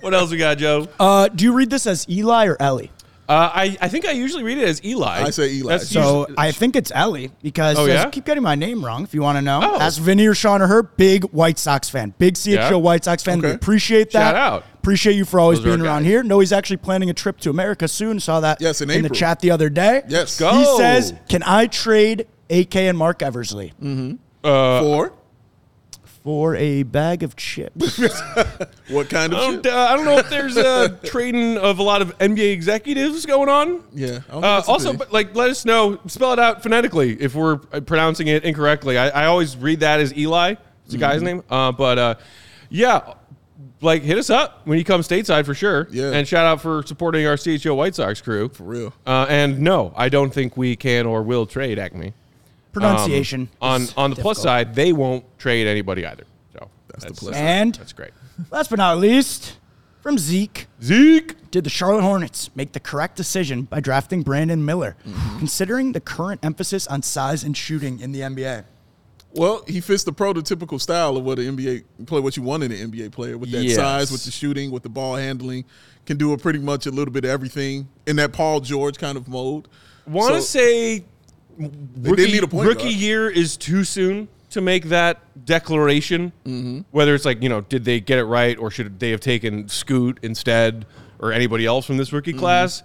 what 0.00 0.14
else 0.14 0.30
we 0.30 0.38
got, 0.38 0.56
Joe? 0.56 0.88
Uh, 0.98 1.28
do 1.28 1.44
you 1.44 1.52
read 1.52 1.68
this 1.68 1.86
as 1.86 2.08
Eli 2.08 2.46
or 2.46 2.56
Ellie? 2.60 2.90
Uh, 3.30 3.50
I, 3.54 3.76
I 3.80 3.88
think 3.88 4.06
I 4.06 4.10
usually 4.10 4.42
read 4.42 4.58
it 4.58 4.64
as 4.66 4.84
Eli. 4.84 5.22
I 5.22 5.30
say 5.30 5.52
Eli. 5.52 5.76
So 5.78 6.20
usually- 6.26 6.34
I 6.36 6.50
think 6.50 6.74
it's 6.74 6.90
Ellie 6.94 7.30
because 7.42 7.78
Oh, 7.78 7.84
I 7.86 7.88
yeah? 7.90 8.04
keep 8.10 8.24
getting 8.24 8.42
my 8.42 8.56
name 8.56 8.84
wrong. 8.84 9.04
If 9.04 9.14
you 9.14 9.22
want 9.22 9.36
to 9.38 9.42
know, 9.42 9.60
Oh. 9.62 9.78
ask 9.80 10.00
Vinny 10.00 10.26
or 10.26 10.34
Sean 10.34 10.60
or 10.60 10.66
her. 10.66 10.82
Big 10.82 11.22
White 11.26 11.58
Sox 11.58 11.88
fan, 11.88 12.12
big 12.18 12.34
CHGO 12.34 12.70
Yeah. 12.70 12.74
White 12.74 13.04
Sox 13.04 13.22
fan. 13.22 13.40
We 13.40 13.46
Okay. 13.46 13.54
appreciate 13.54 14.10
that. 14.10 14.32
Shout 14.32 14.34
out. 14.36 14.64
Appreciate 14.74 15.14
you 15.14 15.24
for 15.24 15.38
always 15.38 15.58
Those 15.60 15.66
are 15.66 15.70
our 15.70 15.76
being 15.76 15.86
around 15.86 16.02
guys. 16.02 16.10
here. 16.10 16.22
No, 16.24 16.40
he's 16.40 16.52
actually 16.52 16.78
planning 16.78 17.08
a 17.08 17.14
trip 17.14 17.38
to 17.40 17.50
America 17.50 17.86
soon. 17.86 18.18
Saw 18.18 18.40
that 18.40 18.60
Yes, 18.60 18.80
in 18.80 18.90
in 18.90 19.02
the 19.02 19.06
April. 19.06 19.16
chat 19.18 19.38
the 19.40 19.50
other 19.52 19.68
day. 19.68 20.02
Yes. 20.08 20.36
go. 20.38 20.50
He 20.58 20.64
says, 20.78 21.14
"Can 21.28 21.42
I 21.44 21.66
trade 21.68 22.26
AK 22.50 22.88
and 22.88 22.98
Mark 22.98 23.22
Eversley 23.22 23.72
Four. 24.42 25.12
For 26.24 26.54
a 26.56 26.82
bag 26.82 27.22
of 27.22 27.34
chips?" 27.36 28.00
What 28.90 29.08
kind 29.08 29.32
of 29.32 29.38
I 29.38 29.42
don't, 29.42 29.66
uh, 29.66 29.86
I 29.90 29.96
don't 29.96 30.04
know 30.04 30.18
if 30.18 30.28
there's 30.28 30.56
a 30.56 30.88
trading 31.04 31.56
of 31.58 31.78
a 31.78 31.82
lot 31.82 32.02
of 32.02 32.16
NBA 32.18 32.52
executives 32.52 33.24
going 33.24 33.48
on. 33.48 33.84
Yeah. 33.94 34.06
I 34.06 34.10
don't 34.10 34.20
think 34.20 34.34
Uh, 34.34 34.40
that's 34.56 34.68
a 34.68 34.70
also, 34.70 34.92
but 34.94 35.12
like, 35.12 35.34
let 35.34 35.48
us 35.50 35.64
know. 35.64 35.98
Spell 36.08 36.32
it 36.32 36.38
out 36.40 36.62
phonetically 36.62 37.12
if 37.22 37.34
we're 37.34 37.60
uh, 37.72 37.80
pronouncing 37.80 38.26
it 38.26 38.44
incorrectly. 38.44 38.98
I, 38.98 39.08
I 39.10 39.26
always 39.26 39.56
read 39.56 39.80
that 39.80 40.00
as 40.00 40.12
Eli. 40.16 40.52
It's 40.52 40.58
a 40.58 40.96
Mm-hmm. 40.96 41.00
guy's 41.00 41.22
name. 41.22 41.42
Uh, 41.48 41.70
but 41.72 41.98
uh, 41.98 42.14
yeah, 42.68 43.14
like 43.80 44.02
hit 44.02 44.18
us 44.18 44.28
up 44.28 44.66
when 44.66 44.76
you 44.76 44.84
come 44.84 45.02
stateside 45.02 45.46
for 45.46 45.54
sure. 45.54 45.86
Yeah. 45.92 46.10
And 46.10 46.26
shout 46.26 46.44
out 46.44 46.60
for 46.60 46.82
supporting 46.84 47.26
our 47.26 47.36
CHGO 47.36 47.76
White 47.76 47.94
Sox 47.94 48.20
crew. 48.20 48.48
For 48.48 48.64
real. 48.64 48.92
Uh, 49.06 49.26
and 49.28 49.60
no, 49.60 49.92
I 49.96 50.08
don't 50.08 50.34
think 50.34 50.56
we 50.56 50.74
can 50.74 51.06
or 51.06 51.22
will 51.22 51.46
trade 51.46 51.78
Acme. 51.78 52.12
Pronunciation 52.72 53.48
Um, 53.60 53.82
on 53.82 53.88
on 53.96 54.10
the 54.10 54.16
plus 54.16 54.38
difficult. 54.38 54.42
side, 54.42 54.74
they 54.74 54.92
won't 54.92 55.24
trade 55.38 55.66
anybody 55.66 56.06
either. 56.06 56.24
So 56.52 56.68
that's, 56.88 57.04
the 57.04 57.12
plus 57.12 57.34
And 57.34 57.74
That's 57.74 57.92
great. 57.92 58.10
last 58.50 58.70
but 58.70 58.78
not 58.78 58.98
least, 58.98 59.56
from 60.00 60.18
Zeke. 60.18 60.66
Zeke. 60.82 61.34
Did 61.50 61.64
the 61.64 61.70
Charlotte 61.70 62.02
Hornets 62.02 62.48
make 62.54 62.72
the 62.72 62.80
correct 62.80 63.16
decision 63.16 63.62
by 63.62 63.80
drafting 63.80 64.22
Brandon 64.22 64.64
Miller, 64.64 64.96
Mm-hmm. 65.06 65.38
considering 65.38 65.92
the 65.92 66.00
current 66.00 66.40
emphasis 66.44 66.86
on 66.86 67.02
size 67.02 67.42
and 67.42 67.56
shooting 67.56 67.98
in 68.00 68.12
the 68.12 68.20
NBA? 68.20 68.64
Well, 69.32 69.62
he 69.68 69.80
fits 69.80 70.02
the 70.04 70.12
prototypical 70.12 70.80
style 70.80 71.16
of 71.16 71.24
what 71.24 71.38
an 71.38 71.56
NBA 71.56 71.84
play, 72.06 72.20
what 72.20 72.36
you 72.36 72.42
want 72.42 72.62
in 72.64 72.72
an 72.72 72.90
NBA 72.90 73.10
player 73.12 73.36
with 73.38 73.50
that 73.52 73.62
Yes. 73.62 73.76
size, 73.76 74.10
with 74.10 74.24
the 74.24 74.30
shooting, 74.32 74.70
with 74.72 74.82
the 74.82 74.88
ball 74.88 75.14
handling, 75.16 75.64
can 76.06 76.16
do 76.16 76.32
a 76.32 76.38
pretty 76.38 76.58
much 76.58 76.86
a 76.86 76.90
little 76.90 77.12
bit 77.12 77.24
of 77.24 77.30
everything 77.30 77.88
in 78.06 78.16
that 78.16 78.32
Paul 78.32 78.60
George 78.60 78.98
kind 78.98 79.16
of 79.16 79.28
mode. 79.28 79.68
Want 80.06 80.34
to 80.34 80.40
So- 80.40 80.58
say 80.58 81.04
rookie, 81.58 82.26
need 82.32 82.42
a 82.44 82.48
point 82.48 82.66
rookie 82.68 82.88
year 82.88 83.28
is 83.30 83.56
too 83.56 83.84
soon 83.84 84.28
to 84.50 84.60
make 84.60 84.84
that 84.86 85.20
declaration. 85.44 86.32
Mm-hmm. 86.44 86.80
Whether 86.90 87.14
it's 87.14 87.24
like 87.24 87.42
you 87.42 87.48
know, 87.48 87.60
did 87.60 87.84
they 87.84 88.00
get 88.00 88.18
it 88.18 88.24
right, 88.24 88.56
or 88.58 88.70
should 88.70 88.98
they 89.00 89.10
have 89.10 89.20
taken 89.20 89.68
Scoot 89.68 90.18
instead, 90.22 90.86
or 91.18 91.32
anybody 91.32 91.66
else 91.66 91.86
from 91.86 91.96
this 91.96 92.12
rookie 92.12 92.32
Mm-hmm. 92.32 92.40
class? 92.40 92.82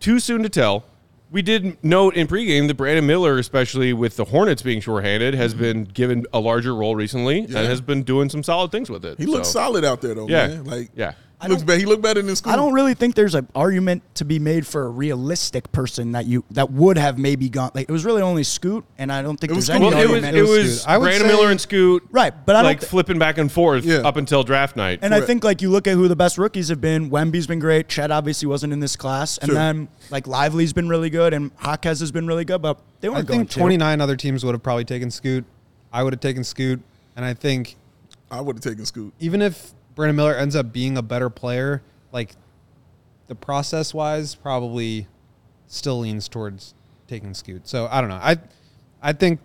Too 0.00 0.18
soon 0.18 0.42
to 0.42 0.48
tell. 0.48 0.84
We 1.30 1.42
did 1.42 1.76
note 1.84 2.16
in 2.16 2.26
pregame 2.26 2.66
that 2.68 2.74
Brandon 2.74 3.06
Miller, 3.06 3.38
especially 3.38 3.92
with 3.92 4.16
the 4.16 4.24
Hornets 4.24 4.62
being 4.62 4.80
shorthanded, 4.80 5.34
has 5.34 5.54
been 5.54 5.84
given 5.84 6.26
a 6.32 6.40
larger 6.40 6.74
role 6.74 6.96
recently 6.96 7.42
Mm-hmm. 7.42 7.52
Yeah. 7.52 7.58
and 7.60 7.68
has 7.68 7.80
been 7.80 8.02
doing 8.02 8.28
some 8.28 8.42
solid 8.42 8.72
things 8.72 8.90
with 8.90 9.04
it. 9.04 9.16
He 9.18 9.26
looks 9.26 9.48
solid 9.48 9.84
out 9.84 10.00
there 10.00 10.14
though, 10.14 10.26
Yeah. 10.26 10.48
man. 10.48 10.64
Like 10.64 10.90
Yeah. 10.96 11.12
He 11.42 11.48
looks 11.48 11.62
better. 11.62 11.78
He 11.78 11.86
looked 11.86 12.02
better 12.02 12.20
than 12.22 12.36
Scoot. 12.36 12.52
I 12.52 12.56
don't 12.56 12.72
really 12.74 12.94
think 12.94 13.14
there's 13.14 13.34
an 13.34 13.48
argument 13.54 14.02
to 14.16 14.24
be 14.24 14.38
made 14.38 14.66
for 14.66 14.84
a 14.84 14.88
realistic 14.90 15.72
person 15.72 16.12
that 16.12 16.26
you 16.26 16.44
that 16.50 16.70
would 16.70 16.98
have 16.98 17.18
maybe 17.18 17.48
gone. 17.48 17.70
Like 17.74 17.88
it 17.88 17.92
was 17.92 18.04
really 18.04 18.22
only 18.22 18.44
Scoot, 18.44 18.84
and 18.98 19.10
I 19.12 19.22
don't 19.22 19.38
think 19.38 19.52
It 19.52 19.54
was 19.56 19.66
there's 19.66 19.78
Scoot. 19.78 19.92
any 19.94 20.06
Well, 20.06 20.14
it 20.16 20.20
was 20.22 20.34
it 20.34 20.40
was 20.42 20.50
was 20.50 20.86
I 20.86 20.98
would 20.98 21.04
Brandon 21.04 21.28
say- 21.28 21.34
Miller 21.34 21.50
and 21.50 21.60
Scoot, 21.60 22.06
Right, 22.10 22.32
but 22.46 22.56
I 22.56 22.62
don't 22.62 22.70
like 22.70 22.80
thi- 22.80 22.86
flipping 22.86 23.18
back 23.18 23.38
and 23.38 23.50
forth 23.50 23.84
Yeah. 23.84 23.98
up 23.98 24.16
until 24.16 24.42
draft 24.42 24.76
night. 24.76 24.98
And 25.02 25.14
I 25.14 25.20
think 25.20 25.42
like 25.44 25.62
you 25.62 25.70
look 25.70 25.86
at 25.86 25.94
who 25.94 26.08
the 26.08 26.16
best 26.16 26.36
rookies 26.38 26.68
have 26.68 26.80
been. 26.80 27.10
Wemby's 27.10 27.46
been 27.46 27.58
great. 27.58 27.88
Chet 27.88 28.10
obviously 28.10 28.46
wasn't 28.46 28.72
in 28.72 28.80
this 28.80 28.96
class, 28.96 29.38
and 29.38 29.48
Sure. 29.48 29.54
then 29.54 29.88
like 30.10 30.26
Lively's 30.26 30.72
been 30.72 30.88
really 30.88 31.10
good, 31.10 31.32
and 31.32 31.50
Jaquez 31.64 32.00
has 32.00 32.12
been 32.12 32.26
really 32.26 32.44
good, 32.44 32.60
but 32.62 32.78
they 33.00 33.08
weren't 33.08 33.26
going 33.26 33.40
think 33.40 33.50
to. 33.50 33.58
29 33.60 34.00
other 34.00 34.16
teams 34.16 34.44
would 34.44 34.54
have 34.54 34.62
probably 34.62 34.84
taken 34.84 35.10
Scoot. 35.10 35.44
I 35.92 36.02
would 36.02 36.12
have 36.12 36.20
taken 36.20 36.44
Scoot. 36.44 36.80
And 37.16 37.24
I 37.24 37.34
think 37.34 37.76
I 38.30 38.40
would 38.40 38.56
have 38.56 38.62
taken 38.62 38.86
Scoot. 38.86 39.12
even 39.18 39.42
if 39.42 39.72
Brandon 40.00 40.16
Miller 40.16 40.34
ends 40.34 40.56
up 40.56 40.72
being 40.72 40.96
a 40.96 41.02
better 41.02 41.28
player, 41.28 41.82
like 42.10 42.34
the 43.26 43.34
process 43.34 43.92
wise, 43.92 44.34
probably 44.34 45.06
still 45.66 45.98
leans 46.00 46.26
towards 46.26 46.72
taking 47.06 47.34
Scoot. 47.34 47.68
So 47.68 47.86
I 47.90 48.00
don't 48.00 48.08
know. 48.08 48.14
I 48.16 48.38
I 49.02 49.12
think 49.12 49.40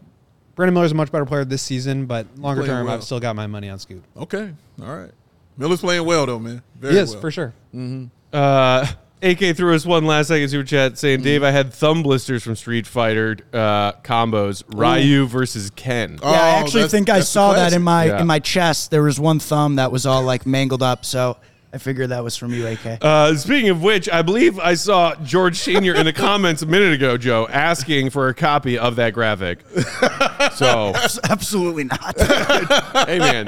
Brandon 0.55 0.73
Miller's 0.73 0.93
a 0.93 0.95
much 0.95 1.11
better 1.11 1.25
player 1.25 1.43
this 1.43 1.61
season, 1.61 2.05
but 2.05 2.25
longer 2.37 2.61
playing 2.61 2.73
term, 2.73 2.85
well. 2.85 2.95
I've 2.95 3.03
still 3.03 3.19
got 3.19 3.35
my 3.35 3.47
money 3.47 3.67
on 3.67 3.79
Scoot. 3.79 4.01
Okay, 4.15 4.53
all 4.81 4.95
right. 4.95 5.11
Miller's 5.57 5.81
playing 5.81 6.05
well 6.05 6.25
though, 6.25 6.39
man. 6.39 6.63
Very 6.79 6.93
He 6.93 6.99
is 7.01 7.11
well. 7.11 7.19
for 7.19 7.31
sure. 7.31 7.53
Uh, 8.31 8.87
AK 9.23 9.55
threw 9.55 9.73
us 9.73 9.85
one 9.85 10.05
last 10.05 10.27
second 10.27 10.49
super 10.49 10.63
chat 10.65 10.97
saying, 10.97 11.21
Dave, 11.21 11.41
I 11.43 11.51
had 11.51 11.73
thumb 11.73 12.03
blisters 12.03 12.43
from 12.43 12.55
Street 12.55 12.85
Fighter 12.85 13.37
uh, 13.53 13.93
combos. 14.03 14.63
Ryu 14.73 15.25
versus 15.25 15.71
Ken. 15.71 16.19
Oh, 16.21 16.31
Yeah, 16.31 16.37
I 16.39 16.47
actually 16.59 16.81
that's- 16.81 16.91
think 16.91 17.09
I 17.09 17.13
that's 17.15 17.27
the 17.27 17.31
saw 17.31 17.51
that 17.53 17.57
classic. 17.57 17.75
in 17.77 17.81
my 17.83 18.05
Yeah. 18.05 18.21
in 18.21 18.27
my 18.27 18.39
chest. 18.39 18.91
There 18.91 19.03
was 19.03 19.19
one 19.19 19.39
thumb 19.39 19.77
that 19.77 19.91
was 19.91 20.05
all 20.05 20.21
like 20.23 20.45
mangled 20.45 20.83
up, 20.83 21.05
so 21.05 21.37
I 21.75 21.77
figured 21.77 22.07
that 22.11 22.23
was 22.23 22.37
from 22.37 22.53
you, 22.53 22.65
AK. 22.67 22.99
Uh, 23.03 23.35
speaking 23.35 23.69
of 23.69 23.83
which, 23.83 24.07
I 24.07 24.21
believe 24.21 24.57
I 24.59 24.75
saw 24.75 25.13
George 25.15 25.57
Senior 25.57 25.93
in 25.93 26.05
the 26.05 26.13
comments 26.13 26.61
a 26.61 26.65
minute 26.65 26.93
ago, 26.93 27.17
Joe, 27.17 27.49
asking 27.51 28.11
for 28.11 28.29
a 28.29 28.33
copy 28.33 28.77
of 28.79 28.95
that 28.95 29.13
graphic. 29.13 29.59
So, 30.53 30.93
Absolutely 31.29 31.83
not. 31.83 32.17
hey 33.07 33.19
man, 33.19 33.45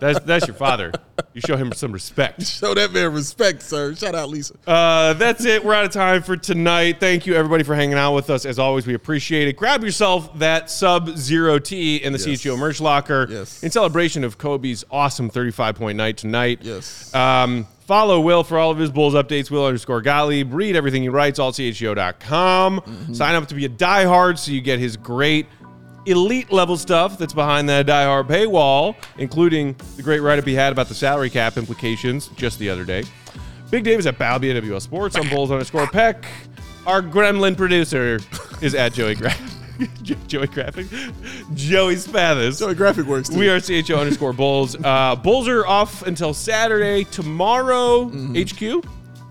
that's 0.00 0.18
that's 0.24 0.48
your 0.48 0.56
father. 0.56 0.90
You 1.32 1.40
show 1.42 1.56
him 1.56 1.72
some 1.72 1.92
respect. 1.92 2.42
Show 2.46 2.74
that 2.74 2.92
man 2.92 3.12
respect, 3.12 3.62
sir. 3.62 3.94
Shout 3.94 4.14
out 4.14 4.28
Lisa. 4.30 4.54
Uh, 4.66 5.12
that's 5.14 5.44
it. 5.44 5.64
We're 5.64 5.74
out 5.74 5.84
of 5.84 5.90
time 5.92 6.22
for 6.22 6.36
tonight. 6.36 6.98
Thank 6.98 7.26
you, 7.26 7.34
everybody, 7.34 7.62
for 7.62 7.74
hanging 7.74 7.96
out 7.98 8.14
with 8.14 8.30
us. 8.30 8.44
As 8.46 8.58
always, 8.58 8.86
we 8.86 8.94
appreciate 8.94 9.46
it. 9.48 9.56
Grab 9.56 9.84
yourself 9.84 10.36
that 10.38 10.70
Sub 10.70 11.10
Zero 11.16 11.58
T 11.58 11.96
in 11.96 12.12
the 12.12 12.18
Yes. 12.18 12.42
CHGO 12.42 12.58
merch 12.58 12.80
locker 12.80 13.26
Yes. 13.30 13.62
in 13.62 13.70
celebration 13.70 14.24
of 14.24 14.38
Coby's 14.38 14.84
awesome 14.90 15.28
35 15.30 15.74
point 15.76 15.96
night 15.96 16.16
tonight. 16.16 16.60
Yes. 16.62 16.95
Um, 17.14 17.66
follow 17.86 18.20
Will 18.20 18.44
for 18.44 18.58
all 18.58 18.70
of 18.70 18.78
his 18.78 18.90
Bulls 18.90 19.14
updates, 19.14 19.50
Will 19.50 19.64
underscore 19.64 20.02
Gottlieb. 20.02 20.52
Read 20.52 20.76
everything 20.76 21.02
he 21.02 21.08
writes, 21.08 21.38
allCHGO.com. 21.38 22.80
Mm-hmm. 22.80 23.14
Sign 23.14 23.34
up 23.34 23.48
to 23.48 23.54
be 23.54 23.64
a 23.64 23.68
diehard 23.68 24.38
so 24.38 24.52
you 24.52 24.60
get 24.60 24.78
his 24.78 24.96
great 24.96 25.46
elite 26.06 26.52
level 26.52 26.76
stuff 26.76 27.18
that's 27.18 27.32
behind 27.32 27.68
that 27.68 27.86
diehard 27.86 28.28
paywall, 28.28 28.94
including 29.18 29.74
the 29.96 30.02
great 30.02 30.20
write 30.20 30.38
up 30.38 30.46
he 30.46 30.54
had 30.54 30.72
about 30.72 30.88
the 30.88 30.94
salary 30.94 31.30
cap 31.30 31.56
implications 31.56 32.28
just 32.28 32.58
the 32.58 32.70
other 32.70 32.84
day. 32.84 33.04
Big 33.70 33.82
Dave 33.82 33.98
is 33.98 34.06
at 34.06 34.16
Balby 34.16 34.56
at 34.56 34.62
WL 34.62 34.80
Sports 34.80 35.16
on 35.16 35.28
Bulls 35.28 35.50
underscore 35.50 35.88
Peck. 35.88 36.24
Our 36.86 37.02
gremlin 37.02 37.56
producer 37.56 38.20
is 38.62 38.76
at 38.76 38.92
Joey 38.92 39.16
Gra- 39.16 39.34
Joey 40.26 40.46
Graphic. 40.48 40.86
Joey 41.54 41.96
Spathis. 41.96 42.58
Joey 42.58 42.74
Graphic 42.74 43.06
works 43.06 43.28
too. 43.28 43.38
We 43.38 43.48
are 43.48 43.58
CHGO 43.58 43.98
underscore 43.98 44.32
Bulls. 44.32 44.76
Uh, 44.82 45.16
Bulls 45.16 45.48
are 45.48 45.66
off 45.66 46.02
until 46.06 46.32
Saturday. 46.34 47.04
Tomorrow, 47.04 48.08
HQ? 48.08 48.84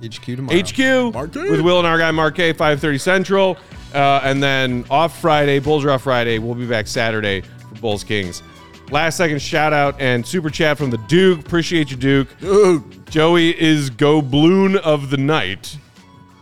HQ 0.04 0.26
tomorrow. 0.26 0.60
HQ 0.60 1.14
Marquee. 1.14 1.50
with 1.50 1.62
Will 1.62 1.80
and 1.80 1.88
our 1.88 1.98
guy 1.98 2.12
Marquet, 2.12 2.54
5:30 2.54 3.00
Central, 3.00 3.58
uh, 3.94 4.22
and 4.24 4.42
then 4.44 4.86
off 4.90 5.20
Friday. 5.20 5.60
Bulls 5.60 5.84
are 5.86 5.92
off 5.92 6.04
Friday. 6.04 6.38
We'll 6.40 6.56
be 6.56 6.68
back 6.68 6.88
Saturday 6.88 7.42
for 7.42 7.76
Bulls 7.82 8.04
Kings. 8.04 8.44
Last 8.92 9.18
second 9.18 9.42
shout 9.42 9.74
out 9.74 10.00
and 10.00 10.26
super 10.26 10.52
chat 10.52 10.78
from 10.78 10.92
the 10.92 11.00
Duke. 11.08 11.40
Appreciate 11.40 11.90
you, 11.90 11.98
Duke. 11.98 12.28
Dude, 12.40 13.10
Joey 13.10 13.60
is 13.60 13.90
go 13.90 14.22
bloon 14.22 14.78
of 14.78 15.10
the 15.10 15.18
night. 15.18 15.78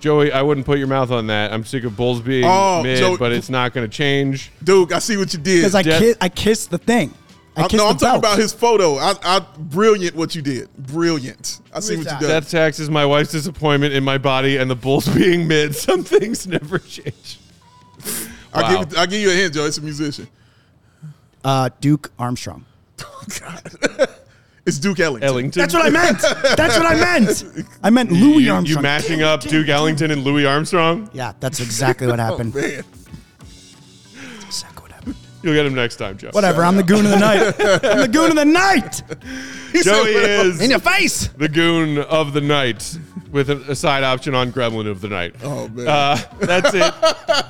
Joey, 0.03 0.33
I 0.33 0.41
wouldn't 0.41 0.65
put 0.65 0.79
your 0.79 0.87
mouth 0.89 1.11
on 1.11 1.27
that. 1.27 1.53
I'm 1.53 1.63
sick 1.63 1.85
of 1.85 1.95
Bulls 1.95 2.19
being 2.19 2.43
Oh, 2.45 2.83
mid, 2.83 2.97
so- 2.99 3.15
but 3.15 3.31
it's 3.31 3.49
not 3.49 3.73
going 3.73 3.89
to 3.89 3.97
change. 3.97 4.51
Duke, 4.61 4.91
I 4.91 4.99
see 4.99 5.15
what 5.15 5.31
you 5.31 5.39
did. 5.39 5.59
Because 5.61 5.75
I 5.75 5.81
Jet- 5.81 6.01
ki- 6.01 6.13
I 6.19 6.27
kissed 6.27 6.71
the 6.71 6.77
thing. 6.77 7.13
I 7.55 7.61
I, 7.61 7.67
kissed 7.69 7.75
no, 7.81 7.87
I'm 7.87 7.95
talking 7.95 8.07
belt. 8.07 8.17
about 8.19 8.37
his 8.37 8.51
photo. 8.51 8.97
I, 8.97 9.13
I 9.23 9.39
brilliant 9.57 10.13
what 10.17 10.35
you 10.35 10.41
did. 10.41 10.67
Brilliant. 10.77 11.61
I 11.73 11.79
see 11.79 11.93
Who 11.93 11.99
what 11.99 12.07
is 12.07 12.11
you 12.11 12.19
that? 12.19 12.19
did. 12.19 12.27
Death 12.27 12.51
tax 12.51 12.79
is 12.79 12.89
my 12.89 13.05
wife's 13.05 13.31
disappointment 13.31 13.93
in 13.93 14.03
my 14.03 14.17
body, 14.17 14.57
and 14.57 14.69
the 14.69 14.75
Bulls 14.75 15.07
being 15.15 15.47
mid. 15.47 15.73
Some 15.73 16.03
things 16.03 16.45
never 16.47 16.79
change. 16.79 17.39
I'll, 18.53 18.63
Wow. 18.63 18.83
give, 18.83 18.97
I'll 18.97 19.07
give 19.07 19.21
you 19.21 19.29
a 19.31 19.33
hint, 19.33 19.53
Joe. 19.53 19.65
It's 19.67 19.77
a 19.77 19.81
musician. 19.81 20.27
uh, 21.45 21.69
Duke 21.79 22.11
Armstrong. 22.19 22.65
It's 24.65 24.77
Duke 24.77 24.99
Ellington. 25.01 25.27
Ellington. 25.27 25.59
That's 25.59 25.73
what 25.73 25.85
I 25.85 25.89
meant. 25.89 26.21
That's 26.21 26.77
what 26.77 26.85
I 26.85 26.95
meant. 26.95 27.67
I 27.83 27.89
meant 27.89 28.11
Louis 28.11 28.43
you, 28.43 28.53
Armstrong. 28.53 28.77
You 28.77 28.81
mashing 28.81 29.21
up 29.21 29.41
Duke 29.41 29.67
Ellington 29.67 30.09
and 30.11 30.23
Louis 30.23 30.45
Armstrong? 30.45 31.09
Yeah, 31.11 31.33
that's 31.41 31.59
exactly 31.59 32.07
what 32.07 32.19
oh, 32.19 32.23
happened. 32.23 32.55
Man. 32.55 32.83
Exactly 35.43 35.51
what 35.51 35.55
happened. 35.55 35.55
You'll 35.55 35.55
get 35.55 35.65
him 35.65 35.75
next 35.75 35.95
time, 35.97 36.17
Joe. 36.17 36.29
Whatever. 36.31 36.63
I'm 36.63 36.75
the 36.77 36.83
goon 36.83 37.05
of 37.05 37.11
the 37.11 37.19
night. 37.19 37.41
I'm 37.83 37.99
the 38.01 38.07
goon 38.11 38.29
of 38.31 38.35
the 38.35 38.45
night. 38.45 39.03
He 39.73 39.81
Joey 39.81 40.11
is 40.11 40.61
In 40.61 40.69
your 40.69 40.77
face. 40.77 41.29
the 41.29 41.49
goon 41.49 41.97
of 41.97 42.33
the 42.33 42.41
night 42.41 42.95
with 43.31 43.49
a, 43.49 43.57
a 43.71 43.75
side 43.75 44.03
option 44.03 44.35
on 44.35 44.51
Gremlin 44.51 44.87
of 44.87 45.01
the 45.01 45.07
night. 45.07 45.33
Oh, 45.43 45.67
man. 45.69 45.87
Uh, 45.87 46.15
that's 46.39 46.75
it. 46.75 46.93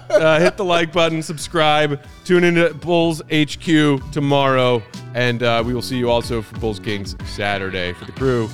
Uh, 0.10 0.39
hit 0.39 0.56
the 0.56 0.64
like 0.64 0.94
button, 0.94 1.22
subscribe, 1.22 2.00
tune 2.24 2.46
into 2.46 2.74
Bulls 2.76 3.22
HQ 3.30 4.10
tomorrow, 4.14 4.82
and 5.16 5.44
uh, 5.44 5.62
we 5.66 5.74
will 5.74 5.82
see 5.82 5.98
you 5.98 6.10
also 6.10 6.41
for 6.41 6.58
Bulls 6.60 6.80
Kings 6.80 7.18
Saturday. 7.26 7.91
For 7.91 8.06
the 8.06 8.14
crew, 8.14 8.50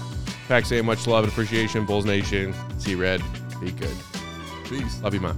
Peck 0.48 0.66
saying 0.66 0.86
much 0.88 1.06
love 1.06 1.24
and 1.26 1.32
appreciation. 1.32 1.86
Bulls 1.86 2.06
Nation, 2.06 2.56
see 2.80 2.96
red, 2.96 3.22
be 3.62 3.72
good. 3.72 3.96
Peace. 4.64 5.00
Love 5.04 5.14
you, 5.14 5.20
man. 5.20 5.38